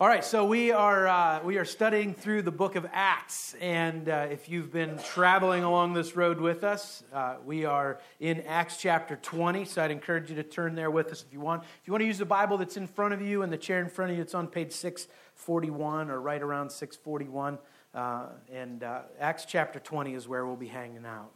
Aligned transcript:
All 0.00 0.08
right, 0.08 0.24
so 0.24 0.46
we 0.46 0.72
are 0.72 1.06
uh, 1.06 1.42
we 1.44 1.58
are 1.58 1.66
studying 1.66 2.14
through 2.14 2.40
the 2.40 2.50
book 2.50 2.74
of 2.74 2.86
Acts, 2.90 3.54
and 3.60 4.08
uh, 4.08 4.28
if 4.30 4.48
you've 4.48 4.72
been 4.72 4.98
traveling 5.04 5.62
along 5.62 5.92
this 5.92 6.16
road 6.16 6.40
with 6.40 6.64
us, 6.64 7.04
uh, 7.12 7.36
we 7.44 7.66
are 7.66 8.00
in 8.18 8.40
Acts 8.46 8.78
chapter 8.78 9.16
20. 9.16 9.66
So 9.66 9.84
I'd 9.84 9.90
encourage 9.90 10.30
you 10.30 10.36
to 10.36 10.42
turn 10.42 10.74
there 10.74 10.90
with 10.90 11.08
us 11.08 11.22
if 11.22 11.34
you 11.34 11.40
want. 11.40 11.64
If 11.64 11.86
you 11.86 11.92
want 11.92 12.00
to 12.00 12.06
use 12.06 12.16
the 12.16 12.24
Bible 12.24 12.56
that's 12.56 12.78
in 12.78 12.86
front 12.86 13.12
of 13.12 13.20
you 13.20 13.42
and 13.42 13.52
the 13.52 13.58
chair 13.58 13.78
in 13.78 13.90
front 13.90 14.10
of 14.10 14.16
you, 14.16 14.22
it's 14.22 14.34
on 14.34 14.46
page 14.46 14.72
641 14.72 16.10
or 16.10 16.18
right 16.18 16.40
around 16.40 16.70
641. 16.70 17.58
Uh, 17.92 18.28
and 18.50 18.82
uh, 18.82 19.00
Acts 19.18 19.44
chapter 19.44 19.78
20 19.78 20.14
is 20.14 20.26
where 20.26 20.46
we'll 20.46 20.56
be 20.56 20.68
hanging 20.68 21.04
out. 21.04 21.30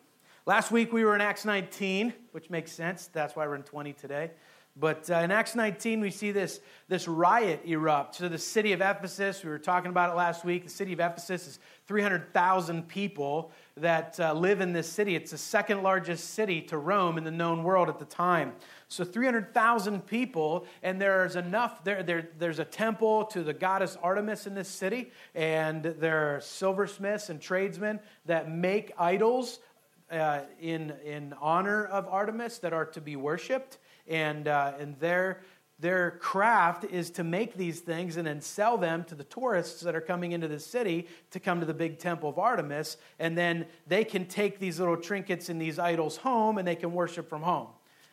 Last 0.46 0.70
week 0.70 0.90
we 0.90 1.04
were 1.04 1.14
in 1.14 1.20
Acts 1.20 1.44
19, 1.44 2.14
which 2.32 2.48
makes 2.48 2.72
sense. 2.72 3.08
That's 3.08 3.36
why 3.36 3.46
we're 3.46 3.56
in 3.56 3.62
20 3.62 3.92
today. 3.92 4.30
But 4.76 5.08
uh, 5.08 5.18
in 5.18 5.30
Acts 5.30 5.54
19, 5.54 6.00
we 6.00 6.10
see 6.10 6.32
this, 6.32 6.58
this 6.88 7.06
riot 7.06 7.60
erupt. 7.64 8.16
So, 8.16 8.28
the 8.28 8.38
city 8.38 8.72
of 8.72 8.80
Ephesus, 8.80 9.44
we 9.44 9.50
were 9.50 9.58
talking 9.58 9.88
about 9.88 10.10
it 10.10 10.16
last 10.16 10.44
week. 10.44 10.64
The 10.64 10.70
city 10.70 10.92
of 10.92 10.98
Ephesus 10.98 11.46
is 11.46 11.58
300,000 11.86 12.88
people 12.88 13.52
that 13.76 14.18
uh, 14.18 14.32
live 14.32 14.60
in 14.60 14.72
this 14.72 14.90
city. 14.90 15.14
It's 15.14 15.30
the 15.30 15.38
second 15.38 15.84
largest 15.84 16.30
city 16.30 16.60
to 16.62 16.78
Rome 16.78 17.18
in 17.18 17.22
the 17.22 17.30
known 17.30 17.62
world 17.62 17.88
at 17.88 18.00
the 18.00 18.04
time. 18.04 18.52
So, 18.88 19.04
300,000 19.04 20.04
people, 20.08 20.66
and 20.82 21.00
there's 21.00 21.36
enough, 21.36 21.84
there, 21.84 22.02
there, 22.02 22.30
there's 22.36 22.58
a 22.58 22.64
temple 22.64 23.26
to 23.26 23.44
the 23.44 23.52
goddess 23.52 23.96
Artemis 24.02 24.48
in 24.48 24.56
this 24.56 24.68
city, 24.68 25.12
and 25.36 25.84
there 25.84 26.34
are 26.34 26.40
silversmiths 26.40 27.30
and 27.30 27.40
tradesmen 27.40 28.00
that 28.26 28.50
make 28.50 28.90
idols 28.98 29.60
uh, 30.10 30.40
in, 30.60 30.92
in 31.04 31.32
honor 31.40 31.84
of 31.86 32.08
Artemis 32.08 32.58
that 32.58 32.72
are 32.72 32.86
to 32.86 33.00
be 33.00 33.14
worshiped 33.14 33.78
and, 34.08 34.48
uh, 34.48 34.72
and 34.78 34.98
their, 35.00 35.40
their 35.78 36.12
craft 36.12 36.84
is 36.84 37.10
to 37.10 37.24
make 37.24 37.56
these 37.56 37.80
things 37.80 38.16
and 38.16 38.26
then 38.26 38.40
sell 38.40 38.78
them 38.78 39.04
to 39.04 39.14
the 39.14 39.24
tourists 39.24 39.80
that 39.82 39.94
are 39.94 40.00
coming 40.00 40.32
into 40.32 40.48
the 40.48 40.60
city 40.60 41.06
to 41.30 41.40
come 41.40 41.60
to 41.60 41.66
the 41.66 41.74
big 41.74 41.98
temple 41.98 42.28
of 42.28 42.38
Artemis. 42.38 42.96
And 43.18 43.36
then 43.36 43.66
they 43.86 44.04
can 44.04 44.26
take 44.26 44.58
these 44.58 44.78
little 44.78 44.96
trinkets 44.96 45.48
and 45.48 45.60
these 45.60 45.78
idols 45.78 46.16
home 46.18 46.58
and 46.58 46.66
they 46.66 46.76
can 46.76 46.92
worship 46.92 47.28
from 47.28 47.42
home. 47.42 47.68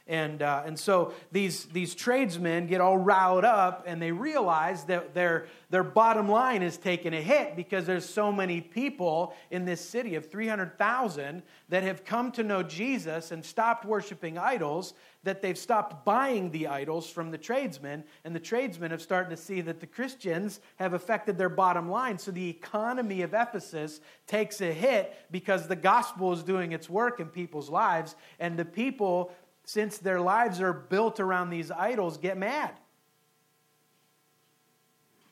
And, 0.07 0.41
uh, 0.41 0.63
and 0.65 0.77
so 0.77 1.13
these, 1.31 1.65
these 1.65 1.95
tradesmen 1.95 2.67
get 2.67 2.81
all 2.81 2.97
riled 2.97 3.45
up 3.45 3.85
and 3.87 4.01
they 4.01 4.11
realize 4.11 4.83
that 4.85 5.13
their, 5.13 5.47
their 5.69 5.83
bottom 5.83 6.27
line 6.27 6.63
is 6.63 6.77
taking 6.77 7.13
a 7.13 7.21
hit 7.21 7.55
because 7.55 7.85
there's 7.85 8.09
so 8.09 8.31
many 8.31 8.59
people 8.59 9.33
in 9.51 9.63
this 9.63 9.79
city 9.79 10.15
of 10.15 10.29
300,000 10.29 11.43
that 11.69 11.83
have 11.83 12.03
come 12.03 12.31
to 12.33 12.43
know 12.43 12.63
Jesus 12.63 13.31
and 13.31 13.45
stopped 13.45 13.85
worshiping 13.85 14.37
idols 14.37 14.93
that 15.23 15.41
they've 15.41 15.57
stopped 15.57 16.03
buying 16.03 16.49
the 16.51 16.67
idols 16.67 17.09
from 17.09 17.31
the 17.31 17.37
tradesmen, 17.37 18.03
and 18.23 18.35
the 18.35 18.39
tradesmen 18.39 18.91
have 18.91 19.01
started 19.01 19.29
to 19.29 19.37
see 19.37 19.61
that 19.61 19.79
the 19.79 19.87
Christians 19.87 20.59
have 20.77 20.93
affected 20.93 21.37
their 21.37 21.49
bottom 21.49 21.89
line. 21.89 22.17
So 22.17 22.31
the 22.31 22.49
economy 22.49 23.21
of 23.21 23.33
Ephesus 23.33 24.01
takes 24.25 24.61
a 24.61 24.73
hit 24.73 25.15
because 25.29 25.67
the 25.67 25.75
gospel 25.75 26.33
is 26.33 26.43
doing 26.43 26.71
its 26.71 26.89
work 26.89 27.19
in 27.19 27.27
people's 27.27 27.69
lives, 27.69 28.15
and 28.39 28.57
the 28.57 28.65
people 28.65 29.31
since 29.63 29.99
their 29.99 30.19
lives 30.19 30.59
are 30.59 30.73
built 30.73 31.19
around 31.19 31.49
these 31.49 31.71
idols, 31.71 32.17
get 32.17 32.37
mad. 32.37 32.73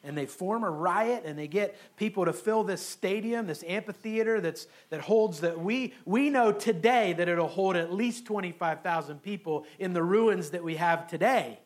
And 0.04 0.18
they 0.18 0.26
form 0.26 0.64
a 0.64 0.70
riot 0.70 1.24
and 1.26 1.38
they 1.38 1.48
get 1.48 1.78
people 1.98 2.26
to 2.26 2.34
fill 2.34 2.64
this 2.64 2.86
stadium, 2.86 3.48
this 3.48 3.64
amphitheater 3.68 4.40
that's, 4.40 4.68
that 4.90 5.02
holds 5.02 5.42
that 5.42 5.60
we, 5.60 5.94
we 6.06 6.30
know 6.30 6.54
today 6.54 7.14
that 7.14 7.28
it'll 7.28 7.48
hold 7.48 7.76
at 7.76 7.94
least 7.94 8.26
25,000 8.26 9.22
people 9.22 9.66
in 9.78 9.94
the 9.94 10.04
ruins 10.04 10.52
that 10.52 10.64
we 10.64 10.78
have 10.78 11.08
today. 11.08 11.60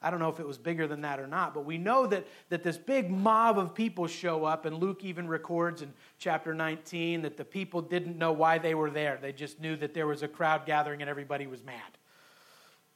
I 0.00 0.10
don't 0.10 0.20
know 0.20 0.28
if 0.28 0.38
it 0.38 0.46
was 0.46 0.58
bigger 0.58 0.86
than 0.86 1.00
that 1.00 1.18
or 1.18 1.26
not, 1.26 1.54
but 1.54 1.64
we 1.64 1.76
know 1.76 2.06
that, 2.06 2.26
that 2.50 2.62
this 2.62 2.78
big 2.78 3.10
mob 3.10 3.58
of 3.58 3.74
people 3.74 4.06
show 4.06 4.44
up, 4.44 4.64
and 4.64 4.78
Luke 4.78 5.02
even 5.02 5.26
records 5.26 5.82
in 5.82 5.92
chapter 6.18 6.54
19 6.54 7.22
that 7.22 7.36
the 7.36 7.44
people 7.44 7.82
didn't 7.82 8.16
know 8.16 8.30
why 8.30 8.58
they 8.58 8.74
were 8.74 8.90
there. 8.90 9.18
They 9.20 9.32
just 9.32 9.60
knew 9.60 9.76
that 9.76 9.94
there 9.94 10.06
was 10.06 10.22
a 10.22 10.28
crowd 10.28 10.66
gathering 10.66 11.00
and 11.00 11.10
everybody 11.10 11.48
was 11.48 11.64
mad. 11.64 11.98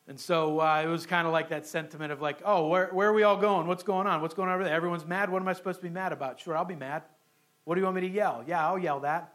And 0.08 0.18
so 0.18 0.60
uh, 0.60 0.82
it 0.84 0.88
was 0.88 1.06
kind 1.06 1.26
of 1.26 1.32
like 1.32 1.50
that 1.50 1.66
sentiment 1.66 2.12
of 2.12 2.20
like, 2.20 2.38
oh, 2.44 2.68
where, 2.68 2.88
where 2.88 3.08
are 3.08 3.12
we 3.12 3.22
all 3.22 3.36
going? 3.36 3.66
What's 3.66 3.84
going 3.84 4.06
on? 4.06 4.20
What's 4.20 4.34
going 4.34 4.48
on 4.48 4.56
over 4.56 4.64
there? 4.64 4.74
Everyone's 4.74 5.06
mad. 5.06 5.30
What 5.30 5.40
am 5.40 5.48
I 5.48 5.52
supposed 5.52 5.78
to 5.78 5.84
be 5.84 5.90
mad 5.90 6.12
about? 6.12 6.40
Sure, 6.40 6.56
I'll 6.56 6.64
be 6.64 6.74
mad. 6.74 7.02
What 7.64 7.76
do 7.76 7.80
you 7.80 7.84
want 7.84 7.96
me 7.96 8.02
to 8.02 8.08
yell? 8.08 8.42
Yeah, 8.46 8.66
I'll 8.66 8.78
yell 8.78 9.00
that. 9.00 9.34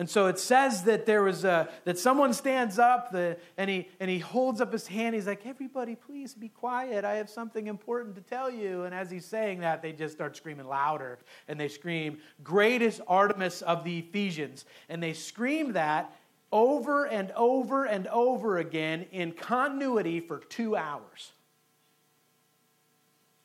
And 0.00 0.08
so 0.08 0.28
it 0.28 0.38
says 0.38 0.84
that 0.84 1.04
there 1.04 1.22
was 1.22 1.44
a, 1.44 1.68
that 1.84 1.98
someone 1.98 2.32
stands 2.32 2.78
up 2.78 3.12
the, 3.12 3.36
and, 3.58 3.68
he, 3.68 3.86
and 4.00 4.08
he 4.08 4.18
holds 4.18 4.62
up 4.62 4.72
his 4.72 4.86
hand. 4.86 5.14
He's 5.14 5.26
like, 5.26 5.44
everybody, 5.44 5.94
please 5.94 6.32
be 6.32 6.48
quiet. 6.48 7.04
I 7.04 7.16
have 7.16 7.28
something 7.28 7.66
important 7.66 8.14
to 8.14 8.22
tell 8.22 8.50
you. 8.50 8.84
And 8.84 8.94
as 8.94 9.10
he's 9.10 9.26
saying 9.26 9.60
that, 9.60 9.82
they 9.82 9.92
just 9.92 10.14
start 10.14 10.36
screaming 10.36 10.66
louder. 10.66 11.18
And 11.48 11.60
they 11.60 11.68
scream, 11.68 12.18
greatest 12.42 13.02
Artemis 13.06 13.60
of 13.60 13.84
the 13.84 13.98
Ephesians. 13.98 14.64
And 14.88 15.02
they 15.02 15.12
scream 15.12 15.74
that 15.74 16.16
over 16.52 17.04
and 17.04 17.30
over 17.32 17.84
and 17.84 18.06
over 18.08 18.58
again 18.58 19.06
in 19.12 19.32
continuity 19.32 20.20
for 20.20 20.38
two 20.38 20.76
hours. 20.76 21.32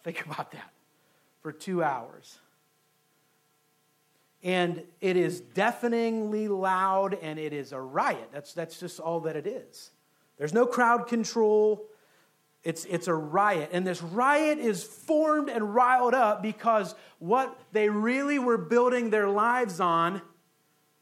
Think 0.04 0.26
about 0.26 0.52
that. 0.52 0.72
For 1.42 1.52
two 1.52 1.84
hours 1.84 2.40
and 4.46 4.84
it 5.02 5.18
is 5.18 5.42
deafeningly 5.42 6.48
loud 6.48 7.16
and 7.16 7.40
it 7.40 7.52
is 7.52 7.72
a 7.72 7.82
riot. 7.82 8.30
That's, 8.32 8.54
that's 8.54 8.80
just 8.80 9.00
all 9.00 9.22
that 9.22 9.36
it 9.36 9.48
is. 9.48 9.90
There's 10.38 10.54
no 10.54 10.68
crowd 10.68 11.08
control. 11.08 11.84
It's, 12.64 12.86
it's 12.86 13.08
a 13.08 13.14
riot. 13.14 13.72
And 13.74 13.88
this 13.88 14.04
riot 14.04 14.60
is 14.60 14.84
formed 14.84 15.50
and 15.50 15.74
riled 15.74 16.14
up 16.14 16.44
because 16.44 16.94
what 17.18 17.60
they 17.72 17.90
really 17.90 18.38
were 18.38 18.60
building 18.60 19.10
their 19.10 19.28
lives 19.28 19.80
on 19.80 20.22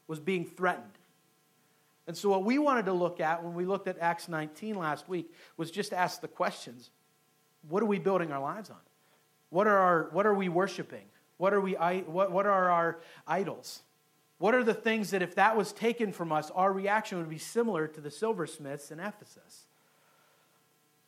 was 0.06 0.20
being 0.20 0.46
threatened. 0.46 0.93
And 2.06 2.16
so, 2.16 2.28
what 2.28 2.44
we 2.44 2.58
wanted 2.58 2.84
to 2.86 2.92
look 2.92 3.20
at 3.20 3.42
when 3.42 3.54
we 3.54 3.64
looked 3.64 3.88
at 3.88 3.98
Acts 3.98 4.28
19 4.28 4.76
last 4.76 5.08
week 5.08 5.32
was 5.56 5.70
just 5.70 5.92
ask 5.92 6.20
the 6.20 6.28
questions 6.28 6.90
what 7.68 7.82
are 7.82 7.86
we 7.86 7.98
building 7.98 8.30
our 8.30 8.40
lives 8.40 8.70
on? 8.70 8.76
What 9.50 9.66
are, 9.66 9.78
our, 9.78 10.08
what 10.12 10.26
are 10.26 10.34
we 10.34 10.48
worshiping? 10.48 11.04
What 11.36 11.54
are, 11.54 11.60
we, 11.60 11.72
what, 11.72 12.30
what 12.30 12.46
are 12.46 12.70
our 12.70 13.00
idols? 13.26 13.82
What 14.38 14.54
are 14.54 14.64
the 14.64 14.74
things 14.74 15.10
that, 15.10 15.22
if 15.22 15.34
that 15.36 15.56
was 15.56 15.72
taken 15.72 16.12
from 16.12 16.32
us, 16.32 16.50
our 16.50 16.72
reaction 16.72 17.18
would 17.18 17.30
be 17.30 17.38
similar 17.38 17.86
to 17.88 18.00
the 18.00 18.10
silversmiths 18.10 18.90
in 18.90 19.00
Ephesus? 19.00 19.66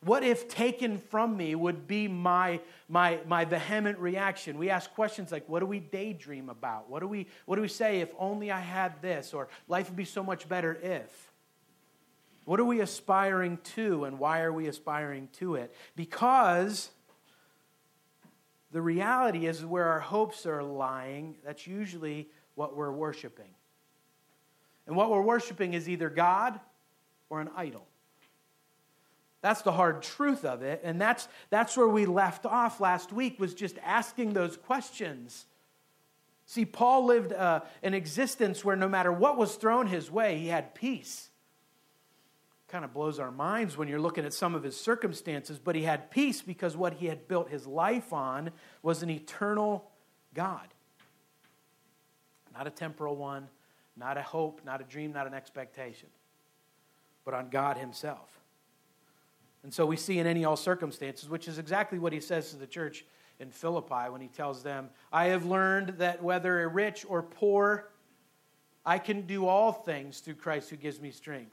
What 0.01 0.23
if 0.23 0.47
taken 0.47 0.99
from 0.99 1.35
me 1.35 1.55
would 1.55 1.87
be 1.87 2.07
my, 2.07 2.59
my, 2.87 3.19
my 3.25 3.45
vehement 3.45 3.97
reaction? 3.97 4.57
We 4.57 4.69
ask 4.69 4.93
questions 4.93 5.31
like, 5.31 5.49
what 5.49 5.59
do 5.59 5.65
we 5.65 5.79
daydream 5.79 6.49
about? 6.49 6.89
What 6.89 6.99
do, 6.99 7.07
we, 7.07 7.27
what 7.45 7.55
do 7.55 7.63
we 7.63 7.67
say 7.67 8.01
if 8.01 8.09
only 8.19 8.51
I 8.51 8.59
had 8.59 9.01
this? 9.01 9.33
Or 9.33 9.47
life 9.67 9.89
would 9.89 9.95
be 9.95 10.05
so 10.05 10.23
much 10.23 10.47
better 10.47 10.75
if? 10.75 11.31
What 12.45 12.59
are 12.59 12.65
we 12.65 12.79
aspiring 12.79 13.57
to 13.75 14.05
and 14.05 14.19
why 14.19 14.41
are 14.41 14.53
we 14.53 14.67
aspiring 14.67 15.29
to 15.39 15.55
it? 15.55 15.73
Because 15.95 16.91
the 18.71 18.81
reality 18.81 19.47
is 19.47 19.65
where 19.65 19.85
our 19.85 19.99
hopes 19.99 20.45
are 20.45 20.63
lying, 20.63 21.35
that's 21.43 21.65
usually 21.65 22.29
what 22.53 22.75
we're 22.75 22.91
worshiping. 22.91 23.49
And 24.85 24.95
what 24.95 25.09
we're 25.09 25.21
worshiping 25.21 25.73
is 25.73 25.89
either 25.89 26.09
God 26.09 26.59
or 27.29 27.41
an 27.41 27.49
idol. 27.55 27.86
That's 29.47 29.61
the 29.61 29.71
hard 29.71 30.01
truth 30.01 30.43
of 30.43 30.61
it. 30.61 30.81
And 30.83 30.99
that's, 30.99 31.25
that's 31.49 31.77
where 31.77 31.87
we 31.87 32.05
left 32.05 32.45
off 32.45 32.81
last 32.81 33.13
week, 33.13 33.39
was 33.39 33.53
just 33.53 33.77
asking 33.81 34.33
those 34.33 34.57
questions. 34.57 35.45
See, 36.45 36.65
Paul 36.65 37.05
lived 37.05 37.31
uh, 37.31 37.61
an 37.81 37.93
existence 37.93 38.65
where 38.65 38.75
no 38.75 38.89
matter 38.89 39.09
what 39.09 39.37
was 39.37 39.55
thrown 39.55 39.87
his 39.87 40.11
way, 40.11 40.37
he 40.37 40.47
had 40.47 40.75
peace 40.75 41.29
kind 42.67 42.83
of 42.83 42.93
blows 42.93 43.19
our 43.19 43.31
minds 43.31 43.77
when 43.77 43.87
you're 43.87 44.01
looking 44.01 44.25
at 44.25 44.33
some 44.33 44.53
of 44.53 44.63
his 44.63 44.77
circumstances, 44.77 45.57
but 45.57 45.75
he 45.75 45.83
had 45.83 46.11
peace 46.11 46.41
because 46.41 46.75
what 46.75 46.95
he 46.95 47.05
had 47.05 47.29
built 47.29 47.49
his 47.49 47.65
life 47.65 48.11
on 48.11 48.51
was 48.83 49.01
an 49.01 49.09
eternal 49.09 49.89
God. 50.33 50.67
Not 52.53 52.67
a 52.67 52.69
temporal 52.69 53.15
one, 53.15 53.47
not 53.95 54.17
a 54.17 54.21
hope, 54.21 54.59
not 54.65 54.81
a 54.81 54.83
dream, 54.83 55.13
not 55.13 55.25
an 55.25 55.33
expectation, 55.33 56.09
but 57.23 57.33
on 57.33 57.49
God 57.49 57.77
himself. 57.77 58.36
And 59.67 59.73
so 59.73 59.85
we 59.85 59.97
see 59.97 60.17
in 60.17 60.25
any 60.25 60.45
all 60.45 60.55
circumstances, 60.55 61.27
which 61.27 61.49
is 61.49 61.59
exactly 61.59 61.99
what 61.99 62.13
he 62.13 62.21
says 62.21 62.51
to 62.51 62.55
the 62.55 62.65
church 62.65 63.03
in 63.41 63.51
Philippi 63.51 64.09
when 64.09 64.21
he 64.21 64.29
tells 64.29 64.63
them, 64.63 64.89
I 65.11 65.25
have 65.25 65.43
learned 65.43 65.95
that 65.97 66.23
whether 66.23 66.69
rich 66.69 67.05
or 67.05 67.21
poor, 67.21 67.89
I 68.85 68.97
can 68.97 69.23
do 69.23 69.45
all 69.45 69.73
things 69.73 70.21
through 70.21 70.35
Christ 70.35 70.69
who 70.69 70.77
gives 70.77 71.01
me 71.01 71.11
strength. 71.11 71.51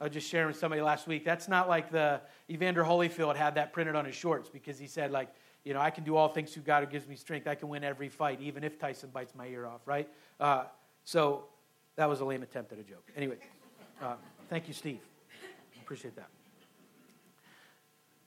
I 0.00 0.04
was 0.04 0.14
just 0.14 0.30
sharing 0.30 0.46
with 0.46 0.56
somebody 0.56 0.80
last 0.80 1.06
week. 1.06 1.26
That's 1.26 1.46
not 1.46 1.68
like 1.68 1.92
the 1.92 2.22
Evander 2.48 2.82
Holyfield 2.82 3.36
had 3.36 3.54
that 3.56 3.74
printed 3.74 3.96
on 3.96 4.06
his 4.06 4.14
shorts 4.14 4.48
because 4.48 4.78
he 4.78 4.86
said, 4.86 5.10
like, 5.10 5.28
you 5.62 5.74
know, 5.74 5.80
I 5.80 5.90
can 5.90 6.04
do 6.04 6.16
all 6.16 6.28
things 6.28 6.54
through 6.54 6.62
God 6.62 6.82
who 6.84 6.90
gives 6.90 7.06
me 7.06 7.16
strength. 7.16 7.46
I 7.46 7.54
can 7.54 7.68
win 7.68 7.84
every 7.84 8.08
fight, 8.08 8.40
even 8.40 8.64
if 8.64 8.78
Tyson 8.78 9.10
bites 9.12 9.34
my 9.34 9.46
ear 9.46 9.66
off, 9.66 9.82
right? 9.84 10.08
Uh, 10.40 10.64
so 11.04 11.44
that 11.96 12.08
was 12.08 12.20
a 12.20 12.24
lame 12.24 12.42
attempt 12.42 12.72
at 12.72 12.78
a 12.78 12.82
joke. 12.82 13.12
Anyway, 13.14 13.36
uh, 14.00 14.14
thank 14.48 14.68
you, 14.68 14.72
Steve. 14.72 15.00
Appreciate 15.82 16.16
that. 16.16 16.30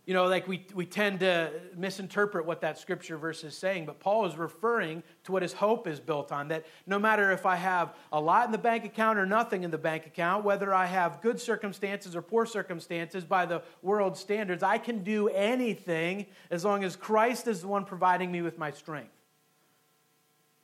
You 0.05 0.13
know, 0.13 0.25
like 0.25 0.49
we, 0.49 0.65
we 0.73 0.85
tend 0.85 1.21
to 1.21 1.49
misinterpret 1.77 2.45
what 2.45 2.59
that 2.59 2.77
scripture 2.77 3.17
verse 3.17 3.41
is 3.45 3.55
saying, 3.57 3.85
but 3.85 4.01
Paul 4.01 4.25
is 4.25 4.35
referring 4.35 5.01
to 5.23 5.31
what 5.31 5.41
his 5.41 5.53
hope 5.53 5.87
is 5.87 6.01
built 6.01 6.33
on. 6.33 6.49
That 6.49 6.65
no 6.85 6.99
matter 6.99 7.31
if 7.31 7.45
I 7.45 7.55
have 7.55 7.95
a 8.11 8.19
lot 8.19 8.45
in 8.45 8.51
the 8.51 8.57
bank 8.57 8.83
account 8.83 9.17
or 9.17 9.25
nothing 9.25 9.63
in 9.63 9.71
the 9.71 9.77
bank 9.77 10.05
account, 10.05 10.43
whether 10.43 10.73
I 10.73 10.87
have 10.87 11.21
good 11.21 11.39
circumstances 11.39 12.17
or 12.17 12.21
poor 12.21 12.45
circumstances 12.45 13.23
by 13.23 13.45
the 13.45 13.63
world's 13.81 14.19
standards, 14.19 14.61
I 14.61 14.77
can 14.77 15.03
do 15.03 15.29
anything 15.29 16.25
as 16.51 16.65
long 16.65 16.83
as 16.83 16.97
Christ 16.97 17.47
is 17.47 17.61
the 17.61 17.67
one 17.67 17.85
providing 17.85 18.29
me 18.29 18.41
with 18.41 18.57
my 18.57 18.71
strength. 18.71 19.13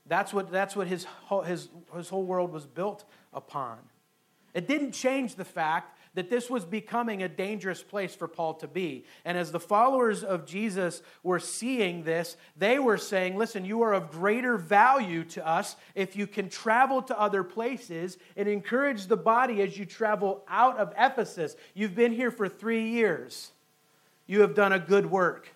That's 0.06 0.34
what, 0.34 0.52
that's 0.52 0.76
what 0.76 0.88
his, 0.88 1.06
his, 1.46 1.70
his 1.96 2.10
whole 2.10 2.24
world 2.24 2.52
was 2.52 2.66
built 2.66 3.06
upon. 3.34 3.78
It 4.54 4.68
didn't 4.68 4.92
change 4.92 5.36
the 5.36 5.46
fact 5.46 5.98
that 6.16 6.30
this 6.30 6.50
was 6.50 6.66
becoming 6.66 7.22
a 7.22 7.30
dangerous 7.30 7.84
place 7.84 8.16
for 8.16 8.28
Paul 8.28 8.56
to 8.56 8.68
be. 8.68 9.06
And 9.26 9.38
as 9.38 9.52
the 9.52 9.60
followers 9.60 10.24
of 10.24 10.46
Jesus 10.46 11.02
were 11.24 11.40
seeing 11.40 12.04
this, 12.04 12.36
they 12.58 12.80
were 12.80 12.98
saying, 12.98 13.38
Listen, 13.38 13.64
you 13.64 13.84
are 13.84 13.94
of 13.94 14.12
greater 14.12 14.58
value 14.58 15.24
to 15.26 15.48
us 15.48 15.76
if 15.96 16.16
you 16.16 16.26
can 16.26 16.50
travel 16.50 17.02
to 17.04 17.20
other 17.20 17.44
places 17.44 18.18
and 18.36 18.48
encourage 18.48 19.06
the 19.06 19.18
body 19.18 19.62
as 19.62 19.78
you 19.78 19.86
travel 19.86 20.44
out 20.48 20.78
of 20.78 20.94
Ephesus. 20.98 21.56
You've 21.74 21.96
been 21.96 22.12
here 22.12 22.32
for 22.32 22.50
three 22.50 22.90
years, 22.90 23.52
you 24.26 24.42
have 24.42 24.56
done 24.56 24.74
a 24.74 24.80
good 24.80 25.06
work. 25.06 25.54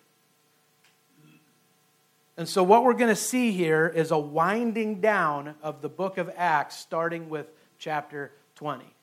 And 2.36 2.48
so, 2.48 2.64
what 2.64 2.82
we're 2.82 2.94
going 2.94 3.10
to 3.10 3.16
see 3.16 3.52
here 3.52 3.86
is 3.86 4.10
a 4.10 4.18
winding 4.18 5.00
down 5.00 5.54
of 5.62 5.82
the 5.82 5.88
book 5.88 6.18
of 6.18 6.30
Acts, 6.36 6.76
starting 6.76 7.28
with 7.28 7.46
chapter 7.78 8.32
20. 8.56 8.93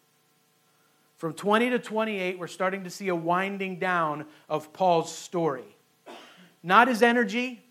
From 1.22 1.36
20 1.36 1.70
to 1.70 1.78
28, 1.78 2.40
we're 2.40 2.48
starting 2.48 2.84
to 2.84 2.90
see 2.90 3.10
a 3.10 3.16
winding 3.16 3.78
down 3.78 4.26
of 4.50 4.74
Paul's 4.74 5.16
story. 5.16 5.78
Not 6.64 6.88
his 6.88 7.04
energy, 7.04 7.64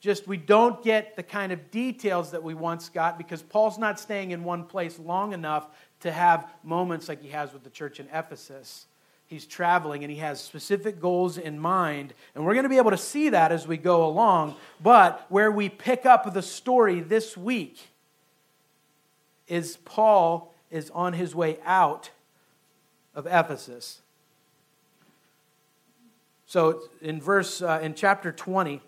just 0.00 0.26
we 0.26 0.38
don't 0.38 0.82
get 0.82 1.14
the 1.14 1.22
kind 1.22 1.52
of 1.52 1.70
details 1.70 2.32
that 2.32 2.42
we 2.42 2.54
once 2.54 2.88
got 2.88 3.16
because 3.16 3.42
Paul's 3.42 3.78
not 3.78 4.00
staying 4.00 4.32
in 4.32 4.42
one 4.42 4.64
place 4.64 4.98
long 4.98 5.32
enough 5.32 5.68
to 6.00 6.10
have 6.10 6.50
moments 6.64 7.08
like 7.08 7.22
he 7.22 7.28
has 7.28 7.52
with 7.52 7.62
the 7.62 7.70
church 7.70 8.00
in 8.00 8.08
Ephesus. 8.12 8.86
He's 9.28 9.46
traveling 9.46 10.02
and 10.02 10.10
he 10.10 10.18
has 10.18 10.40
specific 10.40 11.00
goals 11.00 11.38
in 11.38 11.60
mind. 11.60 12.12
And 12.34 12.44
we're 12.44 12.54
going 12.54 12.64
to 12.64 12.68
be 12.68 12.78
able 12.78 12.90
to 12.90 12.98
see 12.98 13.28
that 13.28 13.52
as 13.52 13.68
we 13.68 13.76
go 13.76 14.04
along. 14.04 14.56
But 14.82 15.24
where 15.28 15.52
we 15.52 15.68
pick 15.68 16.04
up 16.04 16.34
the 16.34 16.42
story 16.42 16.98
this 17.02 17.36
week 17.36 17.78
is 19.46 19.76
Paul 19.84 20.52
is 20.72 20.90
on 20.90 21.12
his 21.12 21.36
way 21.36 21.60
out 21.64 22.10
of 23.18 23.26
Ephesus. 23.26 24.00
So 26.46 26.82
in 27.02 27.20
verse 27.20 27.60
uh, 27.60 27.80
in 27.82 27.94
chapter 27.94 28.30
20 28.30 28.80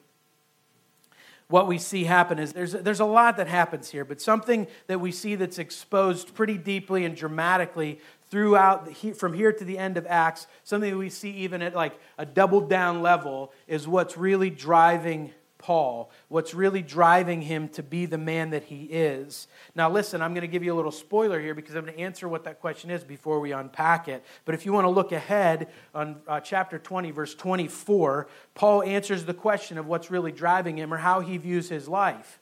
what 1.49 1.67
we 1.67 1.79
see 1.79 2.05
happen 2.05 2.39
is 2.39 2.53
there's, 2.53 2.71
there's 2.71 3.01
a 3.01 3.05
lot 3.05 3.37
that 3.39 3.49
happens 3.49 3.91
here, 3.91 4.05
but 4.05 4.21
something 4.21 4.69
that 4.87 5.01
we 5.01 5.11
see 5.11 5.35
that's 5.35 5.59
exposed 5.59 6.33
pretty 6.33 6.57
deeply 6.57 7.05
and 7.05 7.17
dramatically 7.17 7.99
throughout 8.31 8.87
the, 8.87 9.13
from 9.15 9.35
here 9.35 9.53
to 9.53 9.65
the 9.65 9.77
end 9.77 9.97
of 9.97 10.07
Acts, 10.07 10.47
something 10.63 10.97
we 10.97 11.11
see 11.11 11.33
even 11.33 11.61
at 11.61 11.75
like 11.75 11.99
a 12.19 12.25
double 12.25 12.61
down 12.61 13.03
level, 13.03 13.53
is 13.67 13.89
what's 13.89 14.17
really 14.17 14.49
driving 14.49 15.33
Paul, 15.61 16.11
what's 16.29 16.55
really 16.55 16.81
driving 16.81 17.43
him 17.43 17.69
to 17.71 17.83
be 17.83 18.07
the 18.07 18.17
man 18.17 18.51
that 18.51 18.65
he 18.65 18.85
is. 18.85 19.47
Now, 19.75 19.91
listen, 19.91 20.23
I'm 20.23 20.33
going 20.33 20.41
to 20.41 20.49
give 20.49 20.65
you 20.65 20.73
a 20.73 20.75
little 20.75 20.91
spoiler 20.91 21.39
here 21.39 21.55
because 21.55 21.75
I'm 21.75 21.85
going 21.85 21.95
to 21.95 22.01
answer 22.01 22.27
what 22.29 22.45
that 22.45 22.61
question 22.61 22.91
is 22.91 23.05
before 23.05 23.41
we 23.41 23.53
unpack 23.53 24.09
it. 24.09 24.25
But 24.47 24.55
if 24.55 24.65
you 24.65 24.73
want 24.73 24.87
to 24.87 24.91
look 24.91 25.13
ahead 25.13 25.69
on 25.95 26.23
uh, 26.27 26.41
chapter 26.41 26.79
20, 26.79 27.11
verse 27.11 27.35
24, 27.35 28.27
Paul 28.55 28.83
answers 28.83 29.27
the 29.27 29.35
question 29.35 29.77
of 29.77 29.87
what's 29.87 30.11
really 30.11 30.33
driving 30.33 30.79
him 30.79 30.95
or 30.95 30.97
how 30.97 31.21
he 31.21 31.37
views 31.37 31.69
his 31.69 31.87
life. 31.87 32.41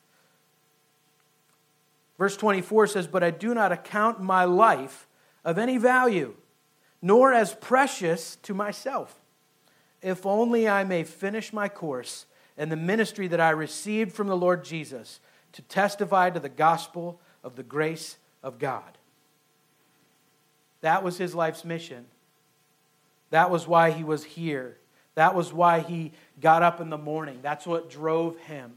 Verse 2.18 2.36
24 2.36 2.86
says, 2.86 3.08
But 3.08 3.24
I 3.24 3.32
do 3.32 3.52
not 3.52 3.72
account 3.72 4.20
my 4.20 4.44
life 4.44 5.08
of 5.44 5.58
any 5.58 5.76
value, 5.76 6.34
nor 7.02 7.32
as 7.32 7.52
precious 7.54 8.36
to 8.44 8.54
myself, 8.54 9.20
if 10.02 10.24
only 10.24 10.68
I 10.68 10.84
may 10.84 11.02
finish 11.02 11.52
my 11.52 11.68
course 11.68 12.26
and 12.58 12.70
the 12.70 12.76
ministry 12.76 13.28
that 13.28 13.40
I 13.40 13.50
received 13.50 14.12
from 14.12 14.26
the 14.26 14.36
Lord 14.36 14.64
Jesus 14.64 15.20
to 15.52 15.62
testify 15.62 16.28
to 16.30 16.40
the 16.40 16.48
gospel 16.48 17.20
of 17.42 17.56
the 17.56 17.62
grace 17.62 18.18
of 18.42 18.58
God. 18.58 18.98
That 20.80 21.02
was 21.02 21.16
his 21.16 21.34
life's 21.34 21.64
mission. 21.64 22.04
That 23.30 23.50
was 23.50 23.66
why 23.66 23.92
he 23.92 24.04
was 24.04 24.24
here. 24.24 24.76
That 25.14 25.34
was 25.34 25.52
why 25.52 25.80
he 25.80 26.12
got 26.40 26.62
up 26.62 26.80
in 26.80 26.90
the 26.90 26.98
morning. 26.98 27.38
That's 27.42 27.66
what 27.66 27.90
drove 27.90 28.38
him. 28.40 28.74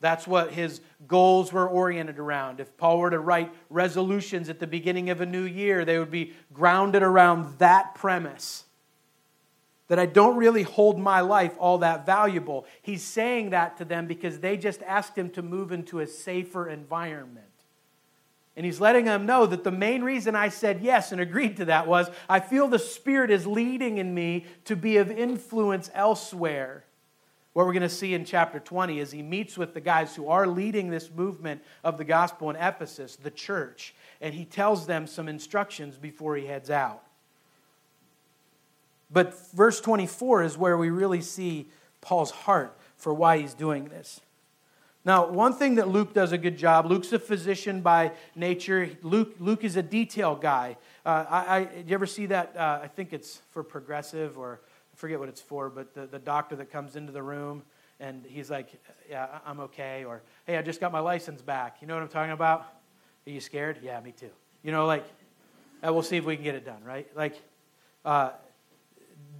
That's 0.00 0.26
what 0.26 0.52
his 0.52 0.80
goals 1.06 1.52
were 1.52 1.68
oriented 1.68 2.18
around. 2.18 2.58
If 2.58 2.76
Paul 2.76 2.98
were 2.98 3.10
to 3.10 3.20
write 3.20 3.52
resolutions 3.70 4.48
at 4.48 4.58
the 4.58 4.66
beginning 4.66 5.10
of 5.10 5.20
a 5.20 5.26
new 5.26 5.44
year, 5.44 5.84
they 5.84 5.98
would 5.98 6.10
be 6.10 6.32
grounded 6.52 7.04
around 7.04 7.58
that 7.58 7.94
premise 7.94 8.64
that 9.88 9.98
I 9.98 10.06
don't 10.06 10.36
really 10.36 10.62
hold 10.62 10.98
my 10.98 11.20
life 11.20 11.54
all 11.58 11.78
that 11.78 12.06
valuable. 12.06 12.66
He's 12.80 13.02
saying 13.02 13.50
that 13.50 13.76
to 13.78 13.84
them 13.84 14.06
because 14.06 14.40
they 14.40 14.56
just 14.56 14.82
asked 14.82 15.16
him 15.16 15.30
to 15.30 15.42
move 15.42 15.72
into 15.72 16.00
a 16.00 16.06
safer 16.06 16.68
environment. 16.68 17.46
And 18.56 18.66
he's 18.66 18.80
letting 18.80 19.06
them 19.06 19.24
know 19.24 19.46
that 19.46 19.64
the 19.64 19.70
main 19.70 20.02
reason 20.02 20.36
I 20.36 20.48
said 20.48 20.82
yes 20.82 21.10
and 21.10 21.20
agreed 21.20 21.56
to 21.56 21.66
that 21.66 21.86
was 21.86 22.10
I 22.28 22.40
feel 22.40 22.68
the 22.68 22.78
Spirit 22.78 23.30
is 23.30 23.46
leading 23.46 23.98
in 23.98 24.14
me 24.14 24.46
to 24.66 24.76
be 24.76 24.98
of 24.98 25.10
influence 25.10 25.90
elsewhere. 25.94 26.84
What 27.54 27.66
we're 27.66 27.72
going 27.72 27.82
to 27.82 27.88
see 27.88 28.14
in 28.14 28.24
chapter 28.24 28.58
20 28.58 28.98
is 28.98 29.10
he 29.10 29.22
meets 29.22 29.58
with 29.58 29.74
the 29.74 29.80
guys 29.80 30.16
who 30.16 30.28
are 30.28 30.46
leading 30.46 30.88
this 30.88 31.10
movement 31.10 31.62
of 31.84 31.98
the 31.98 32.04
gospel 32.04 32.48
in 32.48 32.56
Ephesus, 32.56 33.16
the 33.16 33.30
church, 33.30 33.94
and 34.22 34.34
he 34.34 34.46
tells 34.46 34.86
them 34.86 35.06
some 35.06 35.28
instructions 35.28 35.98
before 35.98 36.36
he 36.36 36.46
heads 36.46 36.70
out. 36.70 37.02
But 39.12 39.34
verse 39.52 39.80
24 39.80 40.42
is 40.44 40.56
where 40.56 40.76
we 40.76 40.90
really 40.90 41.20
see 41.20 41.68
Paul's 42.00 42.30
heart 42.30 42.76
for 42.96 43.12
why 43.12 43.38
he's 43.38 43.54
doing 43.54 43.84
this. 43.84 44.20
Now, 45.04 45.26
one 45.26 45.52
thing 45.52 45.74
that 45.76 45.88
Luke 45.88 46.14
does 46.14 46.30
a 46.30 46.38
good 46.38 46.56
job, 46.56 46.86
Luke's 46.86 47.12
a 47.12 47.18
physician 47.18 47.80
by 47.80 48.12
nature. 48.36 48.88
Luke, 49.02 49.34
Luke 49.40 49.64
is 49.64 49.76
a 49.76 49.82
detail 49.82 50.36
guy. 50.36 50.76
Uh, 51.04 51.24
I, 51.28 51.38
I, 51.38 51.58
you 51.84 51.94
ever 51.94 52.06
see 52.06 52.26
that? 52.26 52.56
Uh, 52.56 52.80
I 52.84 52.86
think 52.86 53.12
it's 53.12 53.42
for 53.50 53.64
progressive, 53.64 54.38
or 54.38 54.60
I 54.92 54.96
forget 54.96 55.18
what 55.18 55.28
it's 55.28 55.40
for, 55.40 55.68
but 55.70 55.92
the, 55.94 56.06
the 56.06 56.20
doctor 56.20 56.54
that 56.56 56.70
comes 56.70 56.94
into 56.94 57.10
the 57.10 57.22
room 57.22 57.62
and 57.98 58.24
he's 58.26 58.50
like, 58.50 58.68
Yeah, 59.10 59.26
I'm 59.44 59.60
okay. 59.60 60.04
Or, 60.04 60.22
Hey, 60.46 60.56
I 60.56 60.62
just 60.62 60.80
got 60.80 60.92
my 60.92 61.00
license 61.00 61.42
back. 61.42 61.78
You 61.80 61.88
know 61.88 61.94
what 61.94 62.02
I'm 62.02 62.08
talking 62.08 62.32
about? 62.32 62.60
Are 63.26 63.30
you 63.30 63.40
scared? 63.40 63.78
Yeah, 63.82 63.98
me 64.00 64.12
too. 64.12 64.30
You 64.62 64.70
know, 64.70 64.86
like, 64.86 65.04
uh, 65.84 65.92
we'll 65.92 66.02
see 66.02 66.16
if 66.16 66.24
we 66.24 66.36
can 66.36 66.44
get 66.44 66.54
it 66.54 66.64
done, 66.64 66.84
right? 66.84 67.08
Like, 67.16 67.40
uh, 68.04 68.30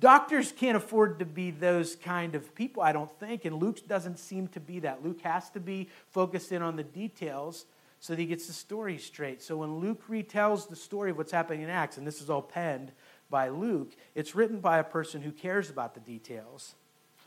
Doctors 0.02 0.50
can't 0.50 0.76
afford 0.76 1.20
to 1.20 1.24
be 1.24 1.52
those 1.52 1.94
kind 1.94 2.34
of 2.34 2.52
people, 2.56 2.82
I 2.82 2.90
don't 2.90 3.10
think, 3.20 3.44
and 3.44 3.60
Luke 3.60 3.86
doesn't 3.86 4.18
seem 4.18 4.48
to 4.48 4.58
be 4.58 4.80
that. 4.80 5.04
Luke 5.04 5.20
has 5.20 5.48
to 5.50 5.60
be 5.60 5.88
focused 6.08 6.50
in 6.50 6.60
on 6.60 6.74
the 6.74 6.82
details 6.82 7.66
so 8.00 8.12
that 8.12 8.18
he 8.18 8.26
gets 8.26 8.48
the 8.48 8.52
story 8.52 8.98
straight. 8.98 9.40
So 9.40 9.58
when 9.58 9.78
Luke 9.78 10.02
retells 10.10 10.68
the 10.68 10.74
story 10.74 11.12
of 11.12 11.18
what's 11.18 11.30
happening 11.30 11.62
in 11.62 11.70
Acts, 11.70 11.98
and 11.98 12.04
this 12.04 12.20
is 12.20 12.28
all 12.28 12.42
penned 12.42 12.90
by 13.30 13.48
Luke, 13.48 13.94
it's 14.16 14.34
written 14.34 14.58
by 14.58 14.78
a 14.78 14.84
person 14.84 15.22
who 15.22 15.30
cares 15.30 15.70
about 15.70 15.94
the 15.94 16.00
details. 16.00 16.74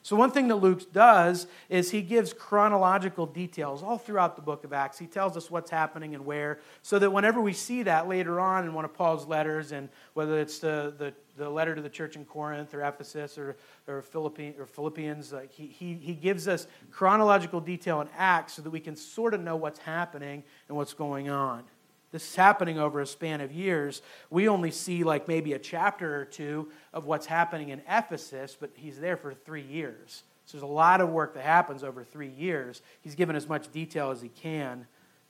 So, 0.05 0.15
one 0.15 0.29
thing 0.29 0.49
that 0.49 0.57
Luke 0.57 0.93
does 0.93 1.47
is 1.67 1.89
he 1.89 2.03
gives 2.03 2.31
chronological 2.31 3.25
details 3.25 3.81
all 3.81 3.97
throughout 3.97 4.35
the 4.35 4.41
book 4.43 4.63
of 4.63 4.71
Acts. 4.71 4.99
He 4.99 5.07
tells 5.07 5.35
us 5.35 5.49
what's 5.49 5.71
happening 5.71 6.13
and 6.13 6.27
where, 6.27 6.59
so 6.83 6.99
that 6.99 7.09
whenever 7.09 7.41
we 7.41 7.53
see 7.53 7.81
that 7.83 8.07
later 8.07 8.39
on 8.39 8.65
in 8.65 8.73
one 8.75 8.85
of 8.85 8.93
Paul's 8.93 9.25
letters, 9.25 9.71
and 9.71 9.89
whether 10.13 10.39
it's 10.39 10.59
the, 10.59 10.93
the, 10.95 11.13
the 11.37 11.49
letter 11.49 11.75
to 11.75 11.81
the 11.81 11.89
church 11.89 12.15
in 12.15 12.25
Corinth 12.25 12.73
or 12.73 12.81
Ephesus 12.81 13.37
or, 13.37 13.57
or, 13.87 13.97
or 13.97 14.65
Philippians, 14.65 15.33
like 15.33 15.51
he, 15.51 15.67
he, 15.67 15.93
he 15.95 16.13
gives 16.13 16.47
us 16.47 16.67
chronological 16.91 17.59
detail 17.59 18.01
in 18.01 18.07
Acts 18.17 18.53
so 18.53 18.61
that 18.61 18.69
we 18.69 18.79
can 18.79 18.95
sort 18.95 19.33
of 19.33 19.41
know 19.41 19.55
what's 19.55 19.79
happening 19.79 20.43
and 20.67 20.77
what's 20.77 20.93
going 20.93 21.29
on. 21.29 21.63
This 22.11 22.29
is 22.29 22.35
happening 22.35 22.79
over 22.79 23.01
a 23.01 23.05
span 23.05 23.41
of 23.41 23.51
years. 23.51 24.01
We 24.29 24.47
only 24.47 24.71
see 24.71 25.03
like 25.03 25.27
maybe 25.27 25.51
a 25.53 25.59
chapter 25.59 26.21
or 26.21 26.23
two 26.23 26.69
of 26.93 27.05
what's 27.05 27.25
happening 27.25 27.69
in 27.69 27.81
Ephesus, 27.89 28.55
but 28.57 28.71
he's 28.75 28.99
there 28.99 29.17
for 29.17 29.33
three 29.33 29.63
years. 29.63 30.23
So 30.45 30.57
there's 30.57 30.63
a 30.63 30.73
lot 30.73 31.01
of 31.01 31.09
work 31.09 31.33
that 31.33 31.43
happens 31.43 31.83
over 31.83 32.03
three 32.03 32.29
years. 32.29 32.81
He's 33.01 33.15
given 33.15 33.35
as 33.35 33.49
much 33.49 33.71
detail 33.71 34.11
as 34.11 34.21
he 34.21 34.29
can 34.29 34.85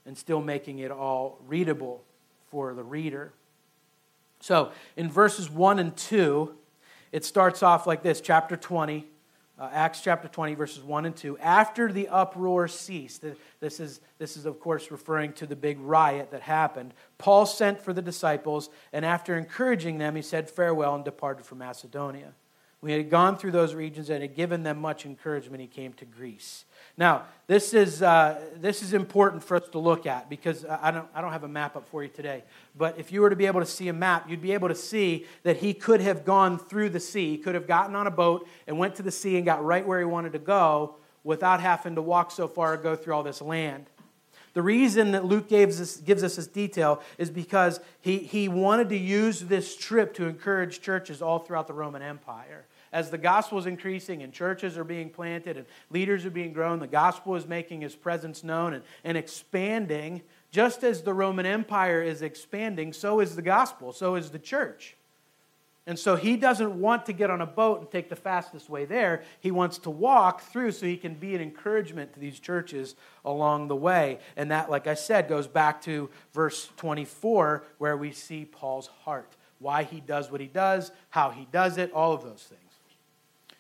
and 0.06 0.16
still 0.16 0.42
making 0.42 0.80
it 0.80 0.92
all 0.92 1.40
readable 1.48 2.04
for 2.52 2.74
the 2.76 2.84
reader. 2.84 3.34
So 4.46 4.72
in 4.96 5.10
verses 5.10 5.50
1 5.50 5.80
and 5.80 5.98
2, 5.98 6.54
it 7.12 7.26
starts 7.26 7.64
off 7.64 7.88
like 7.88 8.04
this 8.04 8.22
chapter 8.22 8.56
20 8.56 9.08
uh, 9.58 9.70
Acts 9.72 10.02
chapter 10.02 10.28
20, 10.28 10.54
verses 10.56 10.84
1 10.84 11.06
and 11.06 11.16
2. 11.16 11.38
After 11.38 11.92
the 11.92 12.10
uproar 12.10 12.68
ceased, 12.68 13.24
this 13.60 13.80
is, 13.80 14.02
this 14.18 14.36
is, 14.36 14.46
of 14.46 14.60
course, 14.60 14.92
referring 14.92 15.32
to 15.34 15.46
the 15.46 15.56
big 15.56 15.80
riot 15.80 16.32
that 16.32 16.42
happened. 16.42 16.94
Paul 17.18 17.46
sent 17.46 17.82
for 17.82 17.94
the 17.94 18.02
disciples, 18.02 18.70
and 18.92 19.06
after 19.06 19.38
encouraging 19.38 19.98
them, 19.98 20.16
he 20.16 20.22
said 20.22 20.50
farewell 20.50 20.94
and 20.94 21.06
departed 21.06 21.46
for 21.46 21.56
Macedonia. 21.56 22.34
He 22.86 22.94
had 22.94 23.10
gone 23.10 23.38
through 23.38 23.52
those 23.52 23.74
regions 23.74 24.10
and 24.10 24.22
had 24.22 24.36
given 24.36 24.64
them 24.64 24.80
much 24.80 25.06
encouragement, 25.06 25.62
he 25.62 25.68
came 25.68 25.94
to 25.94 26.06
Greece. 26.06 26.66
Now, 26.98 27.24
this 27.48 27.74
is, 27.74 28.02
uh, 28.02 28.40
this 28.56 28.82
is 28.82 28.94
important 28.94 29.44
for 29.44 29.58
us 29.58 29.68
to 29.70 29.80
look 29.80 30.06
at 30.06 30.30
because 30.30 30.66
I 30.66 30.92
don't, 30.92 31.08
I 31.14 31.22
don't 31.22 31.32
have 31.32 31.44
a 31.44 31.48
map 31.50 31.76
up 31.76 31.88
for 31.90 32.04
you 32.04 32.10
today. 32.10 32.44
But 32.78 32.98
if 32.98 33.12
you 33.12 33.22
were 33.22 33.30
to 33.30 33.36
be 33.36 33.48
able 33.48 33.60
to 33.60 33.66
see 33.66 33.90
a 33.90 33.94
map, 33.94 34.30
you'd 34.30 34.42
be 34.42 34.54
able 34.54 34.70
to 34.70 34.76
see 34.76 35.26
that 35.44 35.58
he 35.58 35.74
could 35.74 36.00
have 36.02 36.24
gone 36.24 36.58
through 36.58 36.90
the 36.90 37.00
sea. 37.00 37.32
He 37.32 37.38
could 37.38 37.56
have 37.56 37.68
gotten 37.68 37.96
on 37.96 38.08
a 38.08 38.12
boat 38.12 38.48
and 38.66 38.78
went 38.78 38.96
to 38.96 39.04
the 39.04 39.12
sea 39.12 39.36
and 39.36 39.46
got 39.46 39.64
right 39.64 39.86
where 39.86 40.00
he 40.00 40.06
wanted 40.06 40.34
to 40.34 40.40
go 40.40 40.96
without 41.24 41.60
having 41.60 41.96
to 41.96 42.02
walk 42.02 42.32
so 42.32 42.48
far 42.48 42.74
or 42.74 42.78
go 42.78 42.96
through 42.96 43.14
all 43.14 43.24
this 43.24 43.42
land. 43.42 43.88
The 44.54 44.62
reason 44.62 45.12
that 45.12 45.26
Luke 45.26 45.50
gives 45.50 45.82
us, 45.82 45.98
gives 45.98 46.24
us 46.24 46.38
this 46.38 46.48
detail 46.48 47.02
is 47.18 47.30
because 47.30 47.82
he, 48.00 48.20
he 48.20 48.48
wanted 48.48 48.88
to 48.90 48.98
use 48.98 49.42
this 49.42 49.76
trip 49.76 50.14
to 50.14 50.28
encourage 50.28 50.80
churches 50.80 51.22
all 51.22 51.40
throughout 51.40 51.68
the 51.68 51.74
Roman 51.74 52.02
Empire. 52.02 52.66
As 52.96 53.10
the 53.10 53.18
gospel 53.18 53.58
is 53.58 53.66
increasing 53.66 54.24
and 54.24 54.32
churches 54.32 54.78
are 54.78 54.86
being 54.86 55.10
planted 55.10 55.58
and 55.58 55.66
leaders 55.90 56.26
are 56.26 56.30
being 56.32 56.54
grown, 56.54 56.80
the 56.80 56.88
gospel 56.88 57.36
is 57.36 57.46
making 57.46 57.82
his 57.82 57.94
presence 57.94 58.42
known 58.42 58.74
and, 58.74 58.86
and 59.04 59.18
expanding. 59.18 60.22
Just 60.50 60.82
as 60.82 61.02
the 61.02 61.14
Roman 61.14 61.46
Empire 61.46 62.02
is 62.02 62.22
expanding, 62.22 62.94
so 62.94 63.20
is 63.20 63.36
the 63.36 63.42
gospel, 63.42 63.92
so 63.92 64.16
is 64.16 64.30
the 64.30 64.40
church. 64.40 64.96
And 65.86 66.00
so 66.00 66.16
he 66.16 66.38
doesn't 66.38 66.80
want 66.80 67.06
to 67.08 67.14
get 67.14 67.30
on 67.30 67.42
a 67.42 67.46
boat 67.46 67.82
and 67.82 67.92
take 67.92 68.08
the 68.08 68.16
fastest 68.16 68.70
way 68.70 68.86
there. 68.86 69.24
He 69.42 69.52
wants 69.52 69.78
to 69.80 69.90
walk 69.90 70.44
through 70.44 70.72
so 70.72 70.86
he 70.86 70.96
can 70.96 71.16
be 71.16 71.36
an 71.36 71.42
encouragement 71.42 72.14
to 72.14 72.22
these 72.22 72.40
churches 72.40 72.96
along 73.26 73.68
the 73.68 73.76
way. 73.76 74.20
And 74.38 74.52
that, 74.52 74.70
like 74.70 74.88
I 74.88 74.94
said, 74.94 75.28
goes 75.28 75.48
back 75.48 75.82
to 75.82 76.10
verse 76.34 76.70
24, 76.78 77.62
where 77.78 77.98
we 77.98 78.14
see 78.14 78.46
Paul's 78.46 78.88
heart 79.04 79.36
why 79.60 79.84
he 79.84 80.00
does 80.00 80.32
what 80.32 80.42
he 80.42 80.48
does, 80.48 80.92
how 81.10 81.30
he 81.32 81.48
does 81.52 81.78
it, 81.78 81.92
all 81.94 82.14
of 82.14 82.24
those 82.24 82.44
things. 82.44 82.65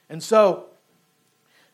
And 0.09 0.21
so 0.21 0.67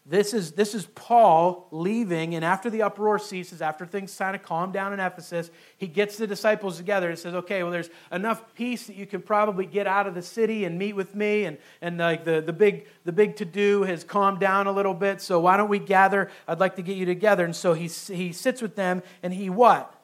this 0.05 0.33
is, 0.33 0.53
this 0.53 0.73
is 0.73 0.87
Paul 0.95 1.67
leaving, 1.69 2.33
and 2.33 2.43
after 2.43 2.71
the 2.71 2.81
uproar 2.81 3.19
ceases, 3.19 3.61
after 3.61 3.85
things 3.85 4.15
kind 4.17 4.35
of 4.35 4.41
calm 4.41 4.71
down 4.71 4.93
in 4.93 4.99
Ephesus, 4.99 5.51
he 5.77 5.85
gets 5.85 6.17
the 6.17 6.25
disciples 6.25 6.77
together 6.77 7.07
and 7.07 7.19
says, 7.19 7.35
Okay, 7.35 7.61
well, 7.61 7.71
there's 7.71 7.91
enough 8.11 8.55
peace 8.55 8.87
that 8.87 8.95
you 8.95 9.05
can 9.05 9.21
probably 9.21 9.67
get 9.67 9.85
out 9.85 10.07
of 10.07 10.15
the 10.15 10.21
city 10.23 10.65
and 10.65 10.79
meet 10.79 10.93
with 10.93 11.13
me, 11.13 11.45
and, 11.45 11.59
and 11.83 11.99
like 11.99 12.25
the, 12.25 12.41
the 12.41 12.51
big, 12.51 12.87
the 13.05 13.11
big 13.11 13.35
to 13.35 13.45
do 13.45 13.83
has 13.83 14.03
calmed 14.03 14.39
down 14.39 14.65
a 14.65 14.71
little 14.71 14.95
bit, 14.95 15.21
so 15.21 15.39
why 15.39 15.55
don't 15.55 15.69
we 15.69 15.79
gather? 15.79 16.31
I'd 16.47 16.59
like 16.59 16.77
to 16.77 16.81
get 16.81 16.97
you 16.97 17.05
together. 17.05 17.45
And 17.45 17.55
so 17.55 17.73
he, 17.73 17.87
he 17.87 18.33
sits 18.33 18.59
with 18.59 18.75
them, 18.75 19.03
and 19.21 19.31
he 19.31 19.51
what? 19.51 19.95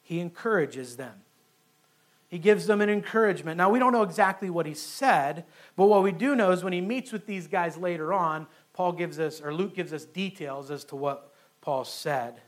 He 0.00 0.20
encourages 0.20 0.96
them. 0.96 1.20
He 2.28 2.38
gives 2.38 2.66
them 2.66 2.80
an 2.82 2.90
encouragement. 2.90 3.56
Now, 3.56 3.70
we 3.70 3.78
don't 3.78 3.92
know 3.92 4.02
exactly 4.02 4.50
what 4.50 4.66
he 4.66 4.74
said, 4.74 5.44
but 5.76 5.86
what 5.86 6.02
we 6.02 6.12
do 6.12 6.36
know 6.36 6.50
is 6.50 6.62
when 6.62 6.74
he 6.74 6.80
meets 6.80 7.10
with 7.10 7.26
these 7.26 7.46
guys 7.46 7.76
later 7.78 8.12
on, 8.12 8.46
Paul 8.74 8.92
gives 8.92 9.18
us, 9.18 9.40
or 9.40 9.52
Luke 9.52 9.74
gives 9.74 9.92
us 9.92 10.04
details 10.04 10.70
as 10.70 10.84
to 10.84 10.96
what 10.96 11.32
Paul 11.62 11.84
said. 11.84 12.40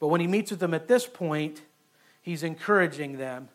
But 0.00 0.08
when 0.08 0.20
he 0.20 0.26
meets 0.26 0.50
with 0.50 0.60
them 0.60 0.74
at 0.74 0.86
this 0.86 1.06
point, 1.06 1.62
he's 2.20 2.42
encouraging 2.42 3.16
them. 3.16 3.48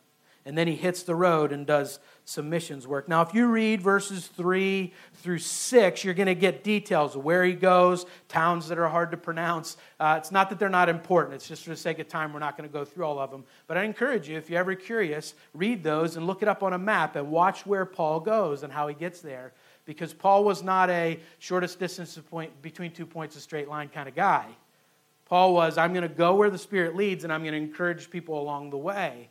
And 0.50 0.58
then 0.58 0.66
he 0.66 0.76
hits 0.76 1.04
the 1.04 1.14
road 1.14 1.52
and 1.52 1.64
does 1.68 2.00
some 2.26 2.50
missions 2.50 2.88
work. 2.88 3.08
Now, 3.08 3.22
if 3.22 3.36
you 3.36 3.46
read 3.46 3.84
verses 3.84 4.26
3 4.26 4.92
through 5.14 5.38
6, 5.38 6.04
you're 6.04 6.16
going 6.16 6.26
to 6.26 6.34
get 6.34 6.64
details 6.64 7.16
of 7.16 7.24
where 7.24 7.46
he 7.46 7.54
goes, 7.54 8.08
towns 8.30 8.68
that 8.70 8.80
are 8.80 8.88
hard 8.88 9.12
to 9.12 9.18
pronounce. 9.18 9.78
Uh, 10.00 10.16
it's 10.18 10.32
not 10.32 10.50
that 10.50 10.58
they're 10.58 10.68
not 10.68 10.90
important, 10.90 11.36
it's 11.36 11.48
just 11.48 11.66
for 11.66 11.70
the 11.70 11.76
sake 11.76 12.00
of 12.00 12.08
time, 12.08 12.34
we're 12.34 12.40
not 12.40 12.58
going 12.58 12.68
to 12.68 12.74
go 12.74 12.84
through 12.84 13.06
all 13.06 13.20
of 13.20 13.30
them. 13.30 13.44
But 13.68 13.78
I 13.78 13.84
encourage 13.84 14.28
you, 14.28 14.38
if 14.38 14.50
you're 14.50 14.60
ever 14.60 14.74
curious, 14.74 15.36
read 15.54 15.84
those 15.84 16.16
and 16.16 16.26
look 16.26 16.42
it 16.42 16.48
up 16.48 16.64
on 16.64 16.74
a 16.74 16.80
map 16.80 17.16
and 17.16 17.30
watch 17.30 17.68
where 17.68 17.86
Paul 17.86 18.20
goes 18.20 18.64
and 18.64 18.74
how 18.74 18.88
he 18.88 18.96
gets 18.96 19.22
there 19.22 19.54
because 19.86 20.16
Paul 20.16 20.44
was 20.44 20.64
not 20.64 20.90
a 20.90 21.20
shortest 21.38 21.78
distance 21.78 22.18
point, 22.28 22.60
between 22.64 22.92
two 22.92 23.06
points, 23.06 23.36
a 23.36 23.40
straight 23.40 23.70
line 23.70 23.90
kind 23.90 24.10
of 24.10 24.16
guy. 24.16 24.48
Paul 25.26 25.54
was, 25.54 25.78
I'm 25.78 25.94
going 25.94 26.10
to 26.10 26.10
go 26.10 26.34
where 26.34 26.50
the 26.50 26.58
Spirit 26.58 26.96
leads 26.96 27.24
and 27.24 27.32
I'm 27.32 27.44
going 27.44 27.54
to 27.54 27.60
encourage 27.60 28.10
people 28.10 28.42
along 28.42 28.72
the 28.72 28.78
way. 28.78 29.30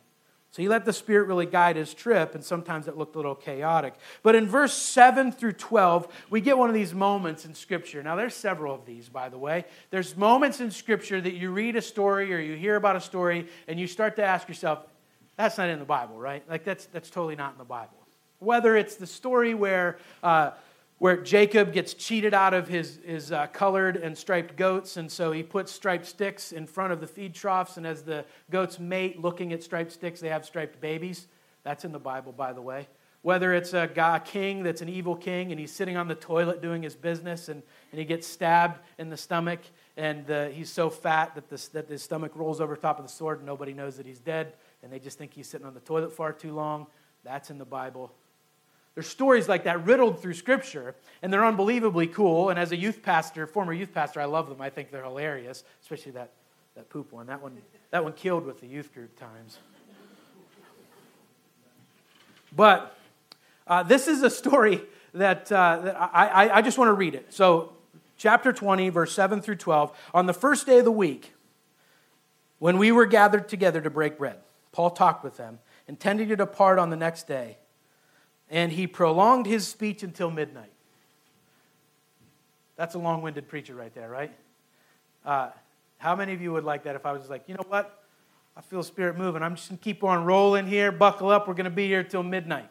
So 0.51 0.63
he 0.63 0.67
let 0.67 0.83
the 0.83 0.93
Spirit 0.93 1.27
really 1.27 1.45
guide 1.45 1.75
his 1.75 1.93
trip, 1.93 2.33
and 2.33 2.43
sometimes 2.43 2.87
it 2.87 2.97
looked 2.97 3.13
a 3.15 3.19
little 3.19 3.35
chaotic. 3.35 3.93
But 4.23 4.33
in 4.33 4.47
verse 4.47 4.73
7 4.73 5.31
through 5.31 5.53
12, 5.53 6.07
we 6.31 6.41
get 6.41 6.57
one 6.57 6.69
of 6.69 6.73
these 6.73 6.93
moments 6.93 7.45
in 7.45 7.53
Scripture. 7.53 8.01
Now, 8.01 8.15
there's 8.15 8.33
several 8.33 8.73
of 8.73 8.83
these, 8.83 9.09
by 9.09 9.29
the 9.29 9.37
way. 9.37 9.65
There's 9.91 10.17
moments 10.17 10.59
in 10.59 10.71
Scripture 10.71 11.21
that 11.21 11.35
you 11.35 11.51
read 11.51 11.75
a 11.75 11.81
story 11.83 12.33
or 12.33 12.39
you 12.39 12.55
hear 12.55 12.75
about 12.75 12.95
a 12.95 13.01
story, 13.01 13.47
and 13.67 13.79
you 13.79 13.85
start 13.85 14.15
to 14.15 14.23
ask 14.23 14.47
yourself, 14.47 14.79
that's 15.37 15.59
not 15.59 15.69
in 15.69 15.77
the 15.77 15.85
Bible, 15.85 16.17
right? 16.17 16.43
Like, 16.49 16.63
that's, 16.63 16.87
that's 16.87 17.11
totally 17.11 17.35
not 17.35 17.51
in 17.51 17.59
the 17.59 17.63
Bible. 17.63 17.93
Whether 18.39 18.75
it's 18.75 18.95
the 18.95 19.07
story 19.07 19.53
where, 19.53 19.99
uh, 20.23 20.51
where 20.99 21.17
Jacob 21.17 21.73
gets 21.73 21.93
cheated 21.93 22.33
out 22.33 22.53
of 22.53 22.67
his, 22.67 22.99
his 23.05 23.31
uh, 23.31 23.47
colored 23.47 23.95
and 23.95 24.17
striped 24.17 24.55
goats, 24.55 24.97
and 24.97 25.11
so 25.11 25.31
he 25.31 25.41
puts 25.41 25.71
striped 25.71 26.05
sticks 26.05 26.51
in 26.51 26.67
front 26.67 26.93
of 26.93 26.99
the 26.99 27.07
feed 27.07 27.33
troughs, 27.33 27.77
and 27.77 27.87
as 27.87 28.03
the 28.03 28.25
goats 28.51 28.79
mate 28.79 29.19
looking 29.19 29.53
at 29.53 29.63
striped 29.63 29.93
sticks, 29.93 30.19
they 30.19 30.29
have 30.29 30.45
striped 30.45 30.79
babies. 30.79 31.27
That's 31.63 31.85
in 31.85 31.91
the 31.91 31.99
Bible, 31.99 32.33
by 32.33 32.53
the 32.53 32.61
way. 32.61 32.87
Whether 33.21 33.53
it's 33.53 33.73
a 33.73 33.89
guy, 33.93 34.19
king 34.19 34.63
that's 34.63 34.81
an 34.81 34.87
evil 34.87 35.15
king 35.15 35.51
and 35.51 35.59
he's 35.59 35.73
sitting 35.73 35.97
on 35.97 36.07
the 36.07 36.15
toilet 36.15 36.61
doing 36.61 36.83
his 36.83 36.95
business 36.95 37.49
and, 37.49 37.61
and 37.91 37.99
he 37.99 38.05
gets 38.05 38.25
stabbed 38.25 38.79
in 38.97 39.09
the 39.09 39.17
stomach 39.17 39.59
and 39.97 40.25
he's 40.53 40.69
so 40.69 40.89
fat 40.89 41.35
that, 41.35 41.49
the, 41.49 41.69
that 41.73 41.89
his 41.89 42.01
stomach 42.01 42.31
rolls 42.33 42.61
over 42.61 42.77
top 42.77 42.97
of 42.97 43.05
the 43.05 43.11
sword 43.11 43.39
and 43.39 43.45
nobody 43.45 43.73
knows 43.73 43.97
that 43.97 44.05
he's 44.05 44.19
dead 44.19 44.53
and 44.83 44.91
they 44.91 44.99
just 44.99 45.17
think 45.17 45.33
he's 45.33 45.49
sitting 45.49 45.67
on 45.67 45.73
the 45.73 45.81
toilet 45.81 46.13
far 46.13 46.31
too 46.31 46.53
long. 46.53 46.87
That's 47.25 47.49
in 47.49 47.57
the 47.57 47.65
Bible. 47.65 48.13
There's 48.99 49.07
stories 49.07 49.47
like 49.47 49.63
that 49.63 49.85
riddled 49.85 50.21
through 50.21 50.33
Scripture, 50.33 50.93
and 51.21 51.31
they're 51.31 51.45
unbelievably 51.45 52.07
cool. 52.07 52.49
And 52.49 52.59
as 52.59 52.73
a 52.73 52.75
youth 52.75 53.01
pastor, 53.01 53.47
former 53.47 53.71
youth 53.71 53.93
pastor, 53.93 54.19
I 54.19 54.25
love 54.25 54.49
them. 54.49 54.59
I 54.59 54.69
think 54.69 54.91
they're 54.91 55.05
hilarious, 55.05 55.63
especially 55.81 56.11
that, 56.11 56.31
that 56.75 56.89
poop 56.89 57.13
one. 57.13 57.27
That 57.27 57.41
one, 57.41 57.57
that 57.91 58.03
one 58.03 58.11
killed 58.11 58.45
with 58.45 58.59
the 58.59 58.67
youth 58.67 58.93
group 58.93 59.17
times. 59.17 59.59
But 62.53 62.93
uh, 63.67 63.83
this 63.83 64.09
is 64.09 64.21
a 64.21 64.29
story 64.29 64.81
that, 65.13 65.49
uh, 65.49 65.79
that 65.79 65.95
I, 65.97 66.27
I, 66.27 66.57
I 66.57 66.61
just 66.61 66.77
want 66.77 66.89
to 66.89 66.93
read 66.93 67.15
it. 67.15 67.33
So, 67.33 67.71
chapter 68.17 68.51
20, 68.51 68.89
verse 68.89 69.13
7 69.13 69.41
through 69.41 69.55
12. 69.55 69.97
On 70.13 70.25
the 70.25 70.33
first 70.33 70.65
day 70.65 70.79
of 70.79 70.83
the 70.83 70.91
week, 70.91 71.33
when 72.57 72.77
we 72.77 72.91
were 72.91 73.05
gathered 73.05 73.47
together 73.47 73.79
to 73.79 73.89
break 73.89 74.17
bread, 74.17 74.39
Paul 74.73 74.89
talked 74.89 75.23
with 75.23 75.37
them, 75.37 75.59
intending 75.87 76.27
to 76.27 76.35
depart 76.35 76.79
on 76.79 76.89
the 76.89 76.97
next 76.97 77.25
day 77.25 77.59
and 78.49 78.71
he 78.71 78.87
prolonged 78.87 79.45
his 79.45 79.67
speech 79.67 80.03
until 80.03 80.31
midnight. 80.31 80.71
That's 82.75 82.95
a 82.95 82.99
long 82.99 83.21
winded 83.21 83.47
preacher 83.47 83.75
right 83.75 83.93
there, 83.93 84.09
right? 84.09 84.31
Uh, 85.25 85.49
how 85.97 86.15
many 86.15 86.33
of 86.33 86.41
you 86.41 86.53
would 86.53 86.63
like 86.63 86.83
that 86.83 86.95
if 86.95 87.05
I 87.05 87.11
was 87.11 87.29
like, 87.29 87.43
you 87.47 87.55
know 87.55 87.65
what? 87.67 88.03
I 88.55 88.61
feel 88.61 88.83
spirit 88.83 89.17
moving. 89.17 89.43
I'm 89.43 89.55
just 89.55 89.69
going 89.69 89.77
to 89.77 89.83
keep 89.83 90.03
on 90.03 90.25
rolling 90.25 90.65
here. 90.65 90.91
Buckle 90.91 91.29
up. 91.29 91.47
We're 91.47 91.53
going 91.53 91.65
to 91.65 91.69
be 91.69 91.87
here 91.87 92.03
till 92.03 92.23
midnight. 92.23 92.69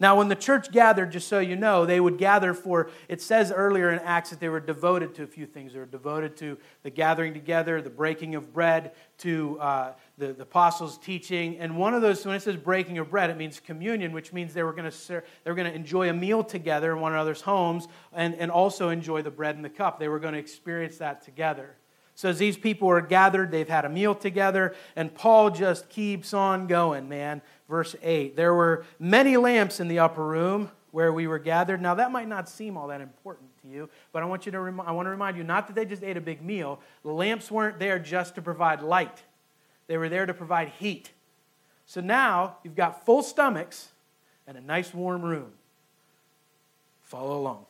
Now, 0.00 0.16
when 0.16 0.28
the 0.28 0.36
church 0.36 0.70
gathered, 0.70 1.10
just 1.10 1.26
so 1.26 1.40
you 1.40 1.56
know, 1.56 1.84
they 1.84 1.98
would 1.98 2.18
gather 2.18 2.54
for, 2.54 2.88
it 3.08 3.20
says 3.20 3.50
earlier 3.50 3.90
in 3.90 3.98
Acts 3.98 4.30
that 4.30 4.38
they 4.38 4.48
were 4.48 4.60
devoted 4.60 5.14
to 5.16 5.24
a 5.24 5.26
few 5.26 5.44
things. 5.44 5.72
They 5.72 5.80
were 5.80 5.86
devoted 5.86 6.36
to 6.36 6.56
the 6.84 6.90
gathering 6.90 7.34
together, 7.34 7.82
the 7.82 7.90
breaking 7.90 8.36
of 8.36 8.52
bread, 8.52 8.92
to 9.18 9.58
uh, 9.58 9.92
the, 10.18 10.32
the 10.32 10.42
apostles' 10.42 10.98
teaching. 10.98 11.58
And 11.58 11.76
one 11.76 11.94
of 11.94 12.02
those, 12.02 12.24
when 12.26 12.34
it 12.34 12.42
says 12.42 12.56
breaking 12.56 12.98
of 12.98 13.10
bread, 13.10 13.30
it 13.30 13.36
means 13.36 13.60
communion, 13.60 14.12
which 14.12 14.32
means 14.32 14.52
they 14.52 14.62
were 14.62 14.72
going 14.72 14.90
to, 14.90 15.22
they 15.44 15.50
were 15.50 15.54
going 15.54 15.70
to 15.70 15.74
enjoy 15.74 16.10
a 16.10 16.12
meal 16.12 16.42
together 16.44 16.92
in 16.92 17.00
one 17.00 17.12
another's 17.12 17.40
homes 17.40 17.88
and, 18.12 18.34
and 18.34 18.50
also 18.50 18.88
enjoy 18.88 19.22
the 19.22 19.30
bread 19.30 19.56
and 19.56 19.64
the 19.64 19.70
cup. 19.70 19.98
They 19.98 20.08
were 20.08 20.18
going 20.18 20.34
to 20.34 20.40
experience 20.40 20.98
that 20.98 21.24
together. 21.24 21.76
So 22.18 22.28
as 22.28 22.38
these 22.38 22.56
people 22.56 22.88
are 22.88 23.00
gathered, 23.00 23.52
they've 23.52 23.68
had 23.68 23.84
a 23.84 23.88
meal 23.88 24.12
together, 24.12 24.74
and 24.96 25.14
Paul 25.14 25.50
just 25.50 25.88
keeps 25.88 26.34
on 26.34 26.66
going, 26.66 27.08
man. 27.08 27.42
Verse 27.68 27.94
8 28.02 28.34
There 28.34 28.54
were 28.54 28.84
many 28.98 29.36
lamps 29.36 29.78
in 29.78 29.86
the 29.86 30.00
upper 30.00 30.26
room 30.26 30.68
where 30.90 31.12
we 31.12 31.28
were 31.28 31.38
gathered. 31.38 31.80
Now, 31.80 31.94
that 31.94 32.10
might 32.10 32.26
not 32.26 32.48
seem 32.48 32.76
all 32.76 32.88
that 32.88 33.00
important 33.00 33.50
to 33.62 33.68
you, 33.68 33.88
but 34.10 34.24
I 34.24 34.26
want, 34.26 34.46
you 34.46 34.52
to 34.52 34.60
rem- 34.60 34.80
I 34.80 34.90
want 34.90 35.06
to 35.06 35.10
remind 35.10 35.36
you 35.36 35.44
not 35.44 35.68
that 35.68 35.76
they 35.76 35.84
just 35.84 36.02
ate 36.02 36.16
a 36.16 36.20
big 36.20 36.42
meal. 36.42 36.80
The 37.04 37.12
lamps 37.12 37.52
weren't 37.52 37.78
there 37.78 38.00
just 38.00 38.34
to 38.34 38.42
provide 38.42 38.82
light, 38.82 39.22
they 39.88 39.98
were 39.98 40.08
there 40.08 40.26
to 40.26 40.34
provide 40.34 40.68
heat. 40.68 41.10
So 41.86 42.00
now 42.00 42.58
you've 42.62 42.76
got 42.76 43.04
full 43.04 43.22
stomachs 43.22 43.88
and 44.46 44.56
a 44.56 44.60
nice 44.60 44.94
warm 44.94 45.22
room. 45.22 45.50
Follow 47.02 47.36
along. 47.36 47.64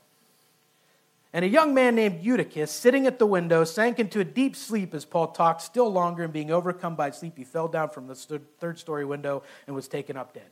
And 1.32 1.44
a 1.44 1.48
young 1.48 1.74
man 1.74 1.94
named 1.94 2.22
Eutychus, 2.22 2.70
sitting 2.70 3.06
at 3.06 3.18
the 3.18 3.26
window, 3.26 3.62
sank 3.62 3.98
into 3.98 4.18
a 4.18 4.24
deep 4.24 4.56
sleep 4.56 4.94
as 4.94 5.04
Paul 5.04 5.28
talked 5.28 5.60
still 5.62 5.90
longer, 5.90 6.24
and 6.24 6.32
being 6.32 6.50
overcome 6.50 6.96
by 6.96 7.10
sleep, 7.10 7.36
he 7.36 7.44
fell 7.44 7.68
down 7.68 7.90
from 7.90 8.06
the 8.06 8.14
third 8.14 8.78
story 8.78 9.04
window 9.04 9.42
and 9.66 9.76
was 9.76 9.88
taken 9.88 10.16
up 10.16 10.32
dead. 10.32 10.48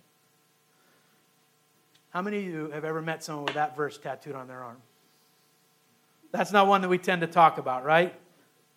How 2.11 2.23
many 2.23 2.39
of 2.39 2.45
you 2.45 2.71
have 2.71 2.85
ever 2.85 3.03
met 3.03 3.25
someone 3.25 3.47
with 3.47 3.55
that 3.55 3.77
verse 3.77 3.99
tattooed 3.99 4.35
on 4.35 4.49
their 4.49 4.63
arm? 4.63 4.77
That's 6.31 6.53
not 6.53 6.67
one 6.67 6.83
that 6.83 6.89
we 6.89 6.99
tend 6.99 7.23
to 7.23 7.27
talk 7.27 7.59
about, 7.59 7.85
right? 7.85 8.15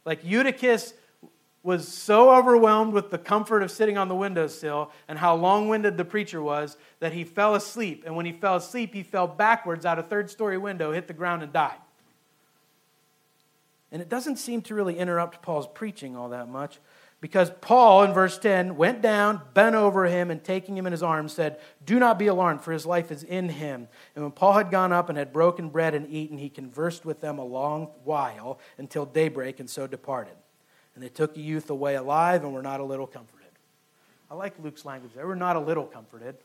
Like 0.05 0.23
Eutychus 0.23 0.93
was 1.61 1.87
so 1.87 2.33
overwhelmed 2.35 2.93
with 2.93 3.09
the 3.09 3.17
comfort 3.17 3.63
of 3.63 3.71
sitting 3.71 3.97
on 3.97 4.07
the 4.07 4.15
windowsill 4.15 4.91
and 5.07 5.19
how 5.19 5.35
long 5.35 5.67
winded 5.67 5.97
the 5.97 6.05
preacher 6.05 6.41
was 6.41 6.77
that 6.99 7.11
he 7.11 7.23
fell 7.23 7.53
asleep. 7.53 8.03
And 8.05 8.15
when 8.15 8.25
he 8.25 8.31
fell 8.31 8.55
asleep, 8.55 8.93
he 8.93 9.03
fell 9.03 9.27
backwards 9.27 9.85
out 9.85 9.99
a 9.99 10.03
third 10.03 10.29
story 10.29 10.57
window, 10.57 10.93
hit 10.93 11.07
the 11.07 11.13
ground, 11.13 11.43
and 11.43 11.51
died. 11.51 11.77
And 13.91 14.01
it 14.01 14.09
doesn't 14.09 14.37
seem 14.37 14.61
to 14.63 14.75
really 14.75 14.97
interrupt 14.97 15.41
Paul's 15.41 15.67
preaching 15.67 16.15
all 16.15 16.29
that 16.29 16.47
much 16.47 16.79
because 17.21 17.51
Paul, 17.59 18.03
in 18.03 18.13
verse 18.13 18.37
10, 18.37 18.77
went 18.77 19.01
down, 19.01 19.41
bent 19.53 19.75
over 19.75 20.05
him, 20.05 20.31
and 20.31 20.41
taking 20.41 20.77
him 20.77 20.85
in 20.85 20.93
his 20.93 21.03
arms, 21.03 21.33
said, 21.33 21.59
Do 21.85 21.99
not 21.99 22.17
be 22.17 22.27
alarmed, 22.27 22.61
for 22.61 22.71
his 22.71 22.85
life 22.85 23.11
is 23.11 23.23
in 23.23 23.49
him. 23.49 23.89
And 24.15 24.23
when 24.23 24.31
Paul 24.31 24.53
had 24.53 24.71
gone 24.71 24.93
up 24.93 25.09
and 25.09 25.17
had 25.17 25.33
broken 25.33 25.69
bread 25.69 25.95
and 25.95 26.09
eaten, 26.09 26.37
he 26.37 26.49
conversed 26.49 27.03
with 27.03 27.19
them 27.19 27.37
a 27.37 27.43
long 27.43 27.89
while 28.05 28.59
until 28.77 29.05
daybreak, 29.05 29.59
and 29.59 29.69
so 29.69 29.85
departed. 29.85 30.35
And 30.95 31.03
they 31.03 31.09
took 31.09 31.33
the 31.33 31.41
youth 31.41 31.69
away 31.69 31.95
alive 31.95 32.43
and 32.43 32.53
were 32.53 32.61
not 32.61 32.79
a 32.79 32.83
little 32.83 33.07
comforted. 33.07 33.47
I 34.29 34.35
like 34.35 34.53
Luke's 34.61 34.85
language. 34.85 35.13
They 35.15 35.23
were 35.23 35.35
not 35.35 35.55
a 35.55 35.59
little 35.59 35.85
comforted. 35.85 36.35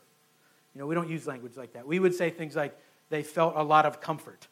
You 0.73 0.79
know, 0.79 0.87
we 0.87 0.95
don't 0.95 1.09
use 1.09 1.27
language 1.27 1.55
like 1.55 1.73
that. 1.73 1.87
We 1.87 1.99
would 1.99 2.13
say 2.13 2.29
things 2.29 2.55
like, 2.55 2.77
they 3.09 3.23
felt 3.23 3.53
a 3.55 3.63
lot 3.63 3.85
of 3.85 4.01
comfort. 4.01 4.47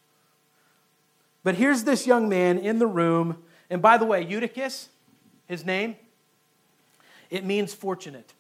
But 1.44 1.56
here's 1.56 1.84
this 1.84 2.08
young 2.08 2.30
man 2.30 2.58
in 2.58 2.80
the 2.80 2.88
room. 2.88 3.44
And 3.70 3.82
by 3.82 3.98
the 3.98 4.06
way, 4.06 4.24
Eutychus, 4.24 4.90
his 5.48 5.66
name, 5.66 5.96
it 7.30 7.44
means 7.44 7.74
fortunate. 7.74 8.34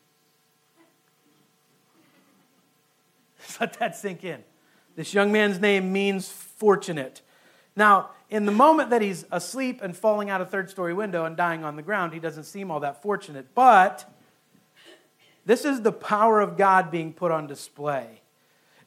Let 3.59 3.73
that 3.79 3.95
sink 3.95 4.23
in. 4.23 4.43
This 4.95 5.13
young 5.13 5.31
man's 5.31 5.59
name 5.59 5.91
means 5.91 6.29
fortunate. 6.29 7.21
Now, 7.75 8.09
in 8.29 8.45
the 8.45 8.51
moment 8.51 8.89
that 8.89 9.01
he's 9.01 9.25
asleep 9.31 9.81
and 9.81 9.95
falling 9.95 10.29
out 10.29 10.41
a 10.41 10.45
third 10.45 10.69
story 10.69 10.93
window 10.93 11.25
and 11.25 11.35
dying 11.35 11.63
on 11.63 11.75
the 11.75 11.81
ground, 11.81 12.13
he 12.13 12.19
doesn't 12.19 12.45
seem 12.45 12.71
all 12.71 12.79
that 12.81 13.01
fortunate. 13.01 13.53
But 13.53 14.09
this 15.45 15.65
is 15.65 15.81
the 15.81 15.91
power 15.91 16.39
of 16.39 16.57
God 16.57 16.91
being 16.91 17.13
put 17.13 17.31
on 17.31 17.47
display. 17.47 18.21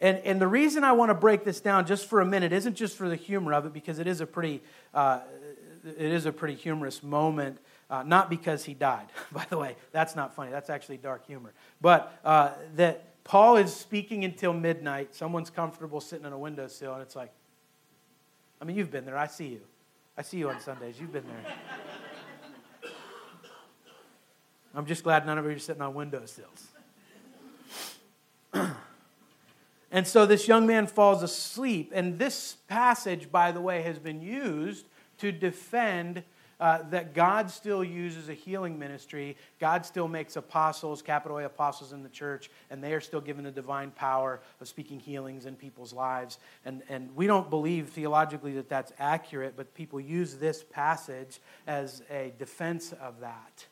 And, 0.00 0.18
and 0.18 0.40
the 0.40 0.48
reason 0.48 0.84
I 0.84 0.92
want 0.92 1.10
to 1.10 1.14
break 1.14 1.44
this 1.44 1.60
down 1.60 1.86
just 1.86 2.06
for 2.06 2.20
a 2.20 2.26
minute 2.26 2.52
isn't 2.52 2.74
just 2.74 2.96
for 2.96 3.08
the 3.08 3.16
humor 3.16 3.54
of 3.54 3.66
it, 3.66 3.72
because 3.72 3.98
it 3.98 4.06
is 4.06 4.20
a 4.20 4.26
pretty, 4.26 4.62
uh, 4.92 5.20
it 5.84 6.12
is 6.12 6.26
a 6.26 6.32
pretty 6.32 6.54
humorous 6.54 7.02
moment. 7.02 7.58
Uh, 7.88 8.02
not 8.02 8.28
because 8.28 8.64
he 8.64 8.74
died, 8.74 9.06
by 9.32 9.46
the 9.48 9.56
way. 9.56 9.76
That's 9.92 10.16
not 10.16 10.34
funny. 10.34 10.50
That's 10.50 10.70
actually 10.70 10.96
dark 10.96 11.26
humor. 11.26 11.52
But 11.80 12.18
uh, 12.24 12.50
that 12.74 13.22
Paul 13.22 13.56
is 13.56 13.74
speaking 13.74 14.24
until 14.24 14.52
midnight. 14.52 15.14
Someone's 15.14 15.50
comfortable 15.50 16.00
sitting 16.00 16.26
on 16.26 16.32
a 16.32 16.38
windowsill, 16.38 16.94
and 16.94 17.02
it's 17.02 17.14
like, 17.14 17.32
I 18.60 18.64
mean, 18.64 18.76
you've 18.76 18.90
been 18.90 19.04
there. 19.04 19.16
I 19.16 19.26
see 19.26 19.48
you. 19.48 19.60
I 20.16 20.22
see 20.22 20.38
you 20.38 20.48
on 20.48 20.60
Sundays. 20.60 20.98
You've 20.98 21.12
been 21.12 21.24
there. 21.26 21.54
I'm 24.74 24.86
just 24.86 25.02
glad 25.02 25.24
none 25.24 25.38
of 25.38 25.44
you 25.44 25.52
are 25.52 25.58
sitting 25.58 25.82
on 25.82 25.94
windowsills. 25.94 26.68
and 29.90 30.06
so 30.06 30.26
this 30.26 30.46
young 30.46 30.66
man 30.66 30.86
falls 30.86 31.22
asleep. 31.22 31.92
And 31.94 32.18
this 32.18 32.56
passage, 32.68 33.30
by 33.32 33.52
the 33.52 33.60
way, 33.60 33.82
has 33.82 33.98
been 33.98 34.20
used 34.20 34.86
to 35.18 35.32
defend 35.32 36.22
uh, 36.58 36.82
that 36.90 37.14
God 37.14 37.50
still 37.50 37.84
uses 37.84 38.28
a 38.28 38.34
healing 38.34 38.78
ministry. 38.78 39.36
God 39.60 39.84
still 39.84 40.08
makes 40.08 40.36
apostles, 40.36 41.02
capital 41.02 41.38
A 41.38 41.44
apostles 41.44 41.92
in 41.92 42.02
the 42.02 42.08
church, 42.08 42.50
and 42.70 42.82
they 42.82 42.94
are 42.94 43.00
still 43.00 43.20
given 43.20 43.44
the 43.44 43.50
divine 43.50 43.90
power 43.90 44.40
of 44.60 44.68
speaking 44.68 44.98
healings 44.98 45.46
in 45.46 45.54
people's 45.54 45.92
lives. 45.92 46.38
And, 46.64 46.82
and 46.88 47.14
we 47.14 47.26
don't 47.26 47.50
believe 47.50 47.90
theologically 47.90 48.54
that 48.54 48.68
that's 48.68 48.92
accurate, 48.98 49.54
but 49.56 49.74
people 49.74 50.00
use 50.00 50.36
this 50.36 50.62
passage 50.62 51.40
as 51.66 52.02
a 52.10 52.32
defense 52.38 52.92
of 53.02 53.20
that. 53.20 53.66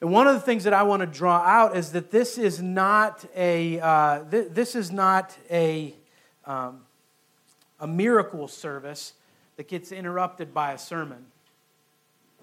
And 0.00 0.10
one 0.10 0.26
of 0.26 0.32
the 0.32 0.40
things 0.40 0.64
that 0.64 0.72
I 0.72 0.82
want 0.84 1.00
to 1.00 1.06
draw 1.06 1.36
out 1.36 1.76
is 1.76 1.92
that 1.92 2.10
this 2.10 2.38
is 2.38 2.62
not 2.62 3.22
a, 3.36 3.78
uh, 3.80 4.24
th- 4.30 4.48
this 4.50 4.74
is 4.74 4.90
not 4.90 5.36
a, 5.50 5.94
um, 6.46 6.80
a 7.78 7.86
miracle 7.86 8.48
service 8.48 9.12
that 9.60 9.68
gets 9.68 9.92
interrupted 9.92 10.54
by 10.54 10.72
a 10.72 10.78
sermon. 10.78 11.26